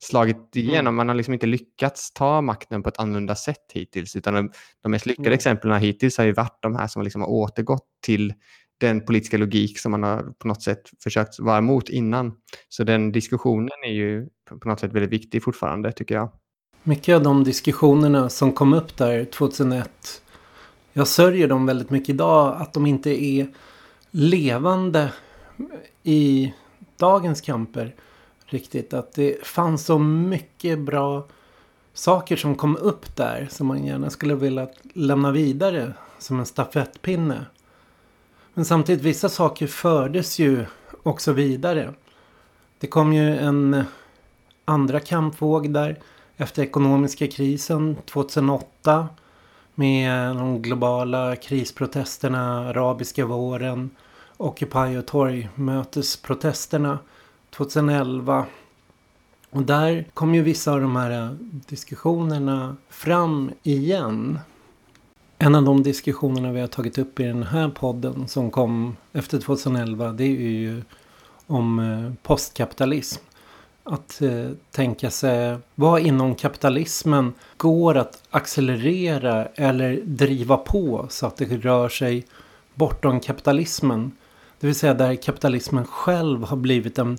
slagit 0.00 0.56
igenom. 0.56 0.78
Mm. 0.78 0.94
Man 0.94 1.08
har 1.08 1.14
liksom 1.14 1.34
inte 1.34 1.46
lyckats 1.46 2.12
ta 2.12 2.40
makten 2.40 2.82
på 2.82 2.88
ett 2.88 2.98
annorlunda 2.98 3.34
sätt 3.34 3.72
hittills. 3.72 4.16
Utan 4.16 4.34
de, 4.34 4.50
de 4.82 4.90
mest 4.92 5.06
lyckade 5.06 5.28
mm. 5.28 5.34
exemplen 5.34 5.80
hittills 5.80 6.18
har 6.18 6.24
ju 6.24 6.32
varit 6.32 6.58
de 6.62 6.76
här 6.76 6.86
som 6.86 7.02
liksom 7.02 7.20
har 7.20 7.28
återgått 7.28 7.86
till 8.02 8.34
den 8.78 9.00
politiska 9.00 9.38
logik 9.38 9.78
som 9.78 9.90
man 9.90 10.02
har 10.02 10.22
på 10.38 10.48
något 10.48 10.62
sätt 10.62 10.82
försökt 11.02 11.40
vara 11.40 11.58
emot 11.58 11.88
innan. 11.88 12.32
Så 12.68 12.84
den 12.84 13.12
diskussionen 13.12 13.70
är 13.86 13.92
ju 13.92 14.28
på 14.62 14.68
något 14.68 14.80
sätt 14.80 14.92
väldigt 14.92 15.12
viktig 15.12 15.42
fortfarande 15.42 15.92
tycker 15.92 16.14
jag. 16.14 16.30
Mycket 16.82 17.16
av 17.16 17.22
de 17.22 17.44
diskussionerna 17.44 18.28
som 18.28 18.52
kom 18.52 18.72
upp 18.72 18.96
där 18.96 19.24
2001. 19.24 20.22
Jag 20.92 21.08
sörjer 21.08 21.48
dem 21.48 21.66
väldigt 21.66 21.90
mycket 21.90 22.08
idag 22.08 22.56
att 22.60 22.72
de 22.72 22.86
inte 22.86 23.24
är 23.24 23.48
levande 24.10 25.12
i 26.02 26.54
dagens 26.96 27.40
kamper 27.40 27.94
riktigt. 28.46 28.94
Att 28.94 29.12
det 29.12 29.46
fanns 29.46 29.84
så 29.84 29.98
mycket 29.98 30.78
bra 30.78 31.26
saker 31.92 32.36
som 32.36 32.54
kom 32.54 32.76
upp 32.76 33.16
där 33.16 33.48
som 33.50 33.66
man 33.66 33.84
gärna 33.84 34.10
skulle 34.10 34.34
vilja 34.34 34.68
lämna 34.92 35.30
vidare 35.30 35.92
som 36.18 36.38
en 36.38 36.46
stafettpinne. 36.46 37.46
Men 38.58 38.64
samtidigt 38.64 39.04
vissa 39.04 39.28
saker 39.28 39.66
fördes 39.66 40.38
ju 40.38 40.66
också 41.02 41.32
vidare. 41.32 41.94
Det 42.78 42.86
kom 42.86 43.12
ju 43.12 43.36
en 43.36 43.84
andra 44.64 45.00
kampvåg 45.00 45.72
där 45.72 45.98
efter 46.36 46.62
ekonomiska 46.62 47.26
krisen 47.26 47.96
2008 48.06 49.08
med 49.74 50.36
de 50.36 50.62
globala 50.62 51.36
krisprotesterna, 51.36 52.68
arabiska 52.68 53.26
våren, 53.26 53.90
Occupy 54.36 54.98
och 54.98 55.06
torgmötesprotesterna 55.06 56.98
2011. 57.50 58.46
Och 59.50 59.62
där 59.62 60.06
kom 60.14 60.34
ju 60.34 60.42
vissa 60.42 60.72
av 60.72 60.80
de 60.80 60.96
här 60.96 61.36
diskussionerna 61.40 62.76
fram 62.88 63.50
igen. 63.62 64.38
En 65.40 65.54
av 65.54 65.62
de 65.64 65.82
diskussionerna 65.82 66.52
vi 66.52 66.60
har 66.60 66.66
tagit 66.66 66.98
upp 66.98 67.20
i 67.20 67.22
den 67.22 67.42
här 67.42 67.68
podden 67.68 68.28
som 68.28 68.50
kom 68.50 68.96
efter 69.12 69.38
2011 69.40 70.12
det 70.12 70.24
är 70.24 70.50
ju 70.50 70.82
om 71.46 71.78
eh, 71.78 72.12
postkapitalism. 72.22 73.22
Att 73.84 74.22
eh, 74.22 74.50
tänka 74.70 75.10
sig 75.10 75.58
vad 75.74 76.00
inom 76.00 76.34
kapitalismen 76.34 77.32
går 77.56 77.96
att 77.96 78.22
accelerera 78.30 79.46
eller 79.46 80.00
driva 80.04 80.56
på 80.56 81.06
så 81.10 81.26
att 81.26 81.36
det 81.36 81.44
rör 81.44 81.88
sig 81.88 82.26
bortom 82.74 83.20
kapitalismen. 83.20 84.12
Det 84.60 84.66
vill 84.66 84.76
säga 84.76 84.94
där 84.94 85.14
kapitalismen 85.14 85.86
själv 85.86 86.44
har 86.44 86.56
blivit 86.56 86.98
en 86.98 87.18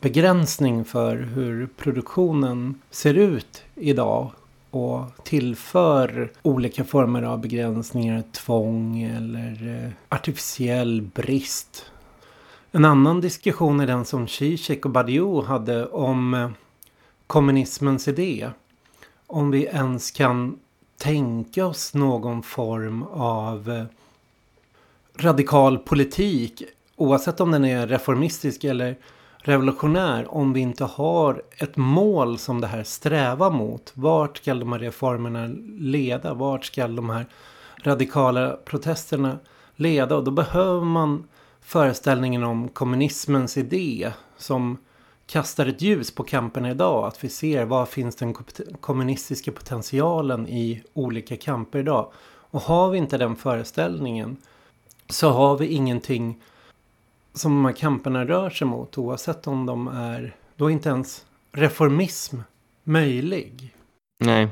begränsning 0.00 0.84
för 0.84 1.16
hur 1.16 1.68
produktionen 1.76 2.82
ser 2.90 3.14
ut 3.14 3.62
idag 3.74 4.30
och 4.70 5.24
tillför 5.24 6.32
olika 6.42 6.84
former 6.84 7.22
av 7.22 7.40
begränsningar, 7.40 8.22
tvång 8.32 9.02
eller 9.02 9.84
eh, 9.84 9.90
artificiell 10.08 11.02
brist. 11.02 11.84
En 12.72 12.84
annan 12.84 13.20
diskussion 13.20 13.80
är 13.80 13.86
den 13.86 14.04
som 14.04 14.28
Zizek 14.28 14.84
och 14.84 14.90
Badiou 14.90 15.42
hade 15.42 15.86
om 15.86 16.34
eh, 16.34 16.50
kommunismens 17.26 18.08
idé. 18.08 18.50
Om 19.26 19.50
vi 19.50 19.64
ens 19.64 20.10
kan 20.10 20.58
tänka 20.96 21.66
oss 21.66 21.94
någon 21.94 22.42
form 22.42 23.02
av 23.12 23.70
eh, 23.70 23.84
radikal 25.22 25.78
politik 25.78 26.62
oavsett 26.96 27.40
om 27.40 27.50
den 27.50 27.64
är 27.64 27.86
reformistisk 27.86 28.64
eller 28.64 28.96
revolutionär 29.48 30.34
om 30.34 30.52
vi 30.52 30.60
inte 30.60 30.84
har 30.84 31.42
ett 31.56 31.76
mål 31.76 32.38
som 32.38 32.60
det 32.60 32.66
här 32.66 32.84
strävar 32.84 33.50
mot. 33.50 33.92
Vart 33.94 34.36
ska 34.36 34.54
de 34.54 34.72
här 34.72 34.78
reformerna 34.78 35.50
leda? 35.78 36.34
Vart 36.34 36.64
ska 36.64 36.88
de 36.88 37.10
här 37.10 37.26
radikala 37.82 38.56
protesterna 38.64 39.38
leda? 39.76 40.16
Och 40.16 40.24
då 40.24 40.30
behöver 40.30 40.84
man 40.84 41.24
föreställningen 41.60 42.44
om 42.44 42.68
kommunismens 42.68 43.56
idé 43.56 44.12
som 44.36 44.78
kastar 45.26 45.66
ett 45.66 45.82
ljus 45.82 46.14
på 46.14 46.24
kamperna 46.24 46.70
idag. 46.70 47.06
Att 47.06 47.24
vi 47.24 47.28
ser 47.28 47.64
vad 47.64 47.88
finns 47.88 48.16
den 48.16 48.34
kommunistiska 48.80 49.52
potentialen 49.52 50.48
i 50.48 50.82
olika 50.92 51.36
kamper 51.36 51.78
idag. 51.78 52.12
Och 52.50 52.60
har 52.60 52.90
vi 52.90 52.98
inte 52.98 53.18
den 53.18 53.36
föreställningen 53.36 54.36
så 55.08 55.30
har 55.30 55.58
vi 55.58 55.66
ingenting 55.66 56.42
som 57.38 57.54
de 57.54 57.64
här 57.64 57.72
kamperna 57.72 58.24
rör 58.24 58.50
sig 58.50 58.66
mot 58.66 58.98
oavsett 58.98 59.46
om 59.46 59.66
de 59.66 59.88
är, 59.88 60.36
då 60.56 60.66
är 60.66 60.70
inte 60.70 60.88
ens 60.88 61.26
reformism 61.52 62.36
möjlig. 62.84 63.74
Nej. 64.24 64.48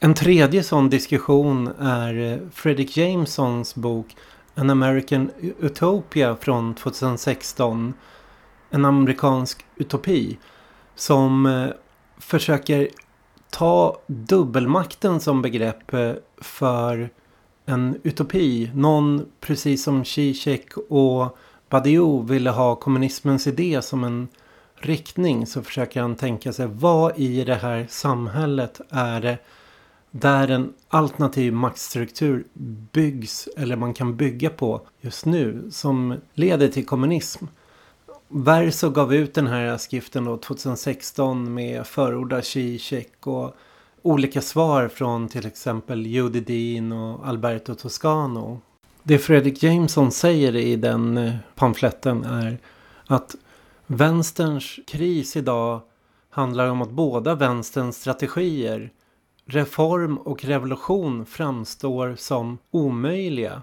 En 0.00 0.14
tredje 0.14 0.62
sån 0.62 0.90
diskussion 0.90 1.66
är 1.78 2.32
eh, 2.32 2.38
Fredrik 2.52 2.96
Jamesons 2.96 3.74
bok 3.74 4.16
An 4.54 4.70
American 4.70 5.30
Utopia 5.60 6.36
från 6.36 6.74
2016. 6.74 7.94
En 8.70 8.84
amerikansk 8.84 9.64
utopi. 9.76 10.38
Som 10.94 11.46
eh, 11.46 11.68
försöker 12.18 12.88
ta 13.52 13.96
dubbelmakten 14.06 15.20
som 15.20 15.42
begrepp 15.42 15.94
eh, 15.94 16.12
för 16.40 17.10
en 17.66 17.96
utopi. 18.02 18.70
Någon, 18.74 19.26
precis 19.40 19.84
som 19.84 20.04
Zizek 20.04 20.76
och 20.88 21.38
Badiou 21.68 22.22
ville 22.22 22.50
ha 22.50 22.74
kommunismens 22.74 23.46
idé 23.46 23.82
som 23.82 24.04
en 24.04 24.28
riktning 24.76 25.46
så 25.46 25.62
försöker 25.62 26.00
han 26.00 26.16
tänka 26.16 26.52
sig 26.52 26.66
vad 26.66 27.18
i 27.18 27.44
det 27.44 27.54
här 27.54 27.86
samhället 27.90 28.80
är 28.90 29.20
det 29.20 29.38
där 30.10 30.48
en 30.48 30.72
alternativ 30.88 31.52
maktstruktur 31.52 32.44
byggs 32.92 33.48
eller 33.56 33.76
man 33.76 33.94
kan 33.94 34.16
bygga 34.16 34.50
på 34.50 34.86
just 35.00 35.26
nu 35.26 35.68
som 35.70 36.14
leder 36.34 36.68
till 36.68 36.86
kommunism. 36.86 37.44
Verso 38.34 38.90
gav 38.90 39.14
ut 39.14 39.34
den 39.34 39.46
här 39.46 39.76
skriften 39.76 40.24
då 40.24 40.36
2016 40.36 41.54
med 41.54 41.86
förorda 41.86 42.42
Zizek 42.42 43.26
och 43.26 43.56
olika 44.02 44.40
svar 44.40 44.88
från 44.88 45.28
till 45.28 45.46
exempel 45.46 46.06
Judy 46.06 46.40
Dean 46.40 46.92
och 46.92 47.28
Alberto 47.28 47.74
Toscano. 47.74 48.60
Det 49.02 49.18
Fredrik 49.18 49.62
Jameson 49.62 50.12
säger 50.12 50.56
i 50.56 50.76
den 50.76 51.18
eh, 51.18 51.34
pamfletten 51.54 52.24
är 52.24 52.58
att 53.06 53.34
vänsterns 53.86 54.80
kris 54.86 55.36
idag 55.36 55.80
handlar 56.30 56.68
om 56.68 56.82
att 56.82 56.90
båda 56.90 57.34
vänsterns 57.34 57.96
strategier 57.96 58.90
reform 59.44 60.18
och 60.18 60.44
revolution 60.44 61.26
framstår 61.26 62.14
som 62.18 62.58
omöjliga. 62.70 63.62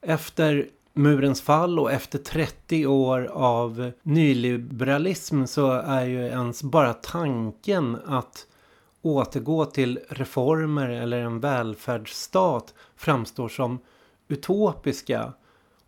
Efter 0.00 0.66
murens 0.98 1.42
fall 1.42 1.78
och 1.78 1.92
efter 1.92 2.18
30 2.18 2.86
år 2.86 3.24
av 3.32 3.90
nyliberalism 4.02 5.44
så 5.44 5.70
är 5.70 6.04
ju 6.04 6.26
ens 6.26 6.62
bara 6.62 6.94
tanken 6.94 7.96
att 8.06 8.46
återgå 9.02 9.64
till 9.64 10.00
reformer 10.08 10.88
eller 10.88 11.20
en 11.20 11.40
välfärdsstat 11.40 12.74
framstår 12.96 13.48
som 13.48 13.78
utopiska. 14.28 15.32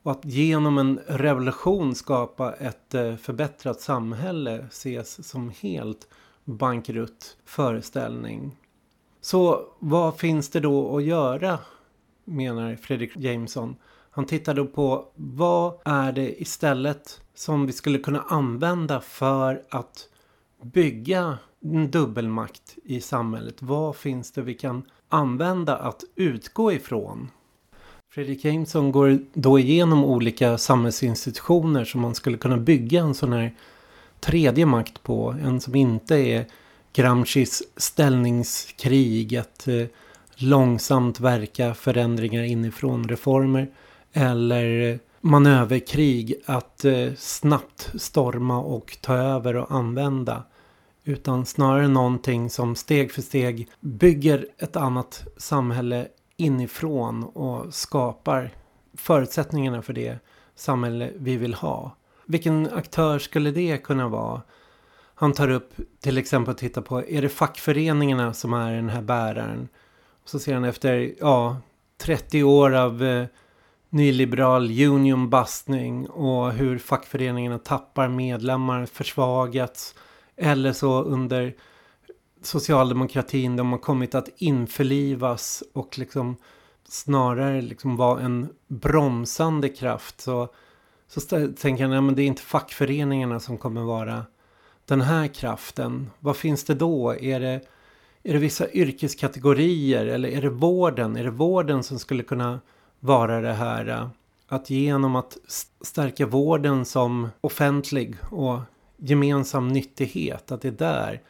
Och 0.03 0.13
att 0.13 0.25
genom 0.25 0.79
en 0.79 1.01
revolution 1.07 1.95
skapa 1.95 2.53
ett 2.53 2.95
eh, 2.95 3.17
förbättrat 3.17 3.81
samhälle 3.81 4.67
ses 4.71 5.29
som 5.29 5.53
helt 5.61 6.09
bankrutt 6.45 7.37
föreställning. 7.45 8.57
Så 9.21 9.65
vad 9.79 10.19
finns 10.19 10.51
det 10.51 10.61
då 10.61 10.97
att 10.97 11.05
göra 11.05 11.59
menar 12.25 12.77
Fredrik 12.77 13.17
Jameson? 13.17 13.77
Han 14.11 14.27
tittade 14.27 14.65
på 14.65 15.09
vad 15.15 15.75
är 15.85 16.13
det 16.13 16.43
istället 16.43 17.21
som 17.35 17.67
vi 17.67 17.73
skulle 17.73 17.99
kunna 17.99 18.23
använda 18.29 19.01
för 19.01 19.63
att 19.71 20.09
bygga 20.63 21.39
en 21.65 21.91
dubbelmakt 21.91 22.79
i 22.85 23.01
samhället. 23.01 23.63
Vad 23.63 23.97
finns 23.97 24.33
det 24.33 24.43
vi 24.43 24.55
kan 24.55 24.83
använda 25.09 25.77
att 25.77 26.05
utgå 26.15 26.73
ifrån? 26.73 27.31
Fredrik 28.13 28.45
Jameson 28.45 28.93
går 28.93 29.19
då 29.35 29.59
igenom 29.59 30.05
olika 30.05 30.59
samhällsinstitutioner 30.59 31.85
som 31.85 32.01
man 32.01 32.15
skulle 32.15 32.39
kunna 32.39 32.57
bygga 32.57 33.01
en 33.01 33.15
sån 33.15 33.33
här 33.33 33.55
tredje 34.21 34.67
makt 34.67 35.03
på. 35.03 35.37
En 35.43 35.61
som 35.61 35.75
inte 35.75 36.15
är 36.15 36.47
Gramscis 36.93 37.63
ställningskrig, 37.77 39.37
att 39.37 39.69
eh, 39.69 39.87
långsamt 40.37 41.21
verka 41.21 41.75
förändringar 41.75 42.43
inifrån 42.43 43.09
reformer. 43.09 43.69
Eller 44.13 44.99
manöverkrig, 45.21 46.35
att 46.47 46.85
eh, 46.85 47.15
snabbt 47.17 47.93
storma 47.95 48.61
och 48.61 48.99
ta 49.01 49.15
över 49.15 49.57
och 49.57 49.71
använda. 49.71 50.43
Utan 51.05 51.47
snarare 51.47 51.89
någonting 51.89 52.51
som 52.51 52.77
steg 52.77 53.13
för 53.13 53.23
steg 53.23 53.69
bygger 53.81 54.47
ett 54.59 54.77
annat 54.77 55.25
samhälle 55.37 56.09
inifrån 56.37 57.25
och 57.25 57.75
skapar 57.75 58.51
förutsättningarna 58.95 59.83
för 59.83 59.93
det 59.93 60.19
samhälle 60.55 61.11
vi 61.17 61.37
vill 61.37 61.55
ha. 61.55 61.97
Vilken 62.27 62.69
aktör 62.73 63.19
skulle 63.19 63.51
det 63.51 63.79
kunna 63.79 64.09
vara? 64.09 64.43
Han 65.15 65.33
tar 65.33 65.51
upp 65.51 65.73
till 66.01 66.19
exempel 66.19 66.53
att 66.53 66.59
titta 66.59 66.83
på, 66.83 67.03
är 67.09 67.23
det 67.23 67.29
fackföreningarna 67.29 68.33
som 68.33 68.53
är 68.53 68.73
den 68.73 68.89
här 68.89 69.03
bäraren? 69.03 69.69
Så 70.25 70.39
ser 70.39 70.55
han 70.55 70.65
efter, 70.65 71.15
ja, 71.21 71.57
30 71.99 72.43
år 72.43 72.75
av 72.75 73.03
eh, 73.03 73.27
nyliberal 73.91 74.70
unionbastning 74.70 76.09
och 76.09 76.53
hur 76.53 76.78
fackföreningarna 76.78 77.59
tappar 77.59 78.09
medlemmar, 78.09 78.86
försvagats. 78.86 79.95
Eller 80.36 80.72
så 80.72 81.03
under 81.03 81.55
socialdemokratin, 82.43 83.57
de 83.57 83.72
har 83.72 83.78
kommit 83.78 84.14
att 84.14 84.28
införlivas 84.36 85.62
och 85.72 85.99
liksom 85.99 86.36
snarare 86.88 87.62
liksom 87.62 87.97
vara 87.97 88.20
en 88.20 88.49
bromsande 88.68 89.68
kraft. 89.68 90.20
Så, 90.20 90.49
så 91.09 91.20
tänker 91.61 91.82
jag, 91.84 91.91
nej 91.91 92.01
men 92.01 92.14
det 92.14 92.22
är 92.22 92.26
inte 92.26 92.43
fackföreningarna 92.43 93.41
som 93.41 93.59
kommer 93.59 93.82
vara 93.82 94.24
den 94.84 95.01
här 95.01 95.26
kraften. 95.26 96.11
Vad 96.18 96.36
finns 96.36 96.64
det 96.64 96.74
då? 96.74 97.14
Är 97.20 97.41
det, 97.41 97.61
är 98.22 98.32
det 98.32 98.38
vissa 98.38 98.70
yrkeskategorier 98.70 100.07
eller 100.07 100.28
är 100.28 100.43
det 100.43 100.51
vården? 100.51 101.16
Är 101.16 101.24
det 101.24 101.30
vården 101.30 101.82
som 101.82 101.99
skulle 101.99 102.22
kunna 102.22 102.61
vara 103.01 103.41
det 103.41 103.53
här? 103.53 103.89
Eh, 103.89 104.09
att 104.49 104.71
genom 104.71 105.17
att 105.17 105.39
stärka 105.81 106.27
vården 106.27 106.85
som 106.85 107.29
offentlig 107.41 108.17
och 108.31 108.61
gemensam 108.97 109.69
nyttighet, 109.69 110.53
att 110.53 110.63
det 110.63 110.69
är 110.69 110.73
där. 110.73 111.23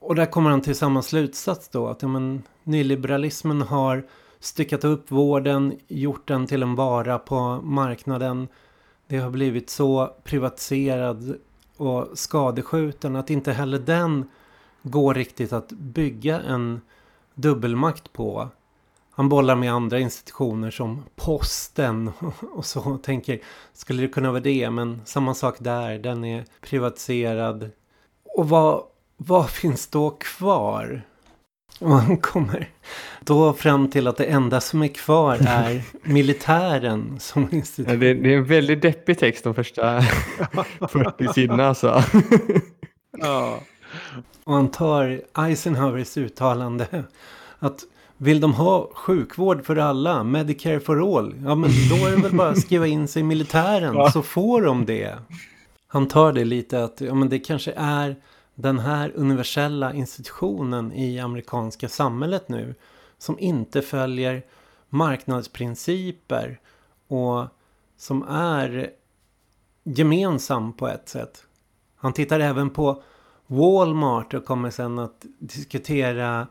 Och 0.00 0.14
där 0.14 0.26
kommer 0.26 0.50
han 0.50 0.60
till 0.60 0.74
samma 0.74 1.02
slutsats 1.02 1.68
då, 1.68 1.88
att 1.88 2.02
ja, 2.02 2.08
men, 2.08 2.42
nyliberalismen 2.64 3.62
har 3.62 4.06
styckat 4.40 4.84
upp 4.84 5.10
vården, 5.10 5.78
gjort 5.88 6.28
den 6.28 6.46
till 6.46 6.62
en 6.62 6.74
vara 6.74 7.18
på 7.18 7.60
marknaden. 7.62 8.48
Det 9.06 9.18
har 9.18 9.30
blivit 9.30 9.70
så 9.70 10.14
privatiserad 10.24 11.36
och 11.76 12.08
skadeskjuten 12.14 13.16
att 13.16 13.30
inte 13.30 13.52
heller 13.52 13.78
den 13.78 14.30
går 14.82 15.14
riktigt 15.14 15.52
att 15.52 15.68
bygga 15.72 16.40
en 16.40 16.80
dubbelmakt 17.34 18.12
på. 18.12 18.48
Han 19.16 19.28
bollar 19.28 19.56
med 19.56 19.72
andra 19.72 19.98
institutioner 19.98 20.70
som 20.70 21.04
posten 21.14 22.12
och 22.54 22.64
så 22.64 22.80
och 22.80 23.02
tänker 23.02 23.40
skulle 23.72 24.02
det 24.02 24.08
kunna 24.08 24.30
vara 24.30 24.40
det 24.40 24.70
men 24.70 25.00
samma 25.04 25.34
sak 25.34 25.56
där 25.58 25.98
den 25.98 26.24
är 26.24 26.44
privatiserad. 26.60 27.70
Och 28.34 28.48
vad, 28.48 28.82
vad 29.16 29.50
finns 29.50 29.86
då 29.86 30.10
kvar? 30.10 31.02
Och 31.80 31.90
han 31.90 32.16
kommer 32.16 32.68
då 33.20 33.52
fram 33.52 33.90
till 33.90 34.06
att 34.06 34.16
det 34.16 34.24
enda 34.24 34.60
som 34.60 34.82
är 34.82 34.88
kvar 34.88 35.38
är 35.40 35.82
militären 36.02 37.16
som 37.20 37.48
institution. 37.52 38.00
Det, 38.00 38.14
det 38.14 38.32
är 38.32 38.36
en 38.36 38.44
väldigt 38.44 38.82
deppig 38.82 39.18
text 39.18 39.44
de 39.44 39.54
första 39.54 40.00
40 40.00 41.32
sidorna 41.32 41.68
alltså. 41.68 42.02
Ja. 43.18 43.60
Och 44.44 44.54
han 44.54 44.70
tar 44.70 45.20
Eisenhowers 45.38 46.16
uttalande 46.16 47.04
att 47.58 47.84
vill 48.18 48.40
de 48.40 48.54
ha 48.54 48.90
sjukvård 48.94 49.64
för 49.64 49.76
alla, 49.76 50.24
Medicare 50.24 50.80
for 50.80 51.18
all, 51.18 51.34
ja 51.44 51.54
men 51.54 51.70
då 51.90 52.06
är 52.06 52.16
det 52.16 52.22
väl 52.22 52.36
bara 52.36 52.48
att 52.48 52.60
skriva 52.60 52.86
in 52.86 53.08
sig 53.08 53.20
i 53.20 53.24
militären 53.24 53.94
ja. 53.94 54.10
så 54.10 54.22
får 54.22 54.62
de 54.62 54.86
det. 54.86 55.18
Han 55.86 56.08
tar 56.08 56.32
det 56.32 56.44
lite 56.44 56.84
att 56.84 57.00
ja, 57.00 57.14
men 57.14 57.28
det 57.28 57.38
kanske 57.38 57.72
är 57.76 58.16
den 58.54 58.78
här 58.78 59.12
universella 59.14 59.94
institutionen 59.94 60.92
i 60.92 61.20
amerikanska 61.20 61.88
samhället 61.88 62.48
nu 62.48 62.74
som 63.18 63.38
inte 63.38 63.82
följer 63.82 64.42
marknadsprinciper 64.88 66.60
och 67.08 67.44
som 67.96 68.22
är 68.28 68.90
gemensam 69.84 70.72
på 70.72 70.88
ett 70.88 71.08
sätt. 71.08 71.42
Han 71.96 72.12
tittar 72.12 72.40
även 72.40 72.70
på 72.70 73.02
Walmart 73.46 74.34
och 74.34 74.44
kommer 74.44 74.70
sen 74.70 74.98
att 74.98 75.24
diskutera 75.38 76.46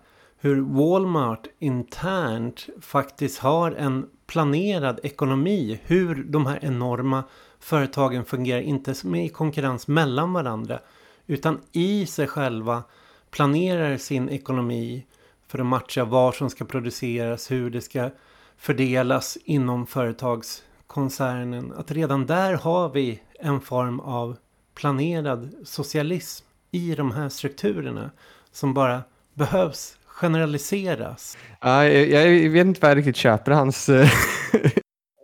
hur 0.46 0.62
Walmart 0.62 1.48
internt 1.60 2.68
faktiskt 2.82 3.40
har 3.40 3.72
en 3.72 4.10
planerad 4.28 5.00
ekonomi. 5.04 5.80
Hur 5.84 6.24
de 6.24 6.46
här 6.46 6.60
enorma 6.62 7.24
företagen 7.60 8.26
fungerar, 8.26 8.62
inte 8.62 8.94
i 9.18 9.30
konkurrens 9.30 9.88
mellan 9.88 10.34
varandra 10.34 10.80
utan 11.28 11.62
i 11.72 12.06
sig 12.06 12.28
själva 12.28 12.84
planerar 13.32 13.98
sin 13.98 14.30
ekonomi 14.30 15.06
för 15.48 15.60
att 15.60 15.66
matcha 15.66 16.06
vad 16.06 16.36
som 16.36 16.50
ska 16.50 16.66
produceras, 16.66 17.52
hur 17.52 17.70
det 17.70 17.82
ska 17.82 18.10
fördelas 18.58 19.38
inom 19.44 19.88
företagskoncernen. 19.88 21.74
Att 21.78 21.92
redan 21.92 22.26
där 22.26 22.54
har 22.54 22.90
vi 22.90 23.22
en 23.40 23.62
form 23.62 24.00
av 24.00 24.38
planerad 24.76 25.54
socialism 25.64 26.46
i 26.72 26.96
de 26.96 27.12
här 27.12 27.30
strukturerna 27.30 28.12
som 28.52 28.74
bara 28.74 29.04
behövs 29.34 29.98
generaliseras. 30.16 31.38
Ja, 31.62 31.86
jag, 31.88 32.34
jag 32.34 32.50
vet 32.50 32.66
inte 32.66 32.82
vad 32.82 32.92
jag 32.92 32.98
riktigt 32.98 33.16
köper 33.16 33.52
hans 33.52 33.90
eh, 33.90 34.10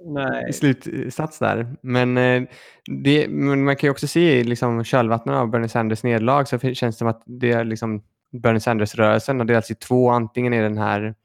Nej. 0.05 0.53
slutsats 0.53 1.39
där. 1.39 1.75
Men, 1.81 2.17
eh, 2.17 2.43
det, 3.03 3.27
men 3.27 3.63
man 3.63 3.75
kan 3.75 3.87
ju 3.87 3.91
också 3.91 4.07
se 4.07 4.39
i 4.39 4.43
liksom 4.43 4.83
kölvattnet 4.83 5.35
av 5.35 5.49
Bernie 5.49 5.69
Sanders 5.69 6.03
nederlag 6.03 6.45
så 6.45 6.59
känns 6.59 6.95
det 6.95 6.99
som 6.99 7.07
att 7.07 7.23
det 7.25 7.51
är 7.51 7.63
liksom 7.63 8.03
Bernie 8.31 8.59
Sanders-rörelsen 8.59 9.39
har 9.39 9.45
delats 9.45 9.71
i 9.71 9.75
två. 9.75 10.09
Antingen 10.09 10.53
är 10.53 10.61
den 10.61 10.77
här 10.77 11.15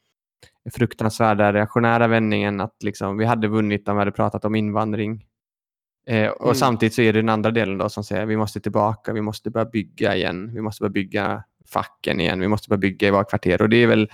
fruktansvärda 0.70 1.52
reaktionära 1.52 2.06
vändningen 2.06 2.60
att 2.60 2.82
liksom, 2.82 3.18
vi 3.18 3.24
hade 3.24 3.48
vunnit 3.48 3.88
om 3.88 3.96
vi 3.96 3.98
hade 3.98 4.12
pratat 4.12 4.44
om 4.44 4.54
invandring. 4.54 5.24
Eh, 6.06 6.28
och 6.28 6.44
mm. 6.44 6.54
Samtidigt 6.54 6.94
så 6.94 7.02
är 7.02 7.12
det 7.12 7.18
den 7.18 7.28
andra 7.28 7.50
delen 7.50 7.78
då 7.78 7.88
som 7.88 8.04
säger 8.04 8.26
vi 8.26 8.36
måste 8.36 8.60
tillbaka, 8.60 9.12
vi 9.12 9.20
måste 9.20 9.50
börja 9.50 9.64
bygga 9.64 10.16
igen, 10.16 10.50
vi 10.54 10.60
måste 10.60 10.82
börja 10.82 10.92
bygga 10.92 11.44
facken 11.66 12.20
igen, 12.20 12.40
vi 12.40 12.48
måste 12.48 12.68
börja 12.68 12.78
bygga 12.78 13.08
i 13.08 13.10
våra 13.10 13.24
kvarter. 13.24 13.62
Och 13.62 13.68
det 13.68 13.76
är 13.76 13.86
väl 13.86 14.10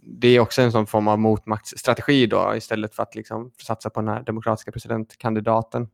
det 0.00 0.28
är 0.28 0.40
också 0.40 0.62
en 0.62 0.72
sån 0.72 0.86
form 0.86 1.08
av 1.08 1.18
motmaktsstrategi 1.18 2.26
då 2.26 2.54
istället 2.56 2.94
för 2.94 3.02
att 3.02 3.14
liksom 3.14 3.50
satsa 3.62 3.90
på 3.90 4.00
den 4.00 4.08
här 4.08 4.22
demokratiska 4.22 4.72
presidentkandidaten. 4.72 5.88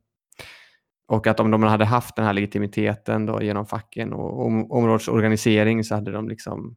Och 1.09 1.27
att 1.27 1.41
om 1.41 1.51
de 1.51 1.63
hade 1.63 1.85
haft 1.85 2.17
den 2.17 2.25
här 2.25 2.33
legitimiteten 2.33 3.27
då 3.27 3.43
genom 3.43 3.67
facken 3.67 4.13
och 4.13 4.47
om, 4.47 4.73
områdesorganisering 4.73 5.85
så 5.85 5.95
hade 5.95 6.13
de 6.13 6.29
liksom 6.29 6.77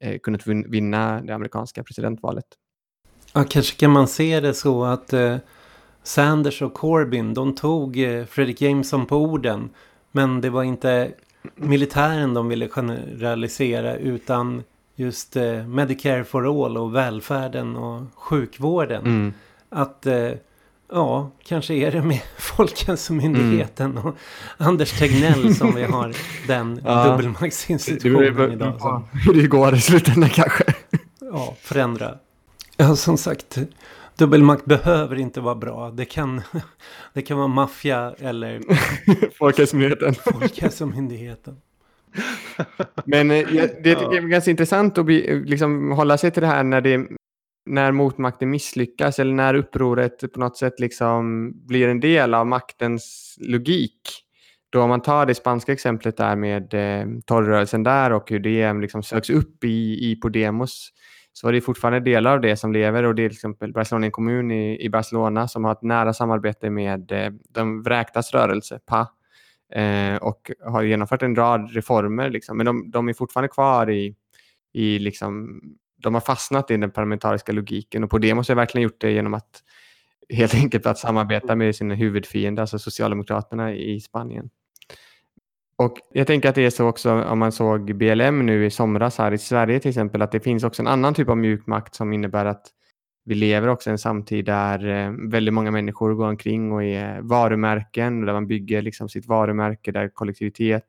eh, 0.00 0.18
kunnat 0.18 0.46
vinna 0.46 1.20
det 1.20 1.34
amerikanska 1.34 1.82
presidentvalet. 1.82 2.44
Ja, 3.32 3.44
kanske 3.44 3.76
kan 3.76 3.90
man 3.90 4.08
se 4.08 4.40
det 4.40 4.54
så 4.54 4.84
att 4.84 5.12
eh, 5.12 5.36
Sanders 6.02 6.62
och 6.62 6.74
Corbyn 6.74 7.34
de 7.34 7.54
tog 7.54 7.98
eh, 7.98 8.24
Fredrik 8.24 8.62
Jameson 8.62 9.06
på 9.06 9.16
orden. 9.16 9.70
Men 10.12 10.40
det 10.40 10.50
var 10.50 10.62
inte 10.62 11.12
militären 11.54 12.34
de 12.34 12.48
ville 12.48 12.68
generalisera 12.68 13.96
utan 13.96 14.62
just 14.96 15.36
eh, 15.36 15.66
Medicare 15.66 16.24
for 16.24 16.64
all 16.64 16.76
och 16.76 16.94
välfärden 16.94 17.76
och 17.76 18.02
sjukvården. 18.14 19.06
Mm. 19.06 19.32
Att 19.70 20.06
eh, 20.06 20.30
ja, 20.92 21.30
kanske 21.44 21.74
är 21.74 21.92
det 21.92 22.02
med 22.02 22.20
Folkhälsomyndigheten 22.38 23.90
mm. 23.90 24.04
och 24.04 24.16
Anders 24.56 24.98
Tegnell 24.98 25.54
som 25.54 25.74
vi 25.74 25.82
har 25.82 26.14
den 26.46 26.80
ja. 26.84 27.04
dubbelmaktsinstitutionen 27.04 28.52
idag. 28.52 28.80
Som, 28.80 29.08
hur 29.12 29.42
det 29.42 29.48
går 29.48 29.74
i 29.74 29.80
slutändan 29.80 30.30
kanske. 30.30 30.64
ja, 31.20 31.54
förändra. 31.60 32.14
Ja, 32.76 32.96
som 32.96 33.18
sagt. 33.18 33.58
Dubbelmakt 34.18 34.64
behöver 34.64 35.16
inte 35.16 35.40
vara 35.40 35.54
bra. 35.54 35.90
Det 35.90 36.04
kan, 36.04 36.42
det 37.14 37.22
kan 37.22 37.36
vara 37.36 37.48
maffia 37.48 38.14
eller 38.18 38.60
Folkhälsomyndigheten. 39.38 40.14
Folkhälsomyndigheten. 40.14 41.56
Men 43.04 43.30
eh, 43.30 43.48
det 43.82 43.94
tycker 43.94 44.14
jag 44.14 44.24
är 44.24 44.28
ganska 44.28 44.50
intressant 44.50 44.98
att 44.98 45.04
bli, 45.04 45.44
liksom, 45.44 45.90
hålla 45.90 46.18
sig 46.18 46.30
till 46.30 46.42
det 46.42 46.46
här 46.46 46.64
när, 46.64 46.80
det, 46.80 47.06
när 47.66 47.92
motmakten 47.92 48.50
misslyckas 48.50 49.18
eller 49.18 49.34
när 49.34 49.54
upproret 49.54 50.32
på 50.32 50.40
något 50.40 50.56
sätt 50.56 50.80
liksom 50.80 51.52
blir 51.66 51.88
en 51.88 52.00
del 52.00 52.34
av 52.34 52.46
maktens 52.46 53.36
logik. 53.40 54.00
Då 54.70 54.82
om 54.82 54.88
man 54.88 55.02
tar 55.02 55.26
det 55.26 55.34
spanska 55.34 55.72
exemplet 55.72 56.16
där 56.16 56.36
med 56.36 56.74
eh, 56.74 57.06
torrrörelsen 57.26 57.82
där 57.82 58.12
och 58.12 58.30
hur 58.30 58.40
det 58.40 58.72
liksom 58.72 59.02
söks 59.02 59.30
upp 59.30 59.64
i, 59.64 60.10
i 60.10 60.16
Podemos 60.16 60.92
så 61.38 61.48
är 61.48 61.52
det 61.52 61.60
fortfarande 61.60 62.00
delar 62.00 62.32
av 62.32 62.40
det 62.40 62.56
som 62.56 62.72
lever 62.72 63.02
och 63.02 63.14
det 63.14 63.22
är 63.22 63.28
till 63.28 63.36
exempel 63.36 63.72
Barcelona 63.72 64.10
kommun 64.10 64.50
i, 64.50 64.84
i 64.84 64.88
Barcelona 64.88 65.48
som 65.48 65.64
har 65.64 65.72
ett 65.72 65.82
nära 65.82 66.14
samarbete 66.14 66.70
med 66.70 67.12
eh, 67.12 67.30
de 67.48 67.82
vräktas 67.82 68.34
rörelse, 68.34 68.78
PA, 68.86 69.08
eh, 69.80 70.16
och 70.16 70.50
har 70.64 70.82
genomfört 70.82 71.22
en 71.22 71.36
rad 71.36 71.70
reformer. 71.70 72.30
Liksom. 72.30 72.56
Men 72.56 72.66
de, 72.66 72.90
de 72.90 73.08
är 73.08 73.12
fortfarande 73.12 73.48
kvar 73.48 73.90
i, 73.90 74.14
i 74.72 74.98
liksom, 74.98 75.60
de 75.96 76.14
har 76.14 76.20
fastnat 76.20 76.70
i 76.70 76.76
den 76.76 76.90
parlamentariska 76.90 77.52
logiken 77.52 78.04
och 78.04 78.10
på 78.10 78.18
det 78.18 78.34
måste 78.34 78.52
jag 78.52 78.56
verkligen 78.56 78.82
gjort 78.82 79.00
det 79.00 79.10
genom 79.10 79.34
att 79.34 79.62
helt 80.28 80.54
enkelt 80.54 80.86
att 80.86 80.98
samarbeta 80.98 81.56
med 81.56 81.76
sina 81.76 81.94
huvudfiender, 81.94 82.60
alltså 82.60 82.78
Socialdemokraterna 82.78 83.74
i 83.74 84.00
Spanien. 84.00 84.50
Och 85.78 85.96
jag 86.12 86.26
tänker 86.26 86.48
att 86.48 86.54
det 86.54 86.66
är 86.66 86.70
så 86.70 86.86
också 86.86 87.22
om 87.22 87.38
man 87.38 87.52
såg 87.52 87.96
BLM 87.96 88.46
nu 88.46 88.66
i 88.66 88.70
somras 88.70 89.18
här 89.18 89.32
i 89.32 89.38
Sverige 89.38 89.80
till 89.80 89.88
exempel, 89.88 90.22
att 90.22 90.32
det 90.32 90.40
finns 90.40 90.64
också 90.64 90.82
en 90.82 90.86
annan 90.86 91.14
typ 91.14 91.28
av 91.28 91.36
mjukmakt 91.36 91.94
som 91.94 92.12
innebär 92.12 92.44
att 92.44 92.66
vi 93.24 93.34
lever 93.34 93.68
också 93.68 93.90
i 93.90 93.92
en 93.92 93.98
samtid 93.98 94.44
där 94.44 94.88
eh, 94.88 95.12
väldigt 95.30 95.54
många 95.54 95.70
människor 95.70 96.14
går 96.14 96.28
omkring 96.28 96.72
och 96.72 96.84
är 96.84 97.20
varumärken, 97.20 98.26
där 98.26 98.32
man 98.32 98.46
bygger 98.46 98.82
liksom 98.82 99.08
sitt 99.08 99.26
varumärke, 99.26 99.92
där 99.92 100.08
kollektivitet 100.08 100.86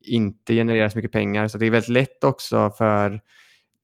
inte 0.00 0.54
genererar 0.54 0.88
så 0.88 0.98
mycket 0.98 1.12
pengar. 1.12 1.48
Så 1.48 1.58
det 1.58 1.66
är 1.66 1.70
väldigt 1.70 1.88
lätt 1.88 2.24
också 2.24 2.70
för 2.70 3.20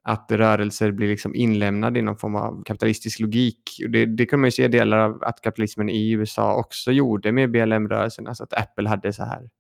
att 0.05 0.33
rörelser 0.33 0.91
blir 0.91 1.09
liksom 1.09 1.35
inlämnade 1.35 1.99
i 1.99 2.03
någon 2.03 2.17
form 2.17 2.37
av 2.37 2.63
kapitalistisk 2.65 3.21
logik. 3.21 3.63
Det, 3.89 4.07
det 4.07 4.27
kan 4.27 4.41
man 4.41 4.47
ju 4.47 4.53
se 4.53 4.69
delar 4.69 4.99
av 4.99 5.23
att 5.23 5.41
kapitalismen 5.41 5.89
i 5.89 6.11
USA 6.11 6.55
också 6.55 6.93
gjorde 6.93 7.33
med 7.33 7.51
BLM-rörelsen, 7.51 8.27
alltså 8.27 8.45
att 8.45 8.53
Apple 8.53 8.89
hade 8.89 9.13
så 9.13 9.25
här 9.25 9.51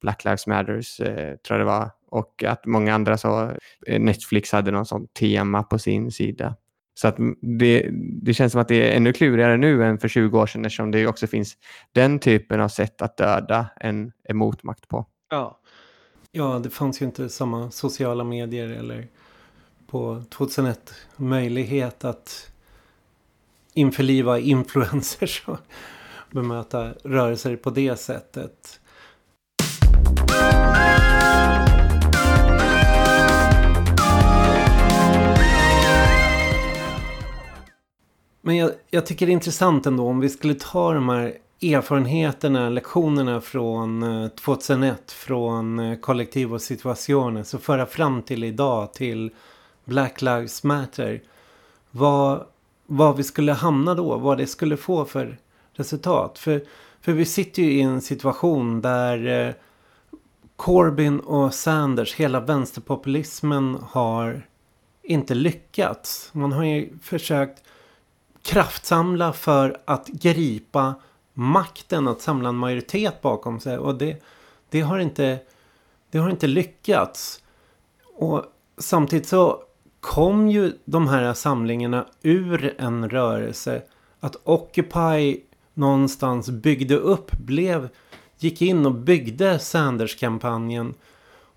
Black 0.00 0.24
Lives 0.24 0.46
Matters, 0.46 1.00
eh, 1.00 1.36
tror 1.36 1.58
jag 1.58 1.60
det 1.60 1.64
var, 1.64 1.90
och 2.10 2.44
att 2.44 2.66
många 2.66 2.94
andra 2.94 3.18
så, 3.18 3.52
eh, 3.86 4.00
Netflix 4.00 4.52
hade 4.52 4.70
någon 4.70 4.86
sån 4.86 5.06
tema 5.06 5.62
på 5.62 5.78
sin 5.78 6.12
sida. 6.12 6.56
Så 6.94 7.08
att 7.08 7.16
det, 7.58 7.88
det 8.22 8.34
känns 8.34 8.52
som 8.52 8.60
att 8.60 8.68
det 8.68 8.90
är 8.90 8.96
ännu 8.96 9.12
klurigare 9.12 9.56
nu 9.56 9.84
än 9.84 9.98
för 9.98 10.08
20 10.08 10.40
år 10.40 10.46
sedan 10.46 10.64
eftersom 10.64 10.90
det 10.90 11.06
också 11.06 11.26
finns 11.26 11.56
den 11.92 12.18
typen 12.18 12.60
av 12.60 12.68
sätt 12.68 13.02
att 13.02 13.16
döda 13.16 13.66
en, 13.76 14.12
en 14.24 14.36
motmakt 14.36 14.88
på. 14.88 15.06
Ja. 15.30 15.60
ja, 16.30 16.60
det 16.62 16.70
fanns 16.70 17.02
ju 17.02 17.06
inte 17.06 17.28
samma 17.28 17.70
sociala 17.70 18.24
medier 18.24 18.68
eller 18.68 19.08
på 19.86 20.22
2001 20.30 20.94
möjlighet 21.16 22.04
att 22.04 22.52
införliva 23.74 24.38
influencers 24.38 25.42
och 25.46 25.58
bemöta 26.30 26.92
rörelser 27.04 27.56
på 27.56 27.70
det 27.70 27.96
sättet. 27.96 28.79
Men 38.40 38.56
jag, 38.56 38.70
jag, 38.90 39.06
tycker 39.06 39.26
det 39.26 39.32
är 39.32 39.34
intressant 39.34 39.86
ändå 39.86 40.08
om 40.08 40.20
vi 40.20 40.28
skulle 40.28 40.54
ta 40.54 40.94
de 40.94 41.08
här 41.08 41.34
erfarenheterna, 41.62 42.68
lektionerna 42.68 43.40
från 43.40 44.02
eh, 44.02 44.28
2001 44.28 45.12
från 45.12 45.76
Collectivo 45.76 46.00
kollektiv 46.00 46.54
och 46.54 46.62
situationer 46.62 47.42
så 47.42 47.58
föra 47.58 47.86
fram 47.86 48.22
till 48.22 48.44
idag 48.44 48.92
till 48.92 49.30
Black 49.84 50.22
Lives 50.22 50.64
Matter. 50.64 51.22
Vad, 51.90 52.44
vad 52.86 53.16
vi 53.16 53.22
skulle 53.24 53.52
hamna 53.52 53.94
då, 53.94 54.18
vad 54.18 54.38
det 54.38 54.46
skulle 54.46 54.76
få 54.76 55.04
för 55.04 55.38
resultat. 55.72 56.38
För, 56.38 56.64
för 57.00 57.12
vi 57.12 57.24
sitter 57.24 57.62
ju 57.62 57.72
i 57.72 57.80
en 57.80 58.00
situation 58.00 58.80
där 58.80 59.46
eh, 59.46 59.54
Corbyn 60.56 61.20
och 61.20 61.54
Sanders, 61.54 62.14
hela 62.14 62.40
vänsterpopulismen 62.40 63.78
har 63.90 64.46
inte 65.02 65.34
lyckats. 65.34 66.30
Man 66.32 66.52
har 66.52 66.64
ju 66.64 66.98
försökt 67.02 67.62
kraftsamla 68.42 69.32
för 69.32 69.80
att 69.84 70.08
gripa 70.08 70.94
makten 71.34 72.08
att 72.08 72.20
samla 72.20 72.48
en 72.48 72.56
majoritet 72.56 73.22
bakom 73.22 73.60
sig. 73.60 73.78
Och 73.78 73.94
det, 73.94 74.22
det, 74.70 74.80
har, 74.80 74.98
inte, 74.98 75.38
det 76.10 76.18
har 76.18 76.30
inte 76.30 76.46
lyckats. 76.46 77.42
Och 78.16 78.44
samtidigt 78.78 79.28
så 79.28 79.62
kom 80.00 80.48
ju 80.48 80.72
de 80.84 81.08
här 81.08 81.34
samlingarna 81.34 82.06
ur 82.22 82.74
en 82.78 83.10
rörelse. 83.10 83.82
Att 84.20 84.36
Occupy 84.44 85.40
någonstans 85.74 86.50
byggde 86.50 86.96
upp, 86.96 87.32
blev, 87.32 87.88
gick 88.38 88.62
in 88.62 88.86
och 88.86 88.94
byggde 88.94 89.58
Sanders-kampanjen. 89.58 90.94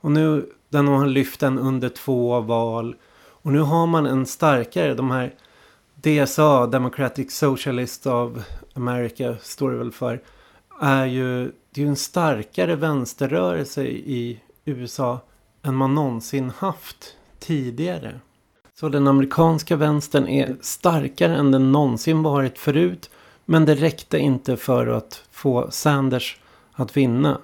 Och 0.01 0.11
nu, 0.11 0.49
den 0.69 0.87
har 0.87 1.05
lyft 1.05 1.39
den 1.39 1.59
under 1.59 1.89
två 1.89 2.39
val. 2.39 2.95
Och 3.15 3.51
nu 3.51 3.59
har 3.59 3.87
man 3.87 4.05
en 4.05 4.25
starkare, 4.25 4.93
de 4.93 5.11
här 5.11 5.33
DSA, 6.03 6.67
Democratic 6.67 7.31
Socialist 7.31 8.07
of 8.07 8.31
America, 8.73 9.35
står 9.41 9.71
det 9.71 9.77
väl 9.77 9.91
för. 9.91 10.21
Är 10.81 11.05
ju, 11.05 11.43
det 11.45 11.81
är 11.81 11.85
ju 11.85 11.87
en 11.87 11.95
starkare 11.95 12.75
vänsterrörelse 12.75 13.83
i 13.85 14.39
USA 14.65 15.19
än 15.61 15.75
man 15.75 15.95
någonsin 15.95 16.51
haft 16.57 17.15
tidigare. 17.39 18.19
Så 18.79 18.89
den 18.89 19.07
amerikanska 19.07 19.75
vänstern 19.75 20.27
är 20.27 20.55
starkare 20.61 21.35
än 21.35 21.51
den 21.51 21.71
någonsin 21.71 22.23
varit 22.23 22.57
förut. 22.59 23.09
Men 23.45 23.65
det 23.65 23.75
räckte 23.75 24.17
inte 24.17 24.57
för 24.57 24.87
att 24.87 25.23
få 25.31 25.71
Sanders 25.71 26.37
att 26.73 26.97
vinna. 26.97 27.37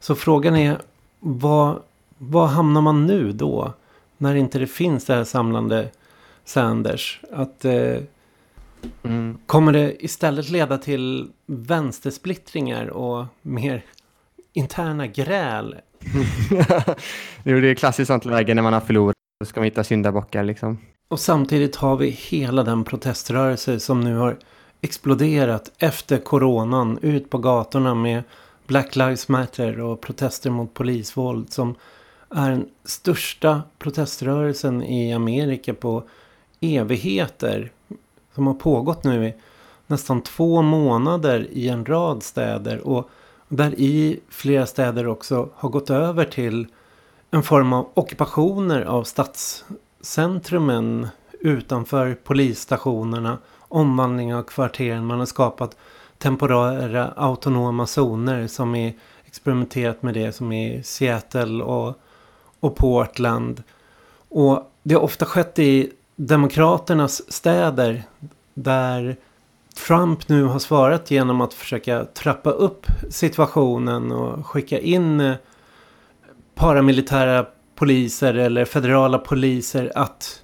Så 0.00 0.14
frågan 0.14 0.56
är, 0.56 0.80
vad, 1.20 1.82
vad 2.18 2.48
hamnar 2.48 2.80
man 2.80 3.06
nu 3.06 3.32
då? 3.32 3.72
När 4.16 4.34
inte 4.34 4.58
det 4.58 4.66
finns 4.66 5.04
det 5.04 5.14
här 5.14 5.24
samlande 5.24 5.90
Sanders. 6.48 7.20
Att 7.32 7.64
eh, 7.64 7.96
mm. 9.02 9.38
Kommer 9.46 9.72
det 9.72 10.04
istället 10.04 10.48
leda 10.48 10.78
till 10.78 11.30
vänstersplittringar 11.46 12.86
och 12.86 13.26
mer 13.42 13.84
interna 14.52 15.06
gräl? 15.06 15.76
jo, 17.42 17.60
det 17.60 17.68
är 17.68 17.74
klassiskt 17.74 18.06
sånt 18.06 18.24
läge 18.24 18.54
när 18.54 18.62
man 18.62 18.72
har 18.72 18.80
förlorat. 18.80 19.14
Då 19.40 19.46
ska 19.46 19.60
man 19.60 19.64
hitta 19.64 19.84
syndabockar 19.84 20.44
liksom. 20.44 20.78
Och 21.08 21.20
samtidigt 21.20 21.76
har 21.76 21.96
vi 21.96 22.10
hela 22.10 22.62
den 22.62 22.84
proteströrelse 22.84 23.80
som 23.80 24.00
nu 24.00 24.16
har 24.16 24.38
exploderat 24.80 25.72
efter 25.78 26.18
coronan 26.18 26.98
ut 27.02 27.30
på 27.30 27.38
gatorna 27.38 27.94
med 27.94 28.22
Black 28.66 28.96
Lives 28.96 29.28
Matter 29.28 29.80
och 29.80 30.00
protester 30.00 30.50
mot 30.50 30.74
polisvåld 30.74 31.52
som 31.52 31.74
är 32.30 32.50
den 32.50 32.68
största 32.84 33.62
proteströrelsen 33.78 34.82
i 34.82 35.12
Amerika 35.12 35.74
på 35.74 36.04
evigheter. 36.60 37.72
Som 38.34 38.46
har 38.46 38.54
pågått 38.54 39.04
nu 39.04 39.26
i 39.26 39.34
nästan 39.86 40.22
två 40.22 40.62
månader 40.62 41.46
i 41.50 41.68
en 41.68 41.86
rad 41.86 42.22
städer. 42.22 42.88
Och 42.88 43.10
där 43.48 43.80
i 43.80 44.20
flera 44.28 44.66
städer 44.66 45.06
också 45.06 45.48
har 45.54 45.68
gått 45.68 45.90
över 45.90 46.24
till 46.24 46.66
en 47.30 47.42
form 47.42 47.72
av 47.72 47.88
ockupationer 47.94 48.82
av 48.82 49.04
stadscentrumen 49.04 51.08
utanför 51.40 52.14
polisstationerna. 52.24 53.38
Omvandling 53.68 54.34
av 54.34 54.42
kvarteren. 54.42 55.06
Man 55.06 55.18
har 55.18 55.26
skapat 55.26 55.76
temporära 56.18 57.12
autonoma 57.16 57.86
zoner 57.86 58.46
som 58.46 58.74
är 58.74 58.92
experimenterat 59.24 60.02
med 60.02 60.14
det 60.14 60.32
som 60.32 60.52
är 60.52 60.82
Seattle 60.82 61.62
och, 61.62 61.94
och 62.60 62.76
Portland. 62.76 63.62
Och 64.28 64.72
det 64.82 64.94
har 64.94 65.02
ofta 65.02 65.26
skett 65.26 65.58
i 65.58 65.92
Demokraternas 66.20 67.32
städer 67.32 68.04
där 68.54 69.16
Trump 69.86 70.28
nu 70.28 70.42
har 70.42 70.58
svarat 70.58 71.10
genom 71.10 71.40
att 71.40 71.54
försöka 71.54 72.04
trappa 72.04 72.50
upp 72.50 72.86
situationen 73.10 74.12
och 74.12 74.46
skicka 74.46 74.78
in 74.78 75.20
eh, 75.20 75.34
paramilitära 76.54 77.46
poliser 77.74 78.34
eller 78.34 78.64
federala 78.64 79.18
poliser 79.18 79.92
att, 79.94 80.42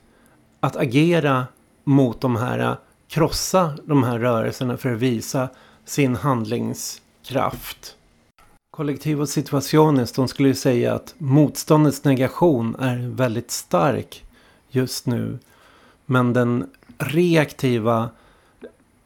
att 0.60 0.76
agera 0.76 1.46
mot 1.84 2.20
de 2.20 2.36
här, 2.36 2.58
eh, 2.58 2.74
krossa 3.08 3.72
de 3.84 4.02
här 4.02 4.18
rörelserna 4.18 4.76
för 4.76 4.92
att 4.92 4.98
visa 4.98 5.48
sin 5.84 6.16
handlingskraft. 6.16 7.96
Kollektiva 8.70 9.26
situationes 9.26 10.12
de 10.12 10.28
skulle 10.28 10.48
ju 10.48 10.54
säga 10.54 10.94
att 10.94 11.14
motståndets 11.18 12.04
negation 12.04 12.76
är 12.78 12.96
väldigt 13.16 13.50
stark 13.50 14.24
just 14.70 15.06
nu. 15.06 15.38
Men 16.06 16.32
den 16.32 16.70
reaktiva 16.98 18.10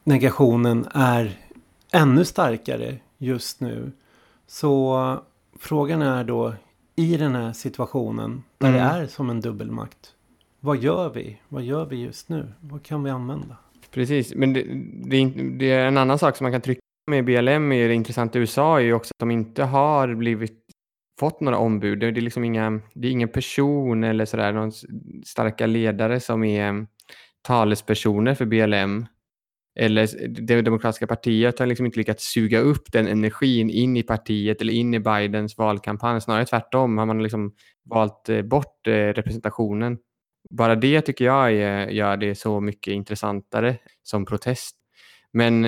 negationen 0.03 0.87
är 0.91 1.37
ännu 1.91 2.25
starkare 2.25 2.97
just 3.17 3.59
nu. 3.59 3.91
Så 4.47 5.17
frågan 5.59 6.01
är 6.01 6.23
då 6.23 6.53
i 6.95 7.17
den 7.17 7.35
här 7.35 7.53
situationen 7.53 8.43
där 8.57 8.67
mm. 8.67 8.79
det 8.79 8.85
är 8.85 9.07
som 9.07 9.29
en 9.29 9.41
dubbelmakt. 9.41 10.13
Vad 10.59 10.77
gör 10.77 11.09
vi? 11.09 11.37
Vad 11.47 11.63
gör 11.63 11.85
vi 11.85 11.95
just 11.95 12.29
nu? 12.29 12.47
Vad 12.59 12.83
kan 12.83 13.03
vi 13.03 13.09
använda? 13.09 13.57
Precis, 13.91 14.35
men 14.35 14.53
det, 14.53 14.63
det, 15.05 15.25
det 15.59 15.71
är 15.71 15.87
en 15.87 15.97
annan 15.97 16.19
sak 16.19 16.37
som 16.37 16.45
man 16.45 16.51
kan 16.51 16.61
trycka 16.61 16.81
med 17.07 17.25
BLM 17.25 17.71
är 17.71 17.87
det 17.87 17.93
intressanta 17.93 18.39
i 18.39 18.41
USA 18.41 18.79
är 18.79 18.83
ju 18.83 18.93
också 18.93 19.11
att 19.15 19.19
de 19.19 19.31
inte 19.31 19.63
har 19.63 20.15
blivit 20.15 20.68
fått 21.19 21.41
några 21.41 21.57
ombud. 21.57 21.99
Det 21.99 22.07
är 22.07 22.11
liksom 22.11 22.43
inga, 22.43 22.81
det 22.93 23.07
är 23.07 23.11
ingen 23.11 23.29
person 23.29 24.03
eller 24.03 24.25
sådär, 24.25 24.53
någon 24.53 24.71
starka 25.25 25.65
ledare 25.65 26.19
som 26.19 26.43
är 26.43 26.69
mm, 26.69 26.87
talespersoner 27.41 28.35
för 28.35 28.45
BLM. 28.45 29.05
eller 29.79 30.27
det 30.27 30.61
demokratiska 30.61 31.07
partiet 31.07 31.59
har 31.59 31.65
liksom 31.65 31.85
inte 31.85 31.99
lyckats 31.99 32.23
suga 32.23 32.59
upp 32.59 32.91
den 32.91 33.07
energin 33.07 33.69
in 33.69 33.97
i 33.97 34.03
partiet 34.03 34.61
eller 34.61 34.73
in 34.73 34.93
i 34.93 34.99
Bidens 34.99 35.57
valkampanj. 35.57 36.21
Snarare 36.21 36.45
tvärtom 36.45 36.97
har 36.97 37.05
man 37.05 37.23
liksom 37.23 37.53
valt 37.89 38.29
eh, 38.29 38.41
bort 38.41 38.87
eh, 38.87 38.91
representationen. 38.91 39.97
Bara 40.49 40.75
det 40.75 41.01
tycker 41.01 41.25
jag 41.25 41.53
gör 41.93 42.17
det 42.17 42.35
så 42.35 42.59
mycket 42.59 42.91
intressantare 42.91 43.77
som 44.03 44.25
protest. 44.25 44.78
Men 45.33 45.65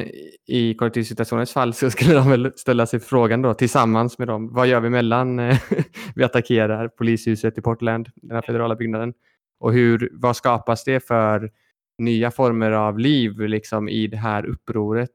i 0.47 0.73
kollektivsituationens 0.73 1.53
fall 1.53 1.73
så 1.73 1.91
skulle 1.91 2.13
de 2.13 2.29
väl 2.29 2.53
ställa 2.55 2.85
sig 2.85 2.99
frågan 2.99 3.41
då 3.41 3.53
tillsammans 3.53 4.17
med 4.17 4.27
dem. 4.27 4.53
Vad 4.53 4.67
gör 4.67 4.79
vi 4.79 4.89
mellan 4.89 5.39
eh, 5.39 5.57
vi 6.15 6.23
attackerar 6.23 6.87
polishuset 6.87 7.57
i 7.57 7.61
Portland, 7.61 8.09
den 8.15 8.35
här 8.35 8.41
federala 8.41 8.75
byggnaden? 8.75 9.13
Och 9.59 9.73
hur, 9.73 10.09
vad 10.13 10.35
skapas 10.35 10.83
det 10.83 11.07
för 11.07 11.51
nya 11.97 12.31
former 12.31 12.71
av 12.71 12.99
liv 12.99 13.39
liksom, 13.39 13.89
i 13.89 14.07
det 14.07 14.17
här 14.17 14.45
upproret? 14.45 15.11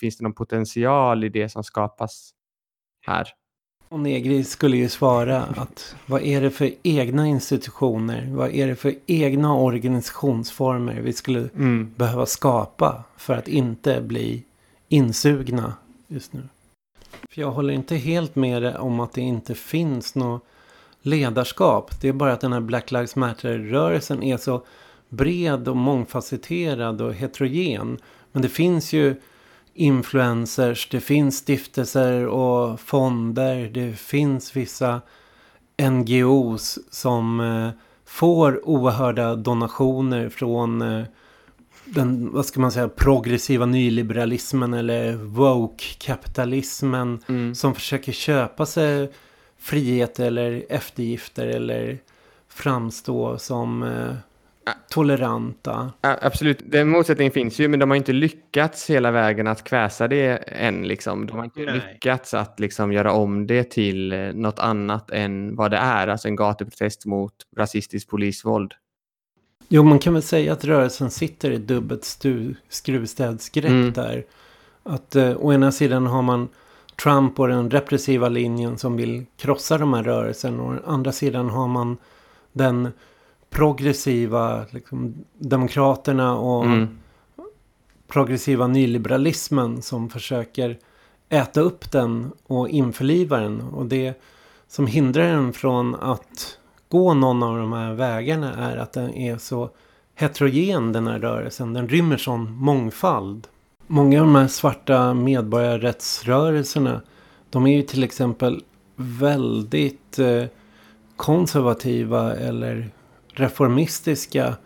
Finns 0.00 0.18
det 0.18 0.22
någon 0.22 0.34
potential 0.34 1.24
i 1.24 1.28
det 1.28 1.48
som 1.48 1.64
skapas 1.64 2.30
här? 3.06 3.26
Och 3.92 4.00
Negri 4.00 4.44
skulle 4.44 4.76
ju 4.76 4.88
svara 4.88 5.42
att 5.42 5.94
vad 6.06 6.22
är 6.22 6.40
det 6.40 6.50
för 6.50 6.70
egna 6.82 7.26
institutioner, 7.26 8.28
vad 8.32 8.50
är 8.50 8.66
det 8.66 8.76
för 8.76 8.94
egna 9.06 9.54
organisationsformer 9.54 11.00
vi 11.00 11.12
skulle 11.12 11.38
mm. 11.38 11.94
behöva 11.96 12.26
skapa 12.26 13.04
för 13.16 13.34
att 13.34 13.48
inte 13.48 14.00
bli 14.00 14.44
insugna 14.88 15.74
just 16.08 16.32
nu. 16.32 16.42
För 17.30 17.40
jag 17.40 17.50
håller 17.50 17.74
inte 17.74 17.96
helt 17.96 18.34
med 18.34 18.76
om 18.76 19.00
att 19.00 19.12
det 19.12 19.20
inte 19.20 19.54
finns 19.54 20.14
något 20.14 20.44
ledarskap. 21.02 22.00
Det 22.00 22.08
är 22.08 22.12
bara 22.12 22.32
att 22.32 22.40
den 22.40 22.52
här 22.52 22.60
Black 22.60 22.90
Lives 22.90 23.16
Matter-rörelsen 23.16 24.22
är 24.22 24.36
så 24.36 24.62
bred 25.08 25.68
och 25.68 25.76
mångfacetterad 25.76 27.00
och 27.00 27.14
heterogen. 27.14 27.98
Men 28.32 28.42
det 28.42 28.48
finns 28.48 28.92
ju 28.92 29.16
influencers, 29.74 30.88
det 30.90 31.00
finns 31.00 31.36
stiftelser 31.36 32.26
och 32.26 32.80
fonder, 32.80 33.70
det 33.74 33.98
finns 33.98 34.56
vissa 34.56 35.00
NGOs 35.90 36.78
som 36.90 37.40
eh, 37.40 37.70
får 38.06 38.68
oerhörda 38.68 39.36
donationer 39.36 40.28
från 40.28 40.82
eh, 40.82 41.04
den, 41.84 42.32
vad 42.32 42.46
ska 42.46 42.60
man 42.60 42.72
säga, 42.72 42.88
progressiva 42.88 43.66
nyliberalismen 43.66 44.74
eller 44.74 45.14
woke-kapitalismen 45.14 47.18
mm. 47.28 47.54
som 47.54 47.74
försöker 47.74 48.12
köpa 48.12 48.66
sig 48.66 49.12
frihet 49.58 50.20
eller 50.20 50.64
eftergifter 50.68 51.46
eller 51.46 51.98
framstå 52.48 53.38
som 53.38 53.82
eh, 53.82 54.14
toleranta. 54.90 55.92
Absolut, 56.00 56.62
den 56.66 56.88
motsättningen 56.88 57.32
finns 57.32 57.58
ju, 57.58 57.68
men 57.68 57.80
de 57.80 57.90
har 57.90 57.96
inte 57.96 58.12
lyckats 58.12 58.90
hela 58.90 59.10
vägen 59.10 59.46
att 59.46 59.64
kväsa 59.64 60.08
det 60.08 60.36
än. 60.46 60.88
Liksom. 60.88 61.26
De 61.26 61.36
har 61.36 61.44
inte 61.44 61.60
Nej. 61.60 61.74
lyckats 61.92 62.34
att 62.34 62.60
liksom, 62.60 62.92
göra 62.92 63.12
om 63.12 63.46
det 63.46 63.70
till 63.70 64.12
eh, 64.12 64.18
något 64.18 64.58
annat 64.58 65.10
än 65.10 65.56
vad 65.56 65.70
det 65.70 65.76
är, 65.76 66.08
alltså 66.08 66.28
en 66.28 66.36
gatuprotest 66.36 67.06
mot 67.06 67.34
rasistiskt 67.56 68.10
polisvåld. 68.10 68.72
Jo, 69.68 69.82
man 69.82 69.98
kan 69.98 70.12
väl 70.12 70.22
säga 70.22 70.52
att 70.52 70.64
rörelsen 70.64 71.10
sitter 71.10 71.50
i 71.50 71.58
dubbelt 71.58 72.04
skruvstädsgrepp 72.68 73.70
mm. 73.70 73.92
där. 73.92 74.24
Att 74.82 75.16
eh, 75.16 75.36
å 75.36 75.52
ena 75.52 75.72
sidan 75.72 76.06
har 76.06 76.22
man 76.22 76.48
Trump 77.02 77.40
och 77.40 77.48
den 77.48 77.70
repressiva 77.70 78.28
linjen 78.28 78.78
som 78.78 78.96
vill 78.96 79.26
krossa 79.36 79.78
de 79.78 79.92
här 79.92 80.02
rörelserna. 80.02 80.62
Och 80.62 80.72
å 80.72 80.78
andra 80.86 81.12
sidan 81.12 81.50
har 81.50 81.68
man 81.68 81.96
den 82.52 82.88
progressiva 83.52 84.64
liksom, 84.70 85.14
demokraterna 85.38 86.38
och 86.38 86.64
mm. 86.64 86.98
progressiva 88.08 88.66
nyliberalismen 88.66 89.82
som 89.82 90.10
försöker 90.10 90.78
äta 91.28 91.60
upp 91.60 91.92
den 91.92 92.32
och 92.46 92.68
införliva 92.68 93.38
den. 93.38 93.60
Och 93.60 93.86
det 93.86 94.20
som 94.68 94.86
hindrar 94.86 95.24
den 95.24 95.52
från 95.52 95.94
att 95.94 96.58
gå 96.88 97.14
någon 97.14 97.42
av 97.42 97.58
de 97.58 97.72
här 97.72 97.92
vägarna 97.92 98.54
är 98.54 98.76
att 98.76 98.92
den 98.92 99.14
är 99.14 99.38
så 99.38 99.70
heterogen 100.14 100.92
den 100.92 101.06
här 101.06 101.18
rörelsen. 101.18 101.72
Den 101.72 101.88
rymmer 101.88 102.16
sån 102.16 102.52
mångfald. 102.52 103.48
Många 103.86 104.20
av 104.20 104.26
de 104.26 104.34
här 104.34 104.48
svarta 104.48 105.14
medborgarrättsrörelserna 105.14 107.02
de 107.50 107.66
är 107.66 107.76
ju 107.76 107.82
till 107.82 108.04
exempel 108.04 108.62
väldigt 108.96 110.18
eh, 110.18 110.44
konservativa 111.16 112.34
eller 112.34 112.90
reformistiska. 113.32 114.56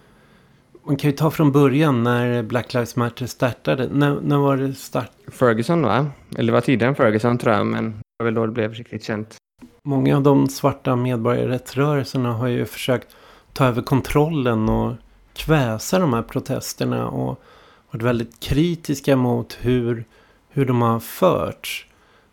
Man 0.87 0.97
kan 0.97 1.11
ju 1.11 1.17
ta 1.17 1.31
från 1.31 1.53
början 1.53 2.03
när 2.03 2.43
Black 2.43 2.75
Lives 2.75 2.97
Matter 2.97 3.27
startade. 3.27 3.89
När, 3.89 4.21
när 4.21 4.37
var 4.37 4.57
det 4.57 4.75
start? 4.75 5.11
Ferguson 5.29 5.83
va? 5.83 6.07
Eller 6.37 6.47
det 6.47 6.53
var 6.53 6.61
tidigare 6.61 6.89
än 6.89 6.95
Ferguson 6.95 7.39
tror 7.39 7.55
jag. 7.55 7.67
Men 7.67 7.91
det 7.93 8.03
var 8.19 8.25
väl 8.25 8.35
då 8.35 8.47
det 8.47 8.53
blev 8.53 8.75
riktigt 8.75 9.05
känt. 9.05 9.37
Många 9.85 10.17
av 10.17 10.23
de 10.23 10.49
svarta 10.49 10.97
medborgarrättsrörelserna 10.97 12.33
har 12.33 12.47
ju 12.47 12.64
försökt 12.64 13.17
ta 13.53 13.64
över 13.64 13.83
kontrollen 13.83 14.69
och 14.69 14.95
kväsa 15.35 15.99
de 15.99 16.12
här 16.12 16.23
protesterna. 16.23 17.09
Och 17.09 17.43
varit 17.91 18.03
väldigt 18.03 18.41
kritiska 18.41 19.17
mot 19.17 19.59
hur, 19.61 20.05
hur 20.49 20.67
de 20.67 20.83
har 20.83 21.01
förts. 21.01 21.87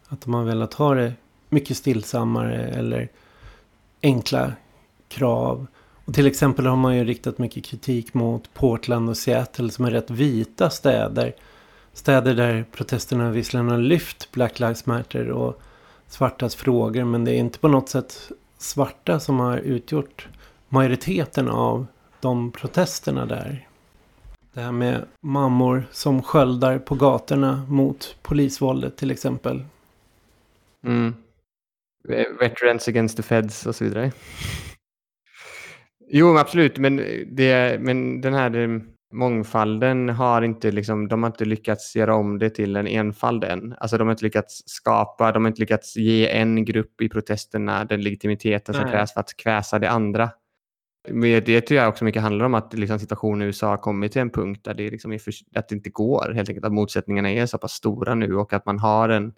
Att 0.08 0.22
de 0.22 0.34
har 0.34 0.44
velat 0.44 0.74
ha 0.74 0.94
det 0.94 1.14
mycket 1.50 1.78
stillsammare 1.78 2.64
eller 2.64 3.10
enkla 4.04 4.52
krav. 5.08 5.68
Och 6.06 6.14
till 6.14 6.28
exempel 6.28 6.66
har 6.66 6.76
man 6.76 6.98
ju 6.98 7.04
riktat 7.04 7.38
mycket 7.38 7.66
kritik 7.66 8.14
mot 8.14 8.54
Portland 8.54 9.10
och 9.10 9.18
Seattle 9.18 9.70
som 9.70 9.86
är 9.86 9.92
rätt 9.92 10.10
vita 10.10 10.70
städer. 10.70 11.36
Städer 11.94 12.34
där 12.34 12.66
protesterna 12.72 13.32
visserligen 13.32 13.70
har 13.70 13.78
lyft 13.78 14.32
Black 14.32 14.60
Lives 14.60 14.86
Matter 14.86 15.30
och 15.30 15.62
svartas 16.08 16.56
frågor. 16.56 17.04
Men 17.04 17.26
det 17.26 17.32
är 17.32 17.38
inte 17.38 17.60
på 17.60 17.68
något 17.68 17.90
sätt 17.90 18.32
svarta 18.58 19.20
som 19.20 19.40
har 19.40 19.58
utgjort 19.58 20.28
majoriteten 20.70 21.50
av 21.50 21.86
de 22.20 22.52
protesterna 22.52 23.26
där. 23.26 23.68
Det 24.54 24.62
här 24.62 24.72
med 24.72 25.06
mammor 25.22 25.88
som 25.92 26.24
sköldar 26.24 26.80
på 26.80 26.96
gatorna 26.96 27.66
mot 27.70 28.16
polisvåldet 28.22 28.98
till 28.98 29.12
exempel. 29.12 29.64
Mm. 30.86 31.16
Veterans 32.40 32.88
against 32.88 33.18
the 33.18 33.24
feds 33.24 33.66
och 33.66 33.76
så 33.76 33.84
vidare. 33.84 34.12
Jo, 36.16 36.38
absolut, 36.38 36.78
men, 36.78 36.98
det, 37.28 37.82
men 37.82 38.22
den 38.22 38.34
här 38.34 38.56
eh, 38.58 38.80
mångfalden 39.14 40.10
har 40.10 40.42
inte, 40.42 40.72
liksom, 40.72 41.08
de 41.08 41.24
har 41.24 41.28
inte 41.30 41.46
lyckats 41.46 41.96
göra 41.96 42.16
om 42.16 42.40
det 42.40 42.50
till 42.50 42.76
en 42.76 42.88
enfald 42.88 43.44
än. 43.44 43.76
Alltså 43.80 43.98
de 43.98 44.08
har 44.08 44.12
inte 44.12 44.26
lyckats 44.26 44.64
skapa, 44.66 45.32
de 45.32 45.44
har 45.44 45.48
inte 45.48 45.62
lyckats 45.62 45.96
ge 45.96 46.30
en 46.30 46.66
grupp 46.66 47.02
i 47.02 47.10
protesterna 47.10 47.86
den 47.86 48.02
legitimiteten 48.02 48.76
som 48.76 48.84
Nej. 48.84 48.94
krävs 48.94 49.14
för 49.14 49.20
att 49.20 49.38
kväsa 49.38 49.80
det 49.80 49.90
andra. 49.90 50.30
Men 51.10 51.44
det 51.44 51.62
tror 51.62 51.80
jag 51.80 51.90
också 51.90 52.06
mycket 52.06 52.22
handlar 52.22 52.46
om 52.46 52.54
att 52.54 52.74
liksom, 52.74 53.00
situationen 53.00 53.42
i 53.42 53.46
USA 53.46 53.68
har 53.68 53.78
kommit 53.78 54.12
till 54.12 54.22
en 54.22 54.30
punkt 54.30 54.62
där 54.64 54.74
det, 54.74 54.90
liksom 54.90 55.14
är 55.14 55.18
för, 55.18 55.34
att 55.56 55.70
det 55.70 55.76
inte 55.76 55.90
går. 55.90 56.32
Helt 56.36 56.50
enkelt 56.50 56.66
att 56.66 56.74
motsättningarna 56.74 57.32
är 57.32 57.46
så 57.46 57.58
pass 57.58 57.72
stora 57.72 58.16
nu 58.16 58.36
och 58.36 58.54
att 58.54 58.66
man 58.66 58.80
har 58.80 59.10
en 59.10 59.34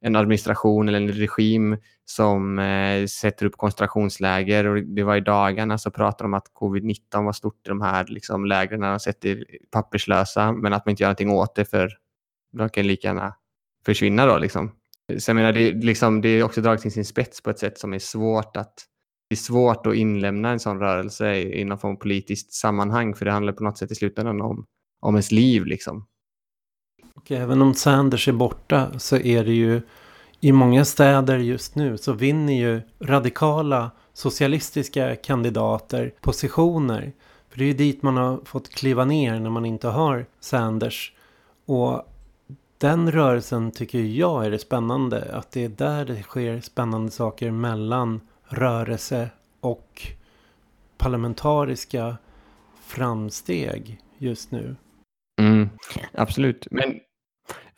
en 0.00 0.16
administration 0.16 0.88
eller 0.88 1.00
en 1.00 1.12
regim 1.12 1.76
som 2.04 2.58
eh, 2.58 3.06
sätter 3.06 3.46
upp 3.46 3.56
koncentrationsläger 3.56 4.66
och 4.66 4.82
det 4.82 5.02
var 5.02 5.16
i 5.16 5.20
dagarna 5.20 5.78
så 5.78 5.90
pratade 5.90 6.24
de 6.24 6.26
om 6.26 6.34
att 6.34 6.52
covid-19 6.54 7.24
var 7.24 7.32
stort 7.32 7.66
i 7.66 7.68
de 7.68 7.80
här 7.80 8.06
liksom, 8.08 8.44
lägren 8.44 8.80
när 8.80 8.90
de 8.90 9.00
sätter 9.00 9.44
papperslösa 9.70 10.52
men 10.52 10.72
att 10.72 10.86
man 10.86 10.90
inte 10.90 11.02
gör 11.02 11.08
någonting 11.08 11.30
åt 11.30 11.54
det 11.54 11.64
för 11.64 11.90
de 12.52 12.68
kan 12.68 12.86
lika 12.86 13.08
gärna 13.08 13.34
försvinna 13.84 14.26
då 14.26 14.38
liksom. 14.38 14.72
Så 15.18 15.30
jag 15.30 15.34
menar, 15.34 15.52
det, 15.52 15.72
liksom, 15.72 16.20
det 16.20 16.28
är 16.28 16.42
också 16.42 16.60
dragit 16.60 16.80
till 16.80 16.92
sin 16.92 17.04
spets 17.04 17.42
på 17.42 17.50
ett 17.50 17.58
sätt 17.58 17.78
som 17.78 17.94
är 17.94 17.98
svårt 17.98 18.56
att 18.56 18.74
det 19.28 19.34
är 19.34 19.36
svårt 19.36 19.86
att 19.86 19.94
inlämna 19.94 20.50
en 20.50 20.60
sån 20.60 20.78
rörelse 20.78 21.34
i 21.34 21.64
någon 21.64 21.78
form 21.78 21.92
av 21.92 21.96
politiskt 21.96 22.52
sammanhang 22.52 23.14
för 23.14 23.24
det 23.24 23.30
handlar 23.30 23.52
på 23.52 23.64
något 23.64 23.78
sätt 23.78 23.92
i 23.92 23.94
slutändan 23.94 24.40
om, 24.40 24.66
om 25.00 25.14
ens 25.14 25.32
liv 25.32 25.66
liksom. 25.66 26.06
Och 27.14 27.32
även 27.32 27.62
om 27.62 27.74
Sanders 27.74 28.28
är 28.28 28.32
borta 28.32 28.98
så 28.98 29.16
är 29.16 29.44
det 29.44 29.52
ju 29.52 29.82
i 30.40 30.52
många 30.52 30.84
städer 30.84 31.38
just 31.38 31.74
nu 31.74 31.98
så 31.98 32.12
vinner 32.12 32.52
ju 32.52 32.80
radikala 33.00 33.90
socialistiska 34.12 35.16
kandidater 35.16 36.12
positioner. 36.20 37.12
För 37.50 37.58
det 37.58 37.64
är 37.64 37.66
ju 37.66 37.74
dit 37.74 38.02
man 38.02 38.16
har 38.16 38.40
fått 38.44 38.68
kliva 38.68 39.04
ner 39.04 39.40
när 39.40 39.50
man 39.50 39.66
inte 39.66 39.88
har 39.88 40.26
Sanders. 40.40 41.12
Och 41.66 42.02
den 42.78 43.12
rörelsen 43.12 43.70
tycker 43.70 43.98
jag 43.98 44.46
är 44.46 44.50
det 44.50 44.58
spännande. 44.58 45.30
Att 45.32 45.50
det 45.50 45.64
är 45.64 45.68
där 45.68 46.04
det 46.04 46.22
sker 46.22 46.60
spännande 46.60 47.10
saker 47.10 47.50
mellan 47.50 48.20
rörelse 48.44 49.30
och 49.60 50.06
parlamentariska 50.98 52.16
framsteg 52.84 54.00
just 54.18 54.50
nu. 54.50 54.76
Absolut. 56.18 56.66
Men 56.70 56.94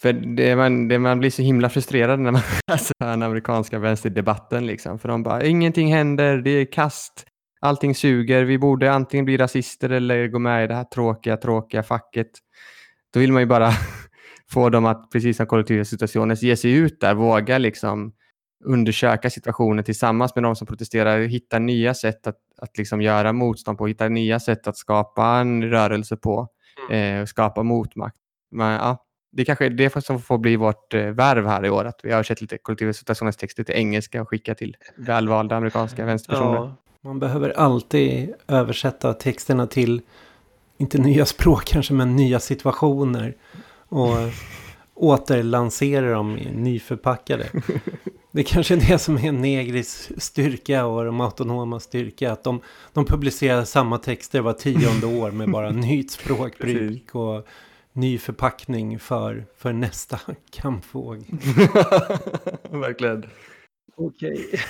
för 0.03 0.12
det 0.12 0.57
man, 0.57 0.88
det 0.88 0.99
man 0.99 1.18
blir 1.18 1.30
så 1.30 1.43
himla 1.43 1.68
frustrerad 1.68 2.20
när 2.20 2.30
man 2.30 2.43
läser 2.66 2.95
den 2.99 3.22
amerikanska 3.22 3.78
vänsterdebatten. 3.78 4.66
Liksom. 4.66 4.99
För 4.99 5.09
de 5.09 5.22
bara, 5.22 5.45
ingenting 5.45 5.93
händer, 5.93 6.38
det 6.38 6.51
är 6.51 6.72
kast, 6.72 7.24
allting 7.61 7.95
suger, 7.95 8.45
vi 8.45 8.59
borde 8.59 8.93
antingen 8.93 9.24
bli 9.24 9.36
rasister 9.36 9.91
eller 9.91 10.28
gå 10.28 10.38
med 10.38 10.64
i 10.64 10.66
det 10.66 10.74
här 10.74 10.84
tråkiga, 10.84 11.36
tråkiga 11.36 11.82
facket. 11.82 12.30
Då 13.14 13.20
vill 13.20 13.32
man 13.32 13.43
ju 13.43 13.47
bara 13.47 13.70
få 14.51 14.68
dem 14.68 14.86
att, 14.86 15.11
precis 15.11 15.36
som 15.36 15.47
kollektiva 15.47 15.84
situationer, 15.84 16.45
ge 16.45 16.57
sig 16.57 16.72
ut 16.72 17.01
där, 17.01 17.14
våga 17.14 17.59
liksom 17.59 18.12
undersöka 18.64 19.30
situationen 19.30 19.84
tillsammans 19.84 20.34
med 20.34 20.45
de 20.45 20.57
som 20.57 20.66
protesterar, 20.66 21.20
hitta 21.20 21.59
nya 21.59 21.95
sätt 21.95 22.26
att, 22.26 22.38
att 22.59 22.78
liksom 22.78 23.03
göra 23.03 23.32
motstånd 23.32 23.78
på, 23.78 23.86
hitta 23.86 24.09
nya 24.09 24.41
sätt 24.41 24.66
att 24.66 24.76
skapa 24.76 25.26
en 25.26 25.70
rörelse 25.70 26.16
på, 26.16 26.49
mm. 26.91 27.20
eh, 27.20 27.26
skapa 27.26 27.62
motmakt. 27.62 28.16
Men, 28.51 28.72
ja, 28.72 29.05
det 29.32 29.44
kanske 29.44 29.66
är 29.66 29.70
det 29.70 30.05
som 30.05 30.20
får 30.22 30.38
bli 30.38 30.57
vårt 30.57 30.94
eh, 30.94 31.03
värv 31.03 31.46
här 31.46 31.64
i 31.64 31.70
år, 31.70 31.84
att 31.84 32.01
vi 32.03 32.12
har 32.12 32.22
sett 32.22 32.40
lite 32.40 32.59
kollektiva 32.59 32.92
situationers 32.92 33.36
texter 33.36 33.64
till 33.64 33.74
engelska 33.74 34.22
och 34.22 34.28
skicka 34.28 34.55
till 34.55 34.76
välvalda 34.96 35.57
amerikanska 35.57 36.05
vänsterpersoner. 36.05 36.57
Ja, 36.57 36.76
man 37.01 37.18
behöver 37.18 37.51
alltid 37.51 38.34
översätta 38.48 39.14
texterna 39.14 39.66
till, 39.66 40.03
inte 40.78 40.98
nya 40.98 41.26
språk 41.26 41.64
kanske, 41.64 41.94
men 41.94 42.16
nya 42.16 42.40
situationer. 42.40 43.36
Och 43.88 44.16
återlansera 45.01 46.11
dem 46.11 46.38
i 46.38 46.51
nyförpackade. 46.53 47.46
Det 48.32 48.40
är 48.40 48.44
kanske 48.44 48.74
är 48.74 48.90
det 48.90 48.98
som 48.98 49.18
är 49.18 49.32
Negris 49.32 50.11
styrka 50.16 50.86
och 50.86 51.05
de 51.05 51.20
autonoma 51.20 51.80
styrka. 51.80 52.32
Att 52.32 52.44
de, 52.44 52.61
de 52.92 53.05
publicerar 53.05 53.64
samma 53.64 53.98
texter 53.98 54.40
var 54.40 54.53
tionde 54.53 55.07
år 55.07 55.30
med 55.30 55.51
bara 55.51 55.70
nytt 55.70 56.11
språkbruk 56.11 57.14
och 57.14 57.46
ny 57.93 58.18
förpackning 58.18 58.99
för, 58.99 59.47
för 59.57 59.72
nästa 59.72 60.20
kampvåg. 60.51 61.18
Verkligen. 62.70 63.24
Okej. 63.97 64.47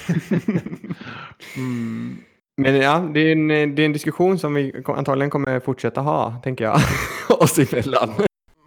mm. 1.57 2.19
Men 2.57 2.77
ja, 2.77 3.11
det 3.15 3.21
är, 3.21 3.33
en, 3.33 3.49
det 3.49 3.83
är 3.83 3.87
en 3.87 3.93
diskussion 3.93 4.39
som 4.39 4.55
vi 4.55 4.83
antagligen 4.87 5.31
kommer 5.31 5.61
fortsätta 5.61 6.01
ha, 6.01 6.41
tänker 6.43 6.65
jag, 6.65 6.81
oss 7.29 7.59
emellan. 7.59 8.11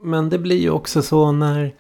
Men 0.04 0.30
det 0.30 0.40
blir 0.40 0.58
ju 0.58 0.70
också 0.70 1.02
så 1.02 1.32
när 1.32 1.76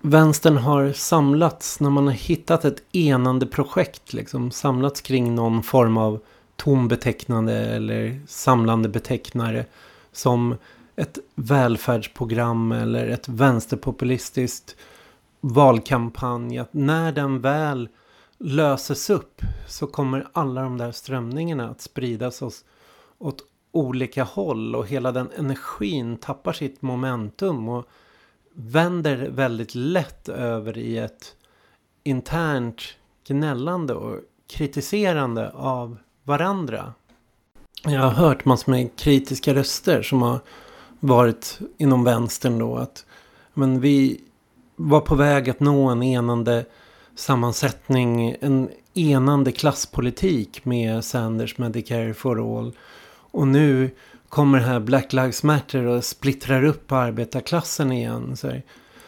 vänstern 0.00 0.56
har 0.56 0.92
samlats, 0.92 1.80
när 1.80 1.90
man 1.90 2.06
har 2.06 2.14
hittat 2.14 2.64
ett 2.64 2.82
enande 2.92 3.46
projekt, 3.46 4.12
liksom 4.12 4.50
samlats 4.50 5.00
kring 5.00 5.34
någon 5.34 5.62
form 5.62 5.96
av 5.96 6.20
tombetecknande 6.56 7.54
eller 7.54 8.20
samlande 8.26 8.88
betecknare 8.88 9.64
som 10.12 10.56
ett 10.96 11.18
välfärdsprogram 11.34 12.72
eller 12.72 13.08
ett 13.08 13.28
vänsterpopulistiskt 13.28 14.76
valkampanj. 15.40 16.58
Att 16.58 16.74
när 16.74 17.12
den 17.12 17.40
väl 17.40 17.88
löses 18.38 19.10
upp 19.10 19.42
så 19.68 19.86
kommer 19.86 20.28
alla 20.32 20.62
de 20.62 20.78
där 20.78 20.92
strömningarna 20.92 21.70
att 21.70 21.80
spridas 21.80 22.42
oss 22.42 22.64
åt 23.18 23.42
olika 23.72 24.24
håll 24.24 24.76
och 24.76 24.86
hela 24.86 25.12
den 25.12 25.30
energin 25.36 26.16
tappar 26.16 26.52
sitt 26.52 26.82
momentum 26.82 27.68
och 27.68 27.88
vänder 28.52 29.28
väldigt 29.30 29.74
lätt 29.74 30.28
över 30.28 30.78
i 30.78 30.98
ett 30.98 31.36
internt 32.02 32.82
gnällande 33.26 33.94
och 33.94 34.20
kritiserande 34.46 35.50
av 35.50 35.96
varandra. 36.22 36.92
Jag 37.82 38.00
har 38.00 38.10
hört 38.10 38.44
massor 38.44 38.72
med 38.72 38.96
kritiska 38.96 39.54
röster 39.54 40.02
som 40.02 40.22
har 40.22 40.40
varit 41.04 41.58
inom 41.78 42.04
vänstern 42.04 42.58
då 42.58 42.76
att 42.76 43.04
men 43.54 43.80
vi 43.80 44.20
var 44.76 45.00
på 45.00 45.14
väg 45.14 45.50
att 45.50 45.60
nå 45.60 45.88
en 45.88 46.02
enande 46.02 46.64
sammansättning, 47.14 48.36
en 48.40 48.68
enande 48.94 49.52
klasspolitik 49.52 50.64
med 50.64 51.04
Sanders 51.04 51.58
Medicare 51.58 52.14
for 52.14 52.58
All. 52.58 52.72
Och 53.30 53.48
nu 53.48 53.90
kommer 54.28 54.58
här 54.58 54.80
Black 54.80 55.12
Lives 55.12 55.42
Matter 55.42 55.84
och 55.86 56.04
splittrar 56.04 56.64
upp 56.64 56.92
arbetarklassen 56.92 57.92
igen. 57.92 58.36
Så 58.36 58.48
här. 58.48 58.62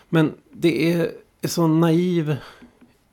Men 0.09 0.35
det 0.53 0.93
är 0.93 1.11
en 1.41 1.49
så 1.49 1.67
naiv 1.67 2.37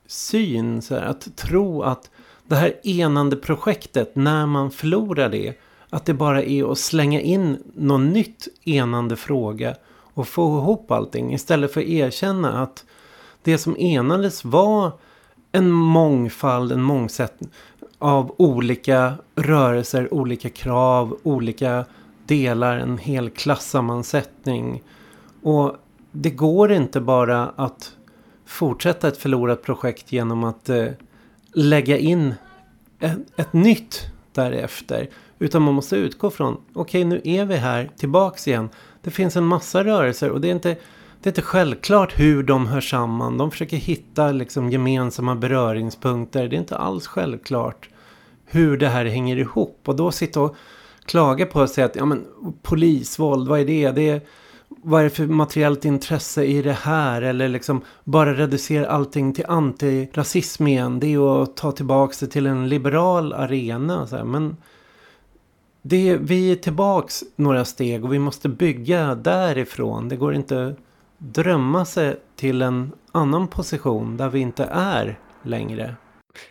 syn 0.06 0.82
så 0.82 0.94
här, 0.94 1.02
att 1.02 1.36
tro 1.36 1.82
att 1.82 2.10
det 2.46 2.56
här 2.56 2.86
enande 2.86 3.36
projektet, 3.36 4.16
när 4.16 4.46
man 4.46 4.70
förlorar 4.70 5.28
det, 5.28 5.54
att 5.94 6.04
det 6.04 6.14
bara 6.14 6.42
är 6.42 6.72
att 6.72 6.78
slänga 6.78 7.20
in 7.20 7.58
någon 7.74 8.12
nytt 8.12 8.48
enande 8.64 9.16
fråga 9.16 9.74
och 10.14 10.28
få 10.28 10.58
ihop 10.58 10.90
allting. 10.90 11.34
Istället 11.34 11.72
för 11.72 11.80
att 11.80 11.86
erkänna 11.86 12.62
att 12.62 12.84
det 13.42 13.58
som 13.58 13.76
enades 13.76 14.44
var 14.44 14.92
en 15.52 15.70
mångfald, 15.70 16.72
en 16.72 16.82
mångsättning 16.82 17.50
av 17.98 18.34
olika 18.38 19.12
rörelser, 19.34 20.14
olika 20.14 20.50
krav, 20.50 21.18
olika 21.22 21.84
delar, 22.26 22.76
en 22.76 22.98
hel 22.98 23.30
klassammansättning. 23.30 24.82
Och 25.42 25.76
det 26.12 26.30
går 26.30 26.72
inte 26.72 27.00
bara 27.00 27.52
att 27.56 27.92
fortsätta 28.46 29.08
ett 29.08 29.18
förlorat 29.18 29.62
projekt 29.62 30.12
genom 30.12 30.44
att 30.44 30.68
eh, 30.68 30.86
lägga 31.52 31.98
in 31.98 32.34
ett, 33.00 33.18
ett 33.36 33.52
nytt 33.52 34.00
därefter. 34.32 35.08
Utan 35.38 35.62
man 35.62 35.74
måste 35.74 35.96
utgå 35.96 36.30
från, 36.30 36.54
okej 36.54 36.80
okay, 36.82 37.04
nu 37.04 37.20
är 37.24 37.44
vi 37.44 37.56
här 37.56 37.90
tillbaks 37.96 38.48
igen. 38.48 38.68
Det 39.02 39.10
finns 39.10 39.36
en 39.36 39.44
massa 39.44 39.84
rörelser 39.84 40.30
och 40.30 40.40
det 40.40 40.48
är 40.48 40.52
inte, 40.52 40.68
det 41.20 41.28
är 41.28 41.30
inte 41.30 41.42
självklart 41.42 42.18
hur 42.18 42.42
de 42.42 42.66
hör 42.66 42.80
samman. 42.80 43.38
De 43.38 43.50
försöker 43.50 43.76
hitta 43.76 44.32
liksom 44.32 44.70
gemensamma 44.70 45.34
beröringspunkter. 45.34 46.48
Det 46.48 46.56
är 46.56 46.58
inte 46.58 46.76
alls 46.76 47.06
självklart 47.06 47.88
hur 48.46 48.76
det 48.76 48.88
här 48.88 49.04
hänger 49.04 49.36
ihop. 49.36 49.80
Och 49.84 49.96
då 49.96 50.10
sitta 50.10 50.40
och 50.40 50.56
klaga 51.04 51.46
på 51.46 51.60
och 51.60 51.70
säga 51.70 51.84
att 51.84 51.96
ja, 51.96 52.04
men, 52.04 52.24
polisvåld, 52.62 53.48
vad 53.48 53.60
är 53.60 53.64
det? 53.64 53.90
det 53.90 54.08
är, 54.08 54.20
vad 54.68 55.00
är 55.00 55.04
det 55.04 55.10
för 55.10 55.26
materiellt 55.26 55.84
intresse 55.84 56.44
i 56.44 56.62
det 56.62 56.72
här? 56.72 57.22
Eller 57.22 57.48
liksom 57.48 57.80
bara 58.04 58.34
reducera 58.34 58.88
allting 58.88 59.34
till 59.34 59.46
antirasism 59.48 60.66
igen. 60.66 61.00
Det 61.00 61.14
är 61.14 61.42
att 61.42 61.56
ta 61.56 61.72
tillbaka 61.72 62.14
det 62.20 62.26
till 62.26 62.46
en 62.46 62.68
liberal 62.68 63.32
arena. 63.32 64.06
Så 64.06 64.16
här. 64.16 64.24
Men 64.24 64.56
det, 65.86 66.16
vi 66.16 66.52
är 66.52 66.56
tillbaks 66.56 67.22
några 67.36 67.64
steg 67.64 68.04
och 68.04 68.12
vi 68.12 68.18
måste 68.18 68.48
bygga 68.48 69.14
därifrån. 69.14 70.08
Det 70.08 70.16
går 70.16 70.34
inte 70.34 70.76
drömma 71.18 71.84
sig 71.84 72.16
till 72.36 72.62
en 72.62 72.92
annan 73.12 73.48
position 73.48 74.16
där 74.16 74.28
vi 74.28 74.40
inte 74.40 74.64
är 74.64 75.18
längre. 75.42 75.94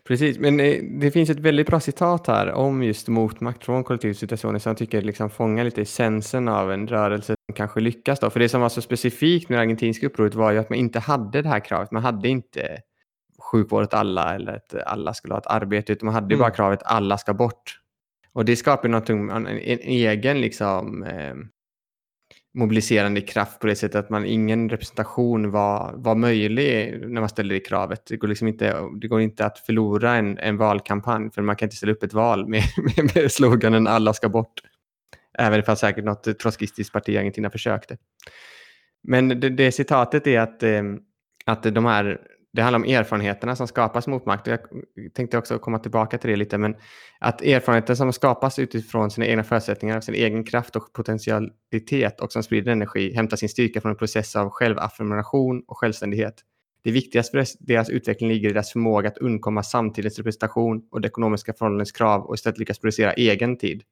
Precis, 0.08 0.40
men 0.40 0.60
eh, 0.60 0.76
det 0.84 1.12
finns 1.12 1.30
ett 1.30 1.40
väldigt 1.40 1.68
bra 1.68 1.80
citat 1.80 2.28
här 2.28 2.52
om 2.52 2.84
just 2.84 3.08
motmakt 3.08 3.66
från 3.66 3.84
kollektivsituationer 3.84 4.60
som 4.60 4.70
jag 4.70 4.78
tycker 4.78 5.02
liksom 5.02 5.30
fångar 5.30 5.64
lite 5.64 5.82
essensen 5.82 6.48
av 6.48 6.72
en 6.72 6.88
rörelse 6.88 7.36
som 7.46 7.56
kanske 7.56 7.80
lyckas. 7.80 8.20
Då. 8.20 8.30
För 8.30 8.40
det 8.40 8.50
som 8.50 8.62
var 8.62 8.70
så 8.70 8.82
specifikt 8.82 9.50
med 9.50 9.58
det 9.58 9.62
argentinska 9.62 10.06
upproret 10.06 10.36
var 10.36 10.52
ju 10.52 10.60
att 10.60 10.70
man 10.70 10.80
inte 10.80 11.00
hade 11.00 11.42
det 11.42 11.50
här 11.50 11.60
kravet. 11.60 11.92
Man 11.92 12.04
hade 12.04 12.30
inte 12.30 12.78
sjukvård 13.52 13.84
åt 13.84 13.94
alla 13.94 14.36
eller 14.36 14.56
att 14.56 14.76
alla 14.86 15.14
skulle 15.14 15.34
ha 15.34 15.40
ett 15.40 15.48
arbete 15.48 15.94
utan 15.94 16.06
man 16.06 16.16
hade 16.16 16.36
mm. 16.36 16.40
bara 16.40 16.52
kravet 16.52 16.84
alla 16.84 17.18
ska 17.18 17.34
bort. 17.34 17.83
Och 18.34 18.46
det 18.46 18.56
skapar 18.56 18.90
någonting, 18.90 19.30
en, 19.30 19.48
en 19.48 19.80
egen 19.80 20.42
liksom, 20.42 21.04
eh, 21.04 21.34
mobiliserande 22.54 23.22
kraft 23.22 23.60
på 23.60 23.68
det 23.68 23.76
sättet 23.76 23.96
att 23.96 24.10
man 24.10 24.26
ingen 24.26 24.70
representation 24.70 25.52
var, 25.52 25.94
var 25.96 26.16
möjlig 26.16 26.98
när 27.08 27.22
man 27.22 27.30
ställde 27.30 27.56
det 27.56 27.60
kravet. 27.60 28.06
Det 28.06 28.18
går, 28.18 28.28
liksom 28.28 28.48
inte, 28.48 28.76
det 29.02 29.08
går 29.08 29.22
inte 29.22 29.46
att 29.46 29.60
förlora 29.60 30.16
en, 30.16 30.38
en 30.38 30.58
valkampanj 30.58 31.32
för 31.32 31.42
man 31.42 31.56
kan 31.56 31.66
inte 31.66 31.76
ställa 31.76 31.94
upp 31.94 32.04
ett 32.04 32.14
val 32.14 32.48
med, 32.48 32.64
med, 32.98 33.16
med 33.16 33.32
sloganen 33.32 33.88
alla 33.88 34.14
ska 34.14 34.30
bort. 34.30 34.62
Även 35.38 35.64
om 35.68 35.76
säkert 35.76 36.06
något 36.06 36.40
trotskistiskt 36.40 36.94
parti 36.94 37.10
i 37.10 37.18
Argentina 37.18 37.50
försökte. 37.50 37.98
Men 39.04 39.28
det, 39.40 39.50
det 39.50 39.72
citatet 39.72 40.28
är 40.28 40.40
att, 40.40 40.64
eh, 40.64 40.84
att 41.46 41.64
de 41.64 41.86
här 41.86 42.22
det 42.54 42.62
handlar 42.62 42.80
om 42.80 42.86
erfarenheterna 42.86 43.56
som 43.56 43.68
skapas 43.68 44.08
mot 44.08 44.26
makt. 44.26 44.47
Jag 44.47 44.60
tänkte 45.14 45.38
också 45.38 45.60
komma 45.60 45.80
tillbaka 45.80 46.18
till 46.18 46.30
det 46.30 46.36
lite, 46.36 46.58
men 46.58 46.76
att 47.20 47.41
erfarenheter 47.41 47.95
som 47.95 48.14
skapas 48.14 48.60
utifrån 48.60 49.12
sina 49.12 49.28
egna 49.28 49.43
förutsättningar, 49.43 50.01
sin 50.01 50.16
egen 50.16 50.43
kraft 50.43 50.76
och 50.76 50.93
potentialitet 50.93 52.22
och 52.22 52.32
som 52.32 52.43
sprider 52.43 52.72
energi 52.72 53.14
hämtar 53.14 53.38
sin 53.38 53.49
styrka 53.49 53.82
från 53.82 53.91
en 53.91 53.97
process 53.97 54.36
av 54.36 54.49
självaffirmation 54.49 55.64
och 55.68 55.78
självständighet. 55.78 56.36
Det 56.84 56.91
viktigaste 56.91 57.32
för 57.32 57.66
deras 57.66 57.89
utveckling 57.89 58.30
ligger 58.30 58.49
i 58.49 58.54
deras 58.54 58.72
förmåga 58.72 59.10
att 59.10 59.18
undkomma 59.18 59.64
samtidens 59.64 60.18
representation 60.18 60.88
och 60.91 61.01
det 61.01 61.08
ekonomiska 61.08 61.54
förhållandets 61.54 61.91
krav 61.91 62.22
och 62.22 62.36
istället 62.36 62.60
lyckas 62.60 62.80
producera 62.80 63.14
egen 63.14 63.58
tid. 63.58 63.84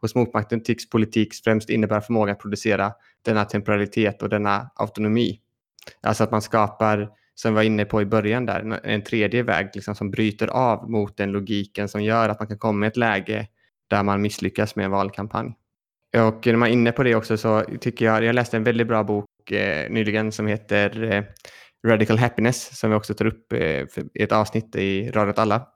Hos 0.00 0.14
motmakten 0.14 0.62
tycks 0.62 0.90
politik 0.90 1.34
främst 1.44 1.70
innebära 1.70 2.00
förmåga 2.00 2.32
att 2.32 2.38
producera 2.38 2.92
denna 3.22 3.44
temporalitet 3.44 4.22
och 4.22 4.28
denna 4.28 4.70
autonomi. 4.74 5.40
Alltså 6.02 6.24
att 6.24 6.30
man 6.30 6.42
skapar 6.42 7.10
som 7.36 7.52
vi 7.52 7.56
var 7.56 7.62
inne 7.62 7.84
på 7.84 8.02
i 8.02 8.06
början 8.06 8.46
där, 8.46 8.80
en 8.84 9.02
tredje 9.02 9.42
väg 9.42 9.70
liksom, 9.74 9.94
som 9.94 10.10
bryter 10.10 10.48
av 10.48 10.90
mot 10.90 11.16
den 11.16 11.32
logiken 11.32 11.88
som 11.88 12.02
gör 12.02 12.28
att 12.28 12.40
man 12.40 12.48
kan 12.48 12.58
komma 12.58 12.86
i 12.86 12.88
ett 12.88 12.96
läge 12.96 13.48
där 13.90 14.02
man 14.02 14.22
misslyckas 14.22 14.76
med 14.76 14.84
en 14.84 14.90
valkampanj. 14.90 15.54
Och 16.16 16.46
när 16.46 16.56
man 16.56 16.68
är 16.68 16.72
inne 16.72 16.92
på 16.92 17.02
det 17.02 17.14
också 17.14 17.36
så 17.36 17.64
tycker 17.80 18.04
jag, 18.04 18.24
jag 18.24 18.34
läste 18.34 18.56
en 18.56 18.64
väldigt 18.64 18.88
bra 18.88 19.04
bok 19.04 19.50
eh, 19.50 19.90
nyligen 19.90 20.32
som 20.32 20.46
heter 20.46 21.12
eh, 21.12 21.24
Radical 21.86 22.18
Happiness 22.18 22.78
som 22.78 22.90
vi 22.90 22.96
också 22.96 23.14
tar 23.14 23.26
upp 23.26 23.52
eh, 23.52 23.82
i 24.14 24.22
ett 24.22 24.32
avsnitt 24.32 24.76
i 24.76 25.10
Radio 25.10 25.30
åt 25.30 25.38
alla 25.38 25.66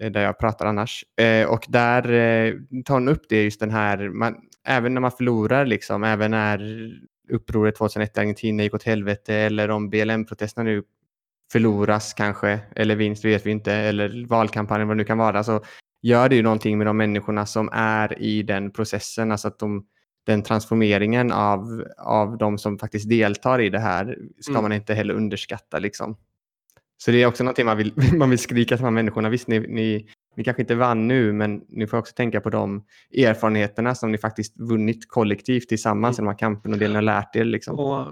eh, 0.00 0.10
där 0.10 0.22
jag 0.22 0.38
pratar 0.38 0.66
annars. 0.66 1.04
Eh, 1.20 1.48
och 1.48 1.64
där 1.68 2.12
eh, 2.12 2.54
tar 2.84 2.94
hon 2.94 3.08
upp 3.08 3.22
det 3.28 3.44
just 3.44 3.60
den 3.60 3.70
här, 3.70 4.08
man, 4.08 4.36
även 4.66 4.94
när 4.94 5.00
man 5.00 5.12
förlorar, 5.12 5.66
liksom, 5.66 6.04
även 6.04 6.30
när 6.30 6.58
upproret 7.32 7.76
2001 7.76 8.16
i 8.16 8.20
Argentina 8.20 8.62
gick 8.62 8.74
åt 8.74 8.82
helvete 8.82 9.34
eller 9.34 9.70
om 9.70 9.90
BLM-protesterna 9.90 10.64
nu 10.64 10.82
förloras 11.52 12.14
kanske, 12.14 12.60
eller 12.76 12.96
vinst 12.96 13.24
vet 13.24 13.46
vi 13.46 13.50
inte, 13.50 13.72
eller 13.72 14.26
valkampanjen 14.26 14.88
vad 14.88 14.96
det 14.96 14.98
nu 14.98 15.04
kan 15.04 15.18
vara, 15.18 15.44
så 15.44 15.60
gör 16.02 16.28
det 16.28 16.36
ju 16.36 16.42
någonting 16.42 16.78
med 16.78 16.86
de 16.86 16.96
människorna 16.96 17.46
som 17.46 17.68
är 17.72 18.22
i 18.22 18.42
den 18.42 18.70
processen, 18.70 19.32
alltså 19.32 19.48
att 19.48 19.58
de, 19.58 19.86
den 20.26 20.42
transformeringen 20.42 21.32
av, 21.32 21.84
av 21.98 22.38
de 22.38 22.58
som 22.58 22.78
faktiskt 22.78 23.08
deltar 23.08 23.60
i 23.60 23.68
det 23.68 23.78
här 23.78 24.18
ska 24.40 24.52
mm. 24.52 24.62
man 24.62 24.72
inte 24.72 24.94
heller 24.94 25.14
underskatta. 25.14 25.78
Liksom. 25.78 26.16
Så 26.96 27.10
det 27.10 27.22
är 27.22 27.26
också 27.26 27.44
någonting 27.44 27.66
man 27.66 27.76
vill, 27.76 27.92
man 28.16 28.30
vill 28.30 28.38
skrika 28.38 28.76
till 28.76 28.82
de 28.82 28.84
här 28.84 28.90
människorna. 28.90 29.28
Visst, 29.28 29.48
ni, 29.48 29.60
ni, 29.60 30.08
ni 30.34 30.44
kanske 30.44 30.62
inte 30.62 30.74
vann 30.74 31.08
nu, 31.08 31.32
men 31.32 31.64
ni 31.68 31.86
får 31.86 31.96
också 31.96 32.14
tänka 32.14 32.40
på 32.40 32.50
de 32.50 32.84
erfarenheterna 33.16 33.94
som 33.94 34.12
ni 34.12 34.18
faktiskt 34.18 34.60
vunnit 34.60 35.08
kollektivt 35.08 35.68
tillsammans 35.68 36.18
mm. 36.18 36.24
i 36.24 36.26
de 36.26 36.32
här 36.32 36.38
kampen 36.38 36.72
och 36.72 36.78
det 36.78 36.88
ni 36.88 36.94
har 36.94 37.02
lärt 37.02 37.36
er. 37.36 37.44
Liksom. 37.44 37.78
Och, 37.78 38.06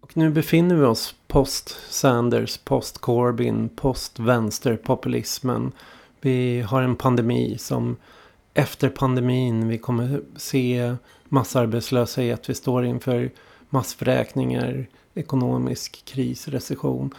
och 0.00 0.16
nu 0.16 0.30
befinner 0.30 0.74
vi 0.74 0.84
oss 0.84 1.14
post 1.26 1.76
Sanders, 1.90 2.58
post 2.58 2.98
Corbyn, 2.98 3.68
post 3.68 4.18
vänsterpopulismen. 4.18 5.72
Vi 6.20 6.60
har 6.60 6.82
en 6.82 6.96
pandemi 6.96 7.58
som 7.58 7.96
efter 8.54 8.88
pandemin 8.88 9.68
vi 9.68 9.78
kommer 9.78 10.20
se 10.36 10.94
massarbetslöshet. 11.28 12.48
Vi 12.48 12.54
står 12.54 12.84
inför 12.84 13.30
massvräkningar, 13.70 14.86
ekonomisk 15.14 16.04
kris, 16.04 16.48
recession. 16.48 17.14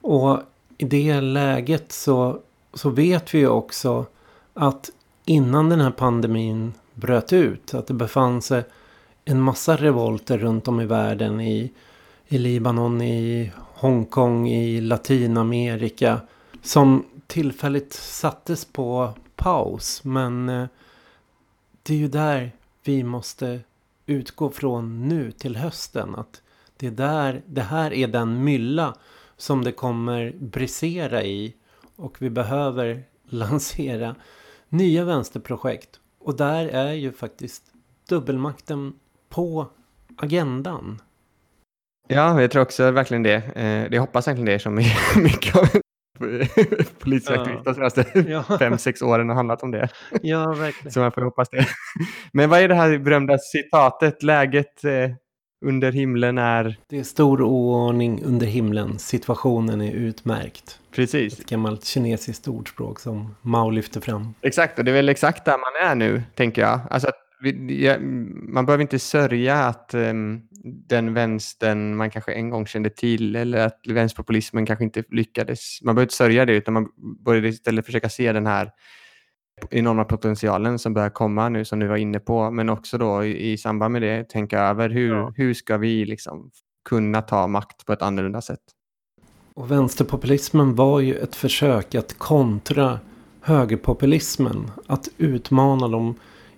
Och 0.00 0.40
i 0.78 0.84
det 0.84 1.20
läget 1.20 1.92
så, 1.92 2.40
så 2.74 2.90
vet 2.90 3.34
vi 3.34 3.38
ju 3.38 3.48
också 3.48 4.06
att 4.54 4.90
innan 5.24 5.68
den 5.68 5.80
här 5.80 5.90
pandemin 5.90 6.72
bröt 6.94 7.32
ut. 7.32 7.74
Att 7.74 7.86
det 7.86 7.94
befann 7.94 8.42
sig 8.42 8.64
en 9.24 9.40
massa 9.40 9.76
revolter 9.76 10.38
runt 10.38 10.68
om 10.68 10.80
i 10.80 10.86
världen. 10.86 11.40
I, 11.40 11.72
i 12.26 12.38
Libanon, 12.38 13.02
i 13.02 13.52
Hongkong, 13.56 14.48
i 14.48 14.80
Latinamerika. 14.80 16.20
Som 16.62 17.04
tillfälligt 17.26 17.92
sattes 17.92 18.64
på 18.64 19.12
paus. 19.36 20.04
Men 20.04 20.48
eh, 20.48 20.66
det 21.82 21.94
är 21.94 21.98
ju 21.98 22.08
där 22.08 22.52
vi 22.84 23.02
måste 23.02 23.60
utgå 24.06 24.50
från 24.50 25.08
nu 25.08 25.32
till 25.32 25.56
hösten. 25.56 26.14
Att 26.14 26.42
det, 26.76 26.86
är 26.86 26.90
där, 26.90 27.42
det 27.46 27.62
här 27.62 27.92
är 27.92 28.08
den 28.08 28.44
mylla 28.44 28.94
som 29.36 29.64
det 29.64 29.72
kommer 29.72 30.32
brisera 30.38 31.22
i. 31.24 31.54
Och 31.96 32.22
vi 32.22 32.30
behöver 32.30 33.02
lansera 33.24 34.16
nya 34.68 35.04
vänsterprojekt. 35.04 36.00
Och 36.18 36.36
där 36.36 36.68
är 36.68 36.92
ju 36.92 37.12
faktiskt 37.12 37.62
dubbelmakten 38.08 38.92
på 39.28 39.66
agendan. 40.16 41.02
Ja, 42.08 42.40
jag 42.40 42.50
tror 42.50 42.62
också 42.62 42.90
verkligen 42.90 43.22
det. 43.22 43.42
Eh, 43.56 43.94
jag 43.94 44.00
hoppas 44.00 44.28
verkligen 44.28 44.46
det 44.46 44.58
som 44.58 44.74
mycket 45.16 45.56
av 45.56 45.68
politisk 46.98 47.30
aktivitet 47.30 47.64
de 47.64 47.74
senaste 47.74 48.24
ja. 48.28 48.42
fem, 48.58 48.78
sex 48.78 49.02
åren 49.02 49.28
har 49.28 49.36
handlat 49.36 49.62
om 49.62 49.70
det. 49.70 49.88
Ja, 50.22 50.52
verkligen. 50.52 50.92
Så 50.92 51.00
man 51.00 51.12
får 51.12 51.22
hoppas 51.22 51.48
det. 51.50 51.66
Men 52.32 52.50
vad 52.50 52.60
är 52.60 52.68
det 52.68 52.74
här 52.74 52.98
berömda 52.98 53.38
citatet? 53.38 54.22
Läget 54.22 54.84
eh, 54.84 55.10
under 55.64 55.92
himlen 55.92 56.38
är... 56.38 56.76
Det 56.88 56.98
är 56.98 57.02
stor 57.02 57.42
oordning 57.42 58.22
under 58.24 58.46
himlen. 58.46 58.98
Situationen 58.98 59.80
är 59.80 59.92
utmärkt. 59.92 60.78
Precis. 60.94 61.40
Ett 61.40 61.46
gammalt 61.46 61.84
kinesiskt 61.84 62.48
ordspråk 62.48 63.00
som 63.00 63.34
Mao 63.42 63.70
lyfter 63.70 64.00
fram. 64.00 64.34
Exakt, 64.42 64.78
och 64.78 64.84
det 64.84 64.90
är 64.90 64.94
väl 64.94 65.08
exakt 65.08 65.44
där 65.44 65.58
man 65.58 65.90
är 65.90 65.94
nu, 65.94 66.22
tänker 66.34 66.62
jag. 66.62 66.80
Alltså 66.90 67.10
vi, 67.40 67.84
ja, 67.84 67.98
man 68.48 68.66
behöver 68.66 68.82
inte 68.82 68.98
sörja 68.98 69.56
att 69.56 69.94
um, 69.94 70.42
den 70.88 71.14
vänstern 71.14 71.96
man 71.96 72.10
kanske 72.10 72.32
en 72.32 72.50
gång 72.50 72.66
kände 72.66 72.90
till 72.90 73.36
eller 73.36 73.58
att 73.58 73.80
vänsterpopulismen 73.88 74.66
kanske 74.66 74.84
inte 74.84 75.04
lyckades. 75.10 75.78
Man 75.82 75.94
behöver 75.94 76.06
inte 76.06 76.14
sörja 76.14 76.44
det 76.46 76.52
utan 76.52 76.74
man 76.74 76.88
bör 77.24 77.44
istället 77.44 77.86
försöka 77.86 78.08
se 78.08 78.32
den 78.32 78.46
här 78.46 78.70
enorma 79.70 80.04
potentialen 80.04 80.78
som 80.78 80.94
börjar 80.94 81.10
komma 81.10 81.48
nu 81.48 81.64
som 81.64 81.78
du 81.78 81.86
var 81.86 81.96
inne 81.96 82.20
på. 82.20 82.50
Men 82.50 82.68
också 82.68 82.98
då 82.98 83.24
i, 83.24 83.52
i 83.52 83.58
samband 83.58 83.92
med 83.92 84.02
det 84.02 84.28
tänka 84.28 84.60
över 84.60 84.90
hur, 84.90 85.14
ja. 85.14 85.32
hur 85.36 85.54
ska 85.54 85.76
vi 85.76 86.04
liksom 86.04 86.50
kunna 86.88 87.22
ta 87.22 87.46
makt 87.46 87.86
på 87.86 87.92
ett 87.92 88.02
annorlunda 88.02 88.42
sätt. 88.42 88.60
Och 89.54 89.70
vänsterpopulismen 89.70 90.74
var 90.74 91.00
ju 91.00 91.14
ett 91.14 91.36
försök 91.36 91.94
att 91.94 92.18
kontra 92.18 93.00
högerpopulismen. 93.40 94.70
Att 94.86 95.08
utmana 95.18 95.88
dem 95.88 96.14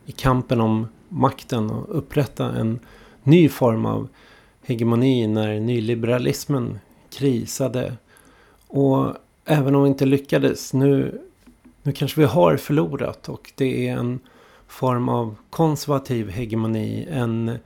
i 0.06 0.12
kampen 0.12 0.60
om 0.60 0.88
makten 1.08 1.70
och 1.70 1.98
upprätta 1.98 2.44
en 2.52 2.78
ny 3.22 3.48
form 3.48 3.86
av 3.86 4.08
hegemoni 4.62 5.26
när 5.26 5.60
nyliberalismen 5.60 6.78
krisade. 7.18 7.96
Och 8.68 9.14
även 9.44 9.74
om 9.74 9.82
vi 9.82 9.88
inte 9.88 10.06
lyckades, 10.06 10.72
nu, 10.72 11.20
nu 11.86 11.92
kanske 11.92 12.20
vi 12.20 12.26
har 12.26 12.56
förlorat 12.56 13.28
och 13.28 13.52
det 13.54 13.88
är 13.88 13.96
en 13.96 14.20
form 14.68 15.08
av 15.08 15.36
konservativ 15.50 16.30
hegemoni. 16.30 17.06
En 17.10 17.58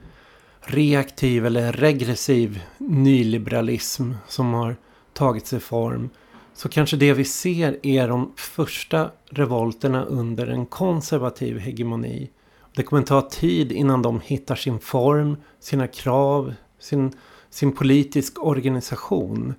reaktiv 0.61 1.47
eller 1.47 1.73
regressiv 1.73 2.61
nyliberalism 2.79 4.13
som 4.29 4.55
har 4.55 4.77
tagit 5.13 5.47
sig 5.47 5.61
form. 5.61 6.11
Så 6.55 6.69
kanske 6.69 6.97
det 6.97 7.13
vi 7.13 7.25
ser 7.25 7.87
är 7.87 8.09
de 8.09 8.33
första 8.37 9.11
revolterna 9.31 10.05
under 10.05 10.47
en 10.47 10.67
konservativ 10.67 11.59
hegemoni. 11.59 12.31
Det 12.75 12.83
kommer 12.83 13.03
ta 13.03 13.23
tid 13.23 13.73
innan 13.73 14.03
de 14.03 14.21
hittar 14.21 14.55
sin 14.55 14.79
form, 14.79 15.37
sina 15.61 15.87
krav, 15.87 16.55
sin, 16.79 17.13
sin 17.51 17.73
politisk 17.73 18.45
organisation. 18.45 19.55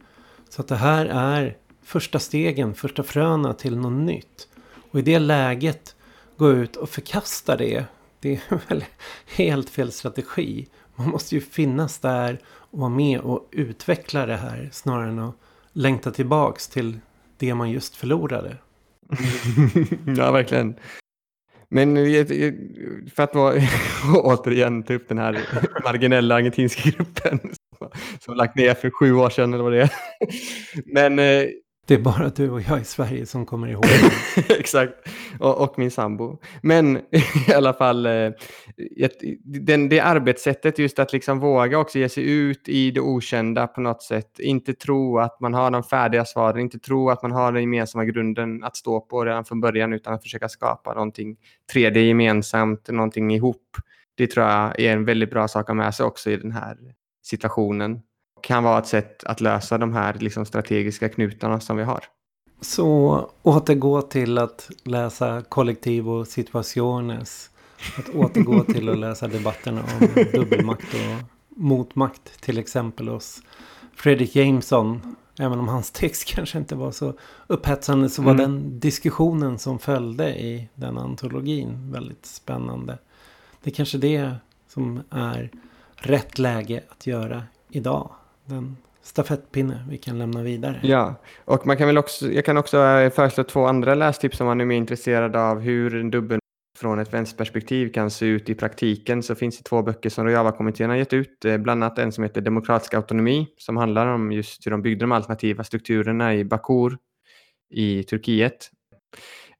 Så 0.49 0.61
att 0.61 0.67
det 0.67 0.75
här 0.75 1.05
är 1.05 1.57
första 1.83 2.19
stegen, 2.19 2.73
första 2.73 3.03
fröna 3.03 3.53
till 3.53 3.77
något 3.77 4.05
nytt. 4.05 4.47
Och 4.91 4.99
i 4.99 5.01
det 5.01 5.19
läget 5.19 5.95
gå 6.37 6.51
ut 6.51 6.75
och 6.75 6.89
förkasta 6.89 7.57
det. 7.57 7.85
Det 8.19 8.33
är 8.33 8.59
väl 8.69 8.85
helt 9.35 9.69
fel 9.69 9.91
strategi. 9.91 10.67
Man 10.95 11.09
måste 11.09 11.35
ju 11.35 11.41
finnas 11.41 11.99
där 11.99 12.39
och 12.45 12.79
vara 12.79 12.89
med 12.89 13.19
och 13.19 13.49
utveckla 13.51 14.25
det 14.25 14.35
här 14.35 14.69
snarare 14.71 15.09
än 15.09 15.19
att 15.19 15.35
längta 15.73 16.11
tillbaks 16.11 16.67
till 16.67 16.99
det 17.37 17.55
man 17.55 17.71
just 17.71 17.95
förlorade. 17.95 18.57
ja, 20.17 20.31
verkligen. 20.31 20.75
Men 21.69 21.97
eh, 21.97 22.25
för 23.15 23.23
att 23.23 23.35
återigen 24.15 24.83
ta 24.83 24.93
upp 24.93 25.09
den 25.09 25.17
här 25.17 25.41
marginella 25.83 26.35
argentinska 26.35 26.89
gruppen 26.89 27.39
som 28.19 28.35
lagt 28.35 28.55
ner 28.55 28.73
för 28.73 28.89
sju 28.89 29.13
år 29.13 29.29
sedan 29.29 29.53
eller 29.53 29.63
vad 29.63 29.73
det 29.73 29.81
är. 29.81 29.91
Men 30.85 31.19
eh, 31.19 31.49
det 31.85 31.93
är 31.93 31.99
bara 31.99 32.29
du 32.29 32.49
och 32.49 32.61
jag 32.61 32.81
i 32.81 32.83
Sverige 32.83 33.25
som 33.25 33.45
kommer 33.45 33.67
ihåg. 33.67 33.85
Exakt, 34.49 34.93
och, 35.39 35.57
och, 35.57 35.79
min 35.79 35.91
sambo. 35.91 36.39
Men 36.61 36.97
i 37.47 37.53
alla 37.55 37.73
fall, 37.73 38.05
eh, 38.05 38.31
den, 39.43 39.89
det 39.89 39.99
arbetssättet, 39.99 40.79
just 40.79 40.99
att 40.99 41.13
liksom 41.13 41.39
våga 41.39 41.77
också 41.77 41.99
ge 41.99 42.09
sig 42.09 42.31
ut 42.31 42.69
i 42.69 42.91
det 42.91 43.01
okända 43.01 43.67
på 43.67 43.81
något 43.81 44.03
sätt. 44.03 44.39
Inte 44.39 44.73
tro 44.73 45.19
att 45.19 45.39
man 45.39 45.53
har 45.53 45.71
de 45.71 45.83
färdiga 45.83 46.25
svaren, 46.25 46.61
inte 46.61 46.79
tro 46.79 47.09
att 47.09 47.21
man 47.21 47.31
har 47.31 47.51
den 47.51 47.61
gemensamma 47.61 48.05
grunden 48.05 48.63
att 48.63 48.77
stå 48.77 49.01
på 49.01 49.25
redan 49.25 49.45
från 49.45 49.61
början, 49.61 49.93
utan 49.93 50.13
att 50.13 50.23
försöka 50.23 50.49
skapa 50.49 50.93
någonting 50.93 51.37
tredje 51.73 52.03
gemensamt, 52.03 52.89
någonting 52.89 53.31
ihop. 53.31 53.77
Det 54.15 54.27
tror 54.27 54.45
jag 54.45 54.79
är 54.79 54.93
en 54.93 55.05
väldigt 55.05 55.31
bra 55.31 55.47
sak 55.47 55.61
att 55.61 55.67
ha 55.67 55.73
med 55.73 55.95
sig 55.95 56.05
också 56.05 56.31
i 56.31 56.37
den 56.37 56.51
här 56.51 56.77
situationen 57.23 58.01
kan 58.41 58.63
vara 58.63 58.79
ett 58.79 58.87
sätt 58.87 59.23
att 59.23 59.41
lösa 59.41 59.77
de 59.77 59.93
här 59.93 60.13
liksom 60.13 60.45
strategiska 60.45 61.09
knutarna 61.09 61.59
som 61.59 61.77
vi 61.77 61.83
har. 61.83 62.03
Så 62.61 63.29
återgå 63.41 64.01
till 64.01 64.37
att 64.37 64.69
läsa 64.83 65.41
kollektiv 65.49 66.09
och 66.09 66.27
situationes. 66.27 67.49
Att 67.97 68.09
återgå 68.09 68.63
till 68.73 68.89
att 68.89 68.97
läsa 68.97 69.27
debatterna 69.27 69.81
om 69.81 70.07
dubbelmakt 70.33 70.93
och 70.93 71.29
motmakt 71.49 72.41
till 72.41 72.57
exempel 72.57 73.07
hos 73.07 73.41
Fredrik 73.95 74.35
Jameson. 74.35 75.15
Även 75.39 75.59
om 75.59 75.67
hans 75.67 75.91
text 75.91 76.25
kanske 76.35 76.57
inte 76.57 76.75
var 76.75 76.91
så 76.91 77.13
upphetsande 77.47 78.09
så 78.09 78.21
var 78.21 78.33
mm. 78.33 78.51
den 78.51 78.79
diskussionen 78.79 79.59
som 79.59 79.79
följde 79.79 80.39
i 80.39 80.67
den 80.75 80.97
antologin 80.97 81.91
väldigt 81.91 82.25
spännande. 82.25 82.97
Det 83.63 83.69
är 83.69 83.73
kanske 83.73 83.97
det 83.97 84.35
som 84.67 85.01
är 85.09 85.51
rätt 85.95 86.39
läge 86.39 86.83
att 86.89 87.07
göra 87.07 87.43
idag 87.69 88.11
en 88.51 88.77
stafettpinne 89.01 89.85
vi 89.89 89.97
kan 89.97 90.17
lämna 90.17 90.43
vidare. 90.43 90.79
Ja, 90.83 91.15
och 91.45 91.67
man 91.67 91.77
kan 91.77 91.87
väl 91.87 91.97
också, 91.97 92.31
jag 92.31 92.45
kan 92.45 92.57
också 92.57 92.77
eh, 92.77 93.09
föreslå 93.09 93.43
två 93.43 93.65
andra 93.65 93.95
lästips 93.95 94.41
om 94.41 94.47
man 94.47 94.61
är 94.61 94.65
mer 94.65 94.77
intresserad 94.77 95.35
av 95.35 95.59
hur 95.59 95.95
en 95.95 96.11
dubbel 96.11 96.39
från 96.79 96.99
ett 96.99 97.13
vänsterperspektiv 97.13 97.91
kan 97.91 98.11
se 98.11 98.25
ut 98.25 98.49
i 98.49 98.55
praktiken 98.55 99.23
så 99.23 99.35
finns 99.35 99.57
det 99.57 99.63
två 99.63 99.81
böcker 99.81 100.09
som 100.09 100.25
Rojava-kommittén 100.25 100.89
har 100.89 100.97
gett 100.97 101.13
ut. 101.13 101.45
Eh, 101.45 101.57
bland 101.57 101.83
annat 101.83 101.99
en 101.99 102.11
som 102.11 102.23
heter 102.23 102.41
Demokratisk 102.41 102.93
autonomi 102.93 103.47
som 103.57 103.77
handlar 103.77 104.07
om 104.07 104.31
just 104.31 104.65
hur 104.65 104.71
de 104.71 104.81
byggde 104.81 105.03
de 105.03 105.11
alternativa 105.11 105.63
strukturerna 105.63 106.35
i 106.35 106.45
Bakur 106.45 106.97
i 107.69 108.03
Turkiet. 108.03 108.69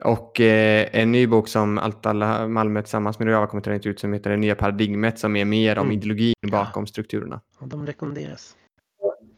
Och 0.04 0.42
eh, 0.42 0.88
en 0.92 1.12
ny 1.12 1.28
bok 1.28 1.48
som 1.48 1.78
Alta 1.78 2.14
Malmö 2.48 2.82
tillsammans 2.82 3.20
med 3.20 3.50
kommer 3.50 3.76
att 3.76 3.86
ut 3.86 4.00
som 4.00 4.14
heter 4.14 4.30
Det 4.30 4.38
nya 4.38 4.56
paradigmet 4.56 5.20
som 5.20 5.36
är 5.36 5.46
mer 5.46 5.78
om 5.78 5.86
mm. 5.86 5.98
ideologin 5.98 6.34
bakom 6.52 6.88
strukturerna. 6.88 7.42
Ja, 7.60 7.68
de 7.68 7.86
rekommenderas. 7.86 8.56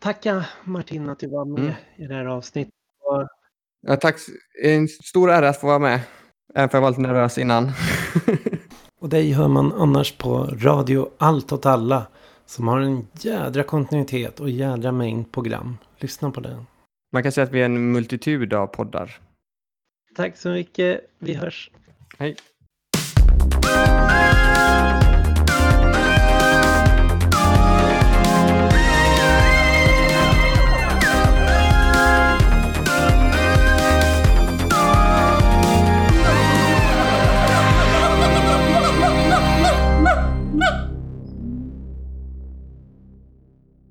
Tacka 0.04 0.46
Martin 0.64 1.10
att 1.10 1.20
du 1.20 1.28
var 1.28 1.46
med 1.46 1.60
mm. 1.60 1.74
i 1.96 2.08
det 2.08 2.14
här 2.14 2.26
avsnittet. 2.26 2.74
Ja, 3.88 3.96
tack. 3.96 4.16
En 4.64 4.88
stor 4.88 5.32
ära 5.32 5.50
att 5.50 5.60
få 5.60 5.68
vara 5.68 5.80
med. 5.80 6.00
Även 6.56 6.70
för 6.70 6.78
jag 6.78 6.82
var 6.82 6.90
lite 6.90 7.02
nervös 7.02 7.38
innan. 7.38 7.72
och 9.00 9.10
dig 9.10 9.32
hör 9.32 9.48
man 9.48 9.74
annars 9.74 10.18
på 10.18 10.38
Radio 10.44 11.10
Allt 11.18 11.52
åt 11.52 11.66
alla. 11.66 12.08
Som 12.46 12.68
har 12.68 12.80
en 12.80 13.08
jädra 13.22 13.64
kontinuitet 13.64 14.40
och 14.40 14.50
jädra 14.50 14.92
mängd 14.92 15.32
program. 15.32 15.78
Lyssna 15.98 16.32
på 16.32 16.42
den. 16.42 16.66
Man 17.12 17.24
kan 17.24 17.32
säga 17.32 17.46
att 17.46 17.54
vi 17.54 17.62
är 17.62 17.66
en 17.66 17.92
multitud 17.92 18.54
av 18.54 18.68
poddar. 18.68 19.20
Tack 20.16 20.38
så 20.38 20.50
mycket. 20.50 21.02
Vi 21.20 21.34
hörs. 21.34 21.72
Hej. 22.18 22.36